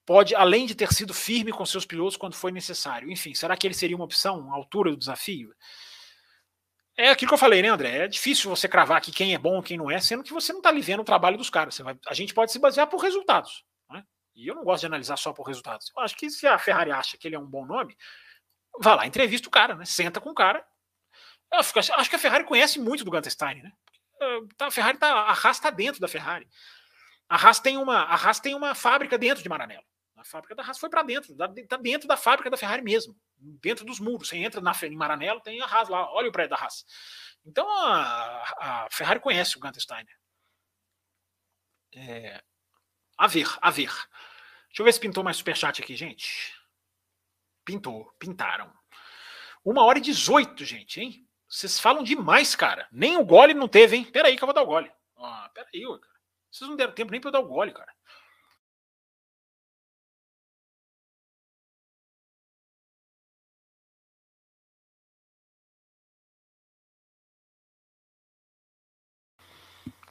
[0.05, 3.11] pode, além de ter sido firme com seus pilotos quando foi necessário.
[3.11, 5.53] Enfim, será que ele seria uma opção à altura do desafio?
[6.97, 7.97] É aquilo que eu falei, né, André?
[7.99, 10.51] É difícil você cravar aqui quem é bom e quem não é, sendo que você
[10.51, 11.77] não está vendo o trabalho dos caras.
[11.79, 13.63] Vai, a gente pode se basear por resultados.
[13.89, 14.03] Né?
[14.35, 15.91] E eu não gosto de analisar só por resultados.
[15.95, 17.95] Eu acho que se a Ferrari acha que ele é um bom nome,
[18.79, 19.85] vá lá, entrevista o cara, né?
[19.85, 20.65] Senta com o cara.
[21.51, 23.71] Eu acho que a Ferrari conhece muito do Gunter Stein, né?
[24.55, 26.47] Tá, a Ferrari tá, a Haas está dentro da Ferrari.
[27.31, 29.85] A Haas tem uma, a Haas tem uma fábrica dentro de Maranello.
[30.17, 33.85] A fábrica da Haas foi para dentro, está dentro da fábrica da Ferrari mesmo, dentro
[33.85, 34.27] dos muros.
[34.27, 36.85] Você entra na, em Maranello, tem a Haas lá, olha o prédio da Haas.
[37.45, 39.81] Então a, a Ferrari conhece o Gunther.
[41.95, 42.43] É,
[43.17, 43.93] a ver, a ver.
[44.67, 46.53] Deixa eu ver se pintou mais superchat aqui, gente.
[47.63, 48.73] Pintou, pintaram.
[49.63, 51.25] Uma hora e 18, gente, hein?
[51.47, 52.89] Vocês falam demais, cara.
[52.91, 54.03] Nem o gole não teve, hein?
[54.03, 54.91] Pera aí que eu vou dar o gole.
[55.15, 56.10] Ah, pera aí, cara.
[56.51, 57.91] Vocês não deram tempo nem para eu dar o gole, cara.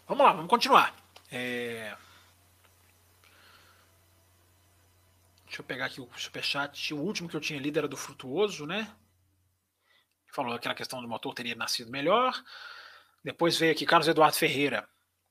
[0.07, 0.93] Vamos lá, vamos continuar.
[1.31, 1.97] É...
[5.45, 6.93] Deixa eu pegar aqui o superchat.
[6.95, 8.93] O último que eu tinha lido era do Frutuoso, né?
[10.33, 12.35] Falou aquela questão do motor teria nascido melhor.
[13.23, 14.89] Depois veio aqui Carlos Eduardo Ferreira.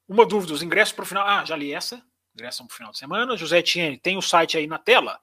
[0.09, 1.25] Uma dúvida: os ingressos para o final.
[1.25, 2.03] Ah, já li essa.
[2.33, 3.37] Ingressos para o final de semana.
[3.37, 5.21] José Etienne, tem o site aí na tela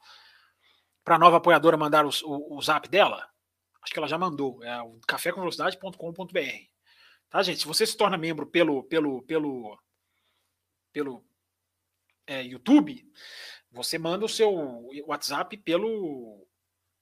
[1.05, 3.29] para a nova apoiadora mandar o, o, o, zap dela?
[3.83, 4.63] Acho que ela já mandou.
[4.63, 6.39] É o cafécomvelocidade.com.br.
[7.29, 7.61] Tá, gente?
[7.61, 9.77] Se você se torna membro pelo pelo pelo
[10.93, 11.27] pelo
[12.27, 13.05] é, YouTube,
[13.71, 16.47] você manda o seu WhatsApp pelo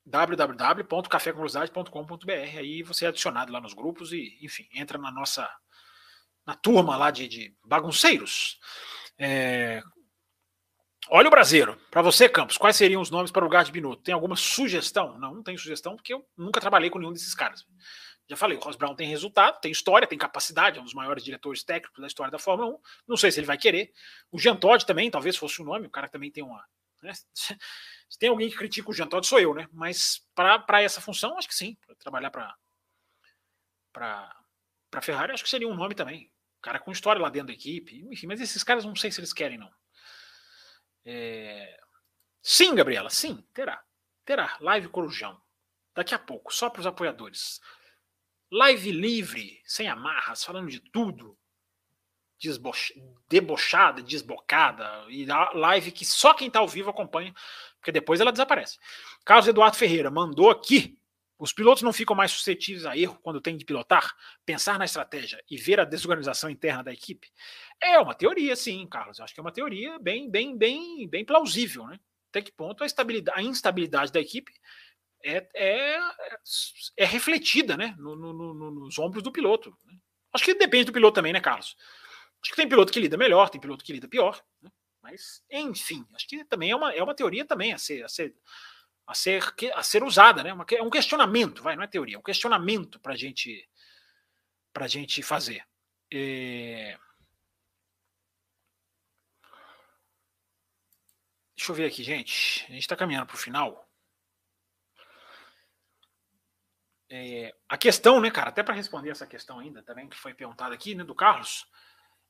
[0.06, 2.59] www.cafécomvelocidade.com.br.
[2.59, 5.48] Aí você é adicionado lá nos grupos e, enfim, entra na nossa
[6.47, 8.59] na turma lá de, de bagunceiros.
[9.19, 9.83] É...
[11.11, 11.79] Olha o Brasileiro.
[11.91, 14.03] Para você, Campos, quais seriam os nomes para o lugar de Binotto?
[14.03, 15.19] Tem alguma sugestão?
[15.19, 17.66] Não, não tem sugestão, porque eu nunca trabalhei com nenhum desses caras.
[18.27, 21.23] Já falei, o Ross Brown tem resultado, tem história, tem capacidade, é um dos maiores
[21.23, 22.79] diretores técnicos da história da Fórmula 1.
[23.07, 23.93] Não sei se ele vai querer.
[24.33, 26.65] O Jean Todt também, talvez fosse o nome, o cara também tem uma.
[27.03, 27.12] Né?
[28.09, 29.69] Se tem alguém que critica o Jean Todt, sou eu, né?
[29.73, 31.77] Mas para essa função, acho que sim.
[31.85, 32.55] Para trabalhar para
[33.93, 36.31] para Ferrari, acho que seria um nome também.
[36.65, 38.09] Cara com história lá dentro da equipe.
[38.11, 39.70] Enfim, mas esses caras não sei se eles querem, não.
[41.05, 41.78] É...
[42.41, 43.85] Sim, Gabriela, sim, terá.
[44.24, 44.57] Terá.
[44.61, 45.39] Live Corujão.
[45.95, 47.61] Daqui a pouco, só para os apoiadores.
[48.51, 51.39] Live livre, sem amarras, falando de tudo.
[53.28, 55.05] debochada, desbocada.
[55.11, 57.35] E live que só quem está ao vivo acompanha,
[57.77, 58.78] porque depois ela desaparece.
[59.23, 60.99] Carlos Eduardo Ferreira mandou aqui.
[61.39, 64.15] Os pilotos não ficam mais suscetíveis a erro quando tem de pilotar,
[64.47, 67.28] pensar na estratégia e ver a desorganização interna da equipe?
[67.82, 69.20] É uma teoria, sim, Carlos.
[69.20, 71.98] acho que é uma teoria bem, bem, bem, bem plausível, né?
[72.31, 74.52] Até que ponto a, estabilidade, a instabilidade da equipe
[75.24, 75.98] é, é,
[76.97, 79.77] é refletida né, no, no, no, nos ombros do piloto.
[79.85, 79.97] Né?
[80.32, 81.77] Acho que depende do piloto também, né, Carlos?
[82.43, 84.43] Acho que tem piloto que lida melhor, tem piloto que lida pior.
[84.61, 84.70] Né?
[85.02, 88.35] Mas, enfim, acho que também é uma, é uma teoria também a ser, a ser,
[89.07, 89.43] a ser,
[89.75, 90.53] a ser usada, né?
[90.53, 93.69] Uma, é um questionamento, vai, não é teoria, é um questionamento para gente,
[94.75, 95.65] a gente fazer.
[96.13, 96.99] É...
[101.57, 102.65] Deixa eu ver aqui, gente.
[102.69, 103.89] A gente está caminhando para o final.
[107.09, 110.75] É, a questão, né, cara, até para responder essa questão ainda também, que foi perguntada
[110.75, 111.65] aqui, né, do Carlos,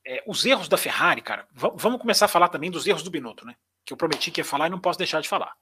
[0.05, 3.45] é, os erros da Ferrari, cara, vamos começar a falar também dos erros do Binotto,
[3.45, 5.55] né, que eu prometi que ia falar e não posso deixar de falar.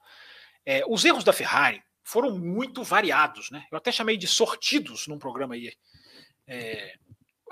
[0.66, 5.18] É, os erros da Ferrari foram muito variados, né, eu até chamei de sortidos num
[5.18, 5.72] programa aí.
[6.46, 6.94] É,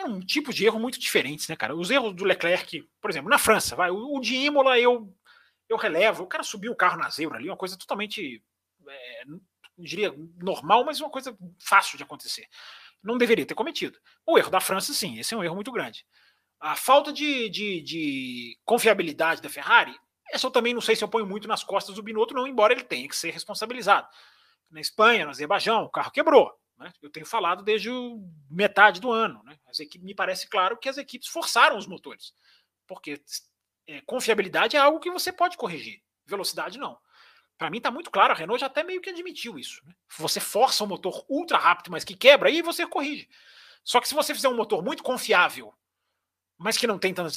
[0.05, 1.77] um tipo de erro muito diferentes, né, cara?
[1.77, 5.15] Os erros do Leclerc, por exemplo, na França, vai, o, o de Imola eu,
[5.69, 8.43] eu relevo, o cara subiu o carro na zebra ali, uma coisa totalmente
[8.89, 9.25] é,
[9.79, 12.47] diria normal, mas uma coisa fácil de acontecer.
[13.03, 13.99] Não deveria ter cometido.
[14.27, 16.07] O erro da França, sim, esse é um erro muito grande.
[16.61, 19.95] A falta de, de, de confiabilidade da Ferrari,
[20.33, 22.73] essa eu também não sei se eu ponho muito nas costas do Binotto, não, embora
[22.73, 24.09] ele tenha que ser responsabilizado.
[24.71, 26.51] Na Espanha, no Azerbaijão, o carro quebrou.
[26.79, 26.91] Né?
[27.03, 27.91] Eu tenho falado desde
[28.51, 29.43] metade do ano.
[29.45, 29.59] Né?
[29.67, 32.33] As equipes, me parece claro que as equipes forçaram os motores.
[32.87, 33.23] Porque
[33.87, 36.99] é, confiabilidade é algo que você pode corrigir, velocidade não.
[37.59, 39.83] Para mim está muito claro, a Renault já até meio que admitiu isso.
[39.85, 39.95] Né?
[40.19, 43.29] Você força um motor ultra rápido, mas que quebra, aí você corrige.
[43.85, 45.75] Só que se você fizer um motor muito confiável,
[46.57, 47.31] mas que não tem tanta,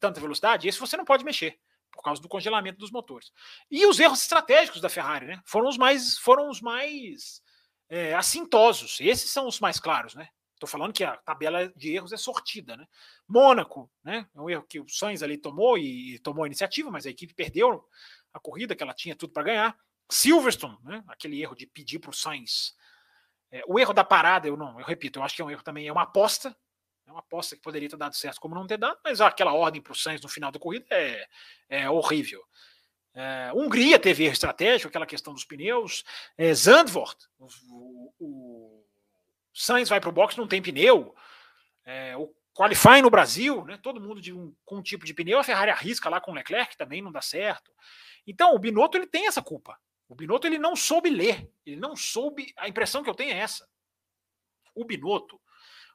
[0.00, 1.58] tanta velocidade, esse você não pode mexer,
[1.92, 3.30] por causa do congelamento dos motores.
[3.70, 5.42] E os erros estratégicos da Ferrari, né?
[5.44, 7.42] Foram os mais, foram os mais
[7.88, 8.98] é, assintosos.
[9.00, 10.28] Esses são os mais claros, né?
[10.54, 12.86] Estou falando que a tabela de erros é sortida, né?
[13.28, 14.28] Mônaco, né?
[14.34, 17.34] É um erro que o Sainz ali tomou e tomou a iniciativa, mas a equipe
[17.34, 17.84] perdeu
[18.32, 19.78] a corrida, que ela tinha tudo para ganhar.
[20.10, 22.74] Silverstone, né, aquele erro de pedir para o Sainz.
[23.50, 25.62] É, o erro da parada, eu não, eu repito, eu acho que é um erro
[25.62, 26.56] também, é uma aposta.
[27.06, 29.82] É uma aposta que poderia ter dado certo, como não ter dado, mas aquela ordem
[29.82, 31.26] para o Sainz no final da corrida é,
[31.68, 32.42] é horrível.
[33.14, 36.04] É, Hungria teve erro estratégico, aquela questão dos pneus.
[36.36, 37.46] É, Zandvoort, o,
[38.18, 38.84] o, o
[39.52, 41.14] Sainz vai para o box, não tem pneu.
[41.84, 45.38] É, o qualifying no Brasil, né, todo mundo de um, com um tipo de pneu,
[45.38, 47.72] a Ferrari arrisca lá com o Leclerc, também não dá certo.
[48.26, 49.78] Então, o Binotto ele tem essa culpa.
[50.08, 52.52] O Binotto ele não soube ler, ele não soube.
[52.56, 53.68] A impressão que eu tenho é essa.
[54.74, 55.40] O Binotto,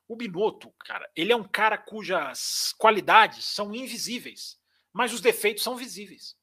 [0.07, 4.57] o Binotto, cara, ele é um cara cujas qualidades são invisíveis,
[4.93, 6.35] mas os defeitos são visíveis.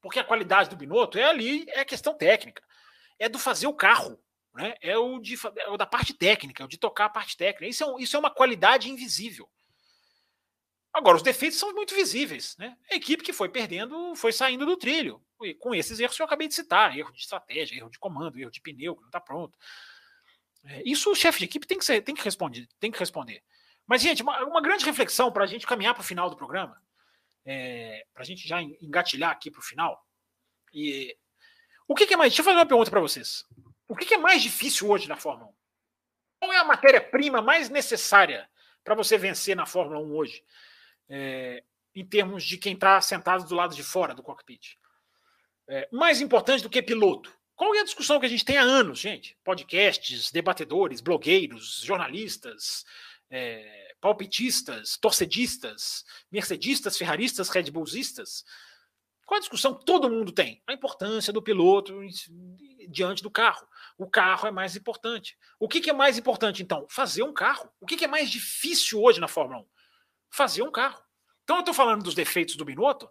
[0.00, 2.62] Porque a qualidade do Binotto é ali, é questão técnica,
[3.18, 4.20] é do fazer o carro,
[4.54, 4.74] né?
[4.80, 7.66] É o, de, é o da parte técnica, é o de tocar a parte técnica.
[7.66, 9.48] Isso é, isso é uma qualidade invisível.
[10.92, 12.56] Agora, os defeitos são muito visíveis.
[12.56, 12.76] Né?
[12.90, 15.22] A equipe que foi perdendo foi saindo do trilho.
[15.42, 18.38] E com esses erros que eu acabei de citar: erro de estratégia, erro de comando,
[18.38, 19.56] erro de pneu que não está pronto.
[20.64, 23.42] É, isso o chefe de equipe tem que, ser, tem que, responder, tem que responder.
[23.86, 26.80] Mas, gente, uma, uma grande reflexão para a gente caminhar para o final do programa,
[27.44, 30.04] é, para a gente já engatilhar aqui para o final.
[30.72, 31.16] E
[31.86, 32.30] o que, que, é mais.
[32.30, 33.44] Deixa eu fazer uma pergunta para vocês.
[33.88, 35.54] O que, que é mais difícil hoje na Fórmula 1?
[36.40, 38.48] Qual é a matéria-prima mais necessária
[38.84, 40.44] para você vencer na Fórmula 1 hoje?
[41.08, 41.62] é,
[41.94, 44.78] em termos de quem está sentado do lado de fora do cockpit.
[45.68, 47.36] É, mais importante do que piloto.
[47.58, 49.36] Qual é a discussão que a gente tem há anos, gente?
[49.42, 52.84] Podcasts, debatedores, blogueiros, jornalistas,
[53.28, 58.44] é, palpitistas, torcedistas, mercedistas, ferraristas, red bullsistas.
[59.26, 60.62] Qual a discussão que todo mundo tem?
[60.68, 62.00] A importância do piloto
[62.88, 63.66] diante do carro.
[63.98, 65.36] O carro é mais importante.
[65.58, 66.86] O que, que é mais importante, então?
[66.88, 67.68] Fazer um carro.
[67.80, 69.66] O que, que é mais difícil hoje na Fórmula 1?
[70.30, 71.02] Fazer um carro.
[71.42, 73.10] Então eu estou falando dos defeitos do Binotto,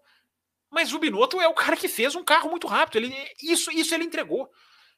[0.70, 2.98] mas o Binotto é o cara que fez um carro muito rápido.
[2.98, 4.52] Ele, isso, isso ele entregou.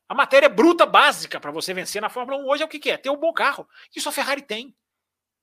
[0.08, 2.90] A matéria bruta básica para você vencer na Fórmula 1 hoje é o que, que
[2.90, 2.98] é?
[2.98, 3.68] Ter um bom carro.
[3.96, 4.76] Isso a Ferrari tem.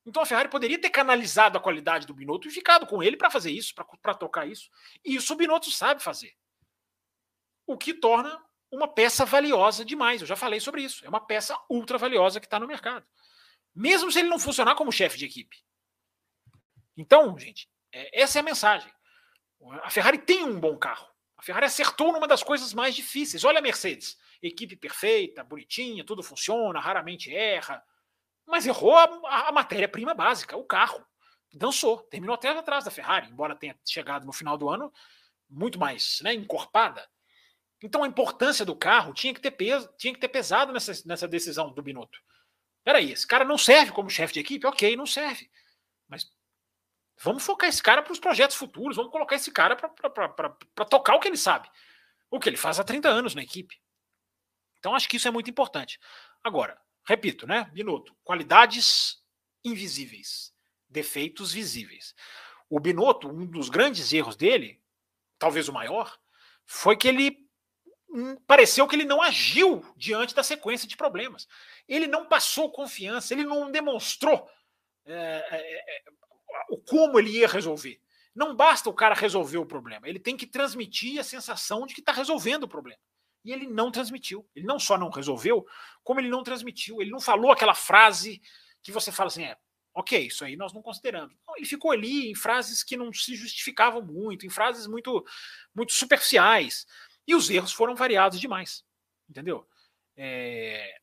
[0.05, 3.31] Então a Ferrari poderia ter canalizado a qualidade do Binotto e ficado com ele para
[3.31, 4.71] fazer isso, para tocar isso.
[5.05, 6.35] E isso o Binotto sabe fazer.
[7.67, 8.41] O que torna
[8.71, 10.21] uma peça valiosa demais.
[10.21, 11.05] Eu já falei sobre isso.
[11.05, 13.07] É uma peça ultra valiosa que está no mercado.
[13.75, 15.57] Mesmo se ele não funcionar como chefe de equipe.
[16.97, 18.93] Então, gente, é, essa é a mensagem.
[19.83, 21.09] A Ferrari tem um bom carro.
[21.37, 23.45] A Ferrari acertou numa das coisas mais difíceis.
[23.45, 24.19] Olha a Mercedes.
[24.43, 27.83] Equipe perfeita, bonitinha, tudo funciona, raramente erra
[28.47, 31.05] mas errou a, a matéria-prima básica, o carro.
[31.53, 34.93] Dançou, terminou até atrás da Ferrari, embora tenha chegado no final do ano
[35.49, 37.07] muito mais né, encorpada.
[37.83, 41.29] Então a importância do carro tinha que ter peso, tinha que ter pesado nessa, nessa
[41.29, 42.19] decisão do Binotto.
[42.85, 44.67] Peraí, esse cara não serve como chefe de equipe?
[44.67, 45.51] Ok, não serve.
[47.19, 51.21] Vamos focar esse cara para os projetos futuros, vamos colocar esse cara para tocar o
[51.21, 51.69] que ele sabe.
[52.31, 53.81] O que ele faz há 30 anos na equipe.
[54.79, 55.99] Então acho que isso é muito importante.
[56.45, 57.71] Agora, Repito, né?
[57.73, 59.23] Binotto, qualidades
[59.65, 60.53] invisíveis,
[60.89, 62.15] defeitos visíveis.
[62.69, 64.83] O Binotto, um dos grandes erros dele,
[65.39, 66.19] talvez o maior,
[66.65, 67.49] foi que ele
[68.11, 71.47] hum, pareceu que ele não agiu diante da sequência de problemas.
[71.87, 74.51] Ele não passou confiança, ele não demonstrou
[75.05, 76.03] é, é,
[76.71, 78.01] o como ele ia resolver.
[78.35, 82.01] Não basta o cara resolver o problema, ele tem que transmitir a sensação de que
[82.01, 83.01] está resolvendo o problema.
[83.45, 84.45] E ele não transmitiu.
[84.57, 85.65] Ele não só não resolveu,
[86.03, 87.01] como ele não transmitiu.
[87.01, 88.43] Ele não falou aquela frase
[88.83, 89.57] que você fala assim: é,
[89.95, 91.35] ok, isso aí nós não consideramos.
[91.47, 95.25] Não, ele ficou ali em frases que não se justificavam muito, em frases muito,
[95.73, 96.87] muito superficiais.
[97.27, 98.85] E os erros foram variados demais.
[99.31, 99.67] Entendeu?
[100.17, 100.99] É,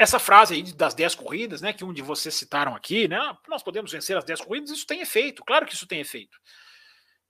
[0.00, 3.62] essa frase aí das 10 corridas, né, que um de vocês citaram aqui, né, nós
[3.62, 6.40] podemos vencer as 10 corridas, isso tem efeito, claro que isso tem efeito.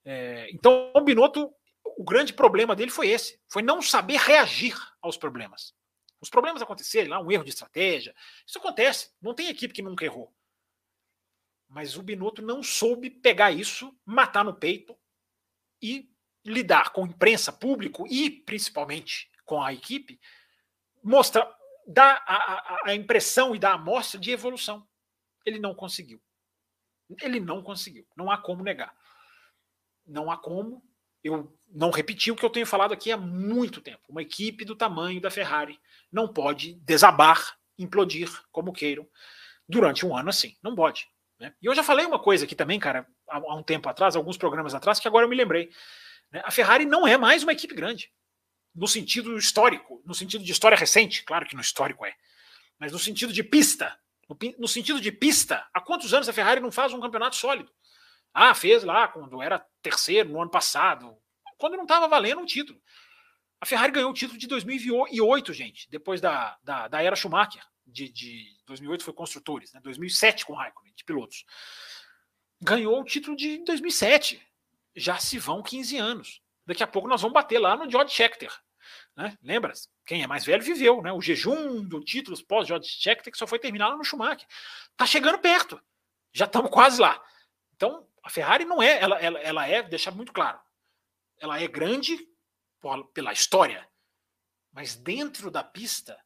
[0.05, 1.53] É, então, o Binotto
[1.83, 5.75] o grande problema dele foi esse, foi não saber reagir aos problemas.
[6.21, 8.15] Os problemas acontecerem lá, um erro de estratégia,
[8.47, 10.33] isso acontece, não tem equipe que nunca errou.
[11.67, 14.97] Mas o Binotto não soube pegar isso, matar no peito
[15.81, 16.09] e
[16.45, 20.21] lidar com imprensa, público e principalmente com a equipe,
[21.03, 21.53] mostrar,
[21.87, 24.87] dar a, a, a impressão e dar a amostra de evolução.
[25.45, 26.21] Ele não conseguiu.
[27.21, 28.05] Ele não conseguiu.
[28.15, 28.95] Não há como negar.
[30.05, 30.83] Não há como
[31.23, 34.01] eu não repeti o que eu tenho falado aqui há muito tempo.
[34.09, 35.79] Uma equipe do tamanho da Ferrari
[36.11, 39.07] não pode desabar, implodir, como queiram,
[39.67, 40.57] durante um ano assim.
[40.63, 41.07] Não pode.
[41.39, 41.53] Né?
[41.61, 44.73] E eu já falei uma coisa aqui também, cara, há, um tempo atrás, alguns programas
[44.73, 45.69] atrás, que agora eu me lembrei.
[46.31, 46.41] Né?
[46.43, 48.11] A Ferrari não é mais uma equipe grande.
[48.73, 52.15] No sentido histórico, no sentido de história recente, claro que no histórico é,
[52.79, 53.97] mas no sentido de pista.
[54.57, 57.69] No, sentido de pista, há quantos anos a Ferrari não faz um campeonato sólido?
[58.33, 61.17] Ah, fez lá quando era terceiro no ano passado,
[61.57, 62.81] quando não estava valendo um título.
[63.59, 67.61] A Ferrari ganhou o título de 2008, gente, depois da, da, da era Schumacher.
[67.85, 69.81] De, de 2008 foi construtores, né?
[69.83, 71.45] 2007 com Raikkonen, de pilotos.
[72.61, 74.41] Ganhou o título de 2007.
[74.95, 76.41] Já se vão 15 anos.
[76.71, 78.49] Daqui a pouco nós vamos bater lá no George Scheckter.
[79.13, 79.37] Né?
[79.43, 79.73] Lembra?
[80.05, 81.11] Quem é mais velho viveu, né?
[81.11, 84.47] O jejum do títulos pós George Scheckter que só foi terminado no Schumacher.
[84.95, 85.81] Tá chegando perto.
[86.31, 87.21] Já estamos quase lá.
[87.75, 90.57] Então, a Ferrari não é, ela, ela, ela é, deixar muito claro,
[91.37, 92.25] ela é grande
[93.13, 93.85] pela história,
[94.71, 96.17] mas dentro da pista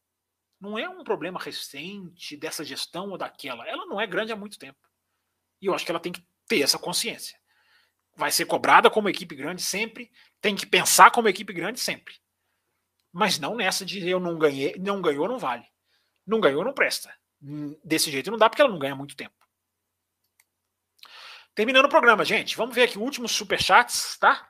[0.60, 3.66] não é um problema recente dessa gestão ou daquela.
[3.66, 4.78] Ela não é grande há muito tempo.
[5.60, 7.36] E eu acho que ela tem que ter essa consciência.
[8.16, 10.10] Vai ser cobrada como equipe grande sempre,
[10.40, 12.14] tem que pensar como equipe grande sempre.
[13.12, 15.66] Mas não nessa de eu não ganhei, não ganhou, não vale.
[16.26, 17.14] Não ganhou, não presta.
[17.84, 19.34] Desse jeito não dá porque ela não ganha muito tempo.
[21.54, 22.56] Terminando o programa, gente.
[22.56, 24.46] Vamos ver aqui últimos superchats, tá?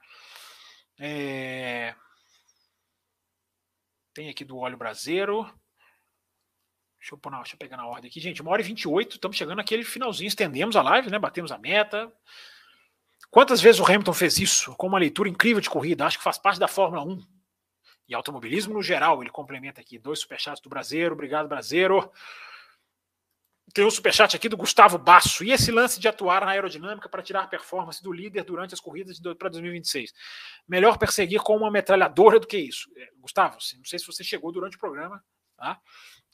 [0.98, 1.94] É...
[4.12, 5.44] Tem aqui do óleo braseiro.
[6.98, 8.42] Deixa eu, na, deixa eu pegar na ordem aqui, gente.
[8.42, 10.26] Uma hora e 28, estamos chegando naquele finalzinho.
[10.26, 11.18] Estendemos a live, né?
[11.18, 12.12] Batemos a meta.
[13.30, 14.74] Quantas vezes o Hamilton fez isso?
[14.76, 16.06] Com uma leitura incrível de corrida.
[16.06, 17.22] Acho que faz parte da Fórmula 1.
[18.08, 19.22] E automobilismo no geral.
[19.22, 19.98] Ele complementa aqui.
[19.98, 21.14] Dois superchats do Brasileiro.
[21.14, 22.10] Obrigado, Brasileiro.
[23.74, 25.44] Tem um superchat aqui do Gustavo Basso.
[25.44, 29.20] E esse lance de atuar na aerodinâmica para tirar performance do líder durante as corridas
[29.36, 30.14] para 2026?
[30.68, 32.88] Melhor perseguir com uma metralhadora do que isso.
[32.96, 35.22] É, Gustavo, não sei se você chegou durante o programa.
[35.56, 35.80] Tá?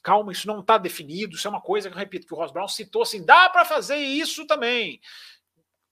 [0.03, 1.35] Calma, isso não está definido.
[1.35, 3.65] Isso é uma coisa que eu repito, que o Ross Brown citou assim: dá para
[3.65, 5.01] fazer isso também.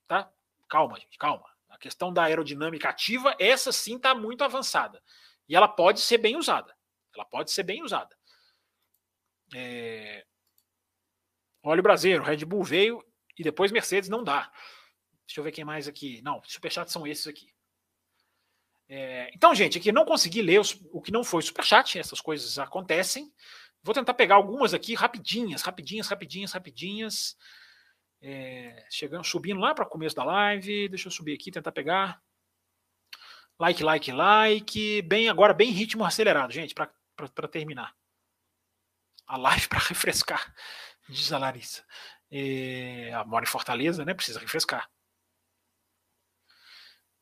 [0.08, 0.30] Tá?
[0.72, 1.46] Calma, gente, calma.
[1.82, 5.04] questão da aerodinâmica ativa, essa sim está muito avançada.
[5.50, 6.74] E ela pode ser bem usada.
[7.14, 8.18] Ela pode ser bem usada.
[9.54, 10.26] É...
[11.62, 13.06] Olha o Brasileiro, Red Bull veio
[13.38, 14.50] e depois Mercedes não dá.
[15.28, 16.22] Deixa eu ver quem mais aqui.
[16.22, 17.54] Não, superchat são esses aqui.
[18.88, 19.30] É...
[19.36, 20.62] Então, gente, aqui não consegui ler
[20.94, 23.30] o que não foi superchat, essas coisas acontecem.
[23.84, 27.36] Vou tentar pegar algumas aqui rapidinhas, rapidinhas, rapidinhas, rapidinhas.
[28.22, 30.88] É, chegando, subindo lá para o começo da live.
[30.90, 32.22] Deixa eu subir aqui, tentar pegar.
[33.60, 35.02] Like, like, like.
[35.04, 37.96] Bem, agora bem ritmo acelerado, gente, para terminar.
[39.28, 40.54] A live para refrescar,
[41.10, 41.84] diz a Larissa.
[42.30, 44.14] É, mora em Fortaleza, né?
[44.14, 44.90] Precisa refrescar.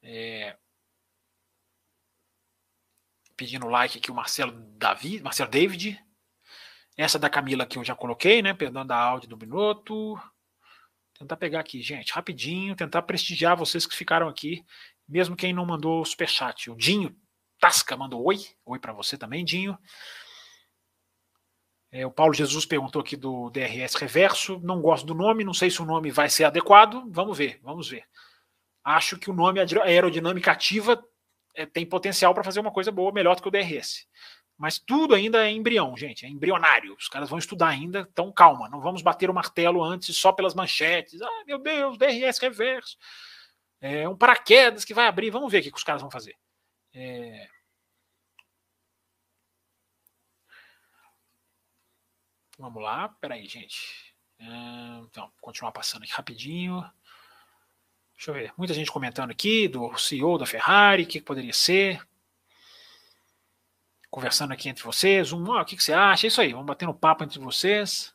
[0.01, 0.57] É,
[3.39, 5.97] pedindo like aqui o Marcelo Davi, Marcelo David.
[6.97, 8.53] Essa da Camila que eu já coloquei, né?
[8.53, 10.19] Perdão da áudio do Minuto.
[11.19, 14.63] Tentar pegar aqui, gente, rapidinho, tentar prestigiar vocês que ficaram aqui,
[15.05, 16.71] mesmo quem não mandou superchat.
[16.71, 17.13] O Dinho
[17.59, 18.37] Tasca mandou oi.
[18.65, 19.77] Oi para você também, Dinho.
[21.91, 24.61] É, o Paulo Jesus perguntou aqui do DRS reverso.
[24.63, 27.03] Não gosto do nome, não sei se o nome vai ser adequado.
[27.09, 28.05] Vamos ver, vamos ver.
[28.81, 31.03] Acho que o nome aerodinâmica ativa
[31.53, 34.07] é, tem potencial para fazer uma coisa boa, melhor do que o DRS.
[34.59, 36.93] Mas tudo ainda é embrião, gente, é embrionário.
[36.93, 40.53] Os caras vão estudar ainda, então calma, não vamos bater o martelo antes só pelas
[40.53, 41.21] manchetes.
[41.21, 42.97] Ah, meu Deus, DRS reverso.
[43.79, 46.35] É um paraquedas que vai abrir, vamos ver o que os caras vão fazer.
[46.93, 47.47] É...
[52.57, 54.13] Vamos lá, peraí, gente.
[54.37, 54.45] É,
[55.03, 56.81] então, continuar passando aqui rapidinho.
[58.13, 58.53] Deixa eu ver.
[58.57, 62.05] Muita gente comentando aqui do CEO da Ferrari, o que poderia ser
[64.09, 65.31] conversando aqui entre vocês.
[65.31, 66.27] Um, oh, o que, que você acha?
[66.27, 68.13] Isso aí, vamos batendo papo entre vocês.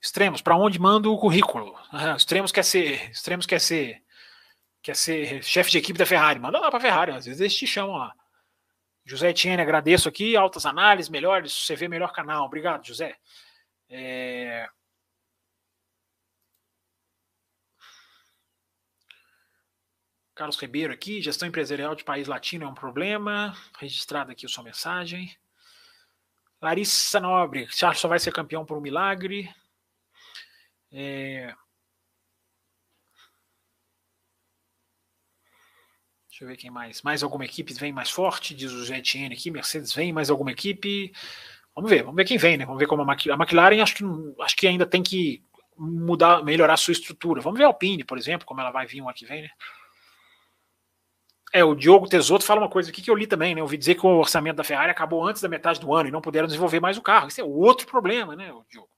[0.00, 1.76] Extremos, para onde manda o currículo?
[1.92, 4.02] Ah, extremos quer ser, extremos quer ser,
[4.82, 6.40] quer ser chefe de equipe da Ferrari.
[6.40, 8.14] Manda lá para Ferrari, às vezes eles te chamam lá.
[9.04, 12.46] José Etienne, agradeço aqui, altas análises, melhores, você vê melhor canal.
[12.46, 13.16] Obrigado, José.
[13.88, 14.68] É...
[20.40, 23.54] Carlos Ribeiro aqui, gestão empresarial de país latino é um problema.
[23.78, 25.36] Registrado aqui a sua mensagem.
[26.62, 29.54] Larissa Nobre, Charles só vai ser campeão por um milagre.
[30.90, 31.54] É...
[36.30, 37.02] Deixa eu ver quem mais.
[37.02, 39.50] Mais alguma equipe vem mais forte, diz o GTN aqui.
[39.50, 41.12] Mercedes vem, mais alguma equipe.
[41.74, 42.64] Vamos ver, vamos ver quem vem, né?
[42.64, 44.04] Vamos ver como a McLaren, acho que,
[44.40, 45.44] acho que ainda tem que
[45.76, 47.42] mudar, melhorar a sua estrutura.
[47.42, 49.50] Vamos ver a Alpine, por exemplo, como ela vai vir um ano que vem, né?
[51.52, 53.60] É, o Diogo Tesoto fala uma coisa aqui que eu li também, né?
[53.60, 56.12] Eu ouvi dizer que o orçamento da Ferrari acabou antes da metade do ano e
[56.12, 57.28] não puderam desenvolver mais o carro.
[57.28, 58.88] Isso é outro problema, né, Diogo?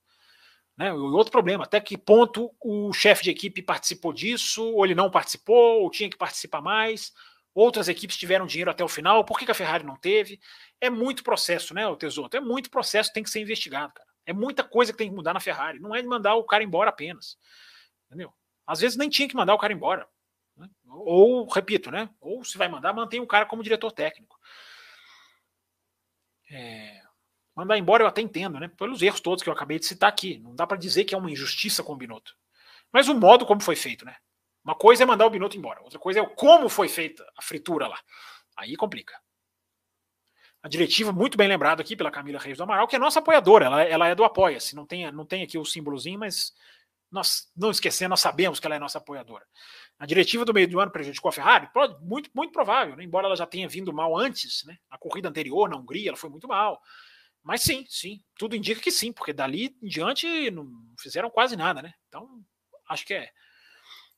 [0.76, 0.92] Né?
[0.92, 1.64] Outro problema.
[1.64, 6.10] Até que ponto o chefe de equipe participou disso, ou ele não participou, ou tinha
[6.10, 7.12] que participar mais.
[7.54, 10.40] Outras equipes tiveram dinheiro até o final, por que, que a Ferrari não teve?
[10.80, 12.36] É muito processo, né, o Tesoto?
[12.36, 14.08] É muito processo, tem que ser investigado, cara.
[14.24, 15.80] É muita coisa que tem que mudar na Ferrari.
[15.80, 17.36] Não é mandar o cara embora apenas.
[18.06, 18.32] Entendeu?
[18.66, 20.06] Às vezes nem tinha que mandar o cara embora.
[20.62, 20.70] Né?
[20.86, 22.08] Ou, repito, né?
[22.20, 24.38] Ou se vai mandar, mantém o cara como diretor técnico.
[26.50, 27.00] É,
[27.54, 28.68] mandar embora eu até entendo, né?
[28.68, 30.38] Pelos erros todos que eu acabei de citar aqui.
[30.38, 32.36] Não dá para dizer que é uma injustiça com o Binotto.
[32.92, 34.16] Mas o modo como foi feito, né?
[34.64, 37.88] Uma coisa é mandar o Binotto embora, outra coisa é como foi feita a fritura
[37.88, 37.98] lá.
[38.56, 39.18] Aí complica.
[40.62, 43.64] A diretiva, muito bem lembrado aqui pela Camila Reis do Amaral, que é nossa apoiadora,
[43.64, 44.76] ela, ela é do Apoia-se.
[44.76, 46.52] Não tem, não tem aqui o símbolozinho, mas
[47.10, 49.44] nós não esquecendo, nós sabemos que ela é nossa apoiadora.
[50.02, 51.70] A diretiva do meio do ano prejudicou a Ferrari?
[52.00, 53.04] Muito, muito provável, né?
[53.04, 54.76] embora ela já tenha vindo mal antes, né?
[54.90, 56.82] Na corrida anterior, na Hungria, ela foi muito mal.
[57.40, 60.68] Mas sim, sim, tudo indica que sim, porque dali em diante não
[60.98, 61.94] fizeram quase nada, né?
[62.08, 62.28] Então,
[62.88, 63.30] acho que é.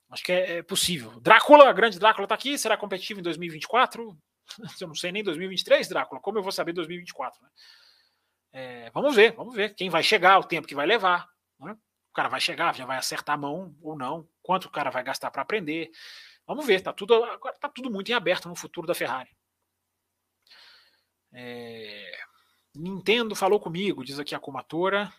[0.09, 1.21] Acho que é, é possível.
[1.21, 4.19] Drácula, grande Drácula está aqui, será competitivo em 2024?
[4.81, 7.49] Eu não sei nem 2023, Drácula, como eu vou saber 2024, né?
[8.55, 11.29] É, vamos ver, vamos ver quem vai chegar, o tempo que vai levar.
[11.61, 11.77] Né?
[12.15, 15.03] O cara vai chegar, já vai acertar a mão ou não, quanto o cara vai
[15.03, 15.91] gastar para aprender.
[16.47, 19.29] Vamos ver, tá tudo agora tá tudo muito em aberto no futuro da Ferrari.
[21.33, 22.13] É,
[22.73, 25.13] Nintendo falou comigo, diz aqui a Comatora.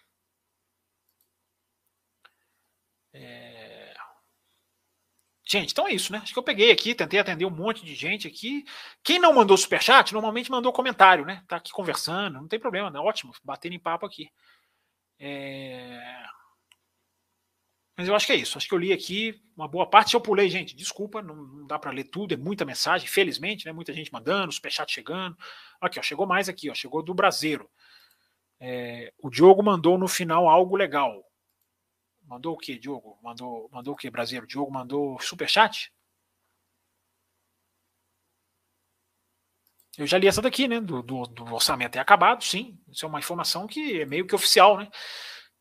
[3.12, 3.94] É,
[5.46, 6.20] gente, então é isso, né?
[6.20, 8.64] Acho que eu peguei aqui, tentei atender um monte de gente aqui.
[9.04, 11.44] Quem não mandou superchat, normalmente mandou comentário, né?
[11.46, 13.00] Tá aqui conversando, não tem problema, né?
[13.00, 14.30] Ótimo, batendo em papo aqui.
[15.20, 16.26] É...
[17.98, 18.58] Mas eu acho que é isso.
[18.58, 20.10] Acho que eu li aqui uma boa parte.
[20.10, 23.66] Se eu pulei, gente, desculpa, não, não dá para ler tudo, é muita mensagem, felizmente,
[23.66, 23.72] né?
[23.72, 25.38] Muita gente mandando, superchat chegando.
[25.80, 27.70] Aqui, ó, chegou mais aqui, ó, chegou do brasileiro.
[28.60, 31.24] É, o Diogo mandou no final algo legal.
[32.24, 33.18] Mandou o quê, Diogo?
[33.24, 34.48] Mandou, mandou o quê, brasileiro?
[34.48, 35.94] Diogo mandou superchat?
[39.98, 40.82] Eu já li essa daqui, né?
[40.82, 42.78] Do, do, do orçamento é acabado, sim.
[42.90, 44.90] Isso é uma informação que é meio que oficial, né?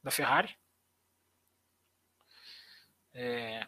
[0.03, 0.57] Da Ferrari.
[3.15, 3.67] É...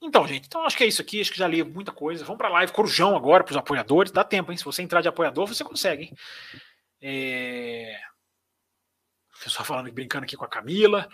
[0.00, 1.20] Então, gente, então acho que é isso aqui.
[1.20, 2.24] Acho que já li muita coisa.
[2.24, 4.12] Vamos para a live Corujão agora para os apoiadores.
[4.12, 4.58] Dá tempo, hein?
[4.58, 6.16] Se você entrar de apoiador, você consegue, hein?
[7.00, 7.98] É...
[9.42, 11.08] Pessoal falando brincando aqui com a Camila.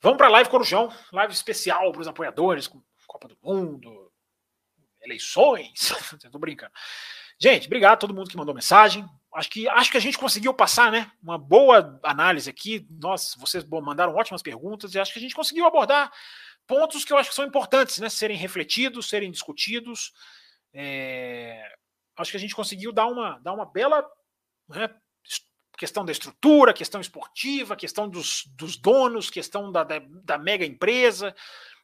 [0.00, 4.12] Vamos para a live Corujão, live especial para os apoiadores, com Copa do Mundo,
[5.00, 5.90] eleições.
[6.24, 6.72] Estou brincando.
[7.42, 9.04] Gente, obrigado a todo mundo que mandou mensagem.
[9.34, 11.10] Acho que, acho que a gente conseguiu passar, né?
[11.20, 12.86] Uma boa análise aqui.
[12.88, 16.12] Nós, vocês mandaram ótimas perguntas e acho que a gente conseguiu abordar
[16.68, 18.08] pontos que eu acho que são importantes, né?
[18.08, 20.12] Serem refletidos, serem discutidos.
[20.72, 21.60] É...
[22.16, 24.08] Acho que a gente conseguiu dar uma, dar uma bela
[24.68, 24.88] né,
[25.76, 31.34] questão da estrutura, questão esportiva, questão dos, dos donos, questão da, da, da, mega empresa,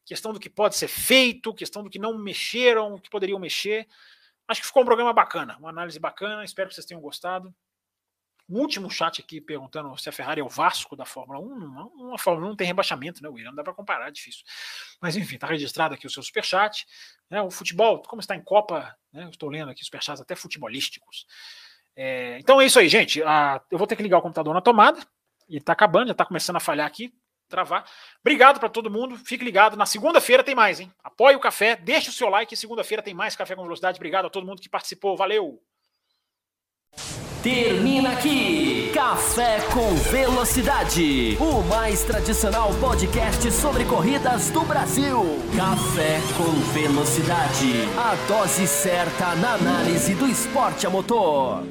[0.07, 3.89] questão do que pode ser feito, questão do que não mexeram, que poderiam mexer.
[4.49, 7.55] Acho que ficou um programa bacana, uma análise bacana, espero que vocês tenham gostado.
[8.49, 11.59] O último chat aqui perguntando se a Ferrari é o Vasco da Fórmula 1.
[11.59, 13.51] Não, uma Fórmula 1 não tem rebaixamento, né, William?
[13.51, 14.43] Não dá para comparar, é difícil.
[15.03, 16.87] Mas enfim, está registrado aqui o seu superchat.
[17.29, 21.27] Né, o futebol, como está em Copa, né, estou lendo aqui superchats até futebolísticos.
[21.95, 23.23] É, então é isso aí, gente.
[23.23, 24.99] Ah, eu vou ter que ligar o computador na tomada.
[25.47, 27.13] E está acabando, já está começando a falhar aqui
[27.49, 27.85] travar.
[28.21, 29.17] Obrigado para todo mundo.
[29.17, 29.77] Fique ligado.
[29.77, 30.93] Na segunda-feira tem mais, hein?
[31.03, 32.57] Apoie o café, deixe o seu like.
[32.57, 33.97] Segunda-feira tem mais Café com Velocidade.
[33.97, 35.17] Obrigado a todo mundo que participou.
[35.17, 35.61] Valeu!
[37.43, 45.23] Termina aqui Café com Velocidade, o mais tradicional podcast sobre corridas do Brasil.
[45.57, 51.63] Café com Velocidade, a dose certa na análise do esporte a motor.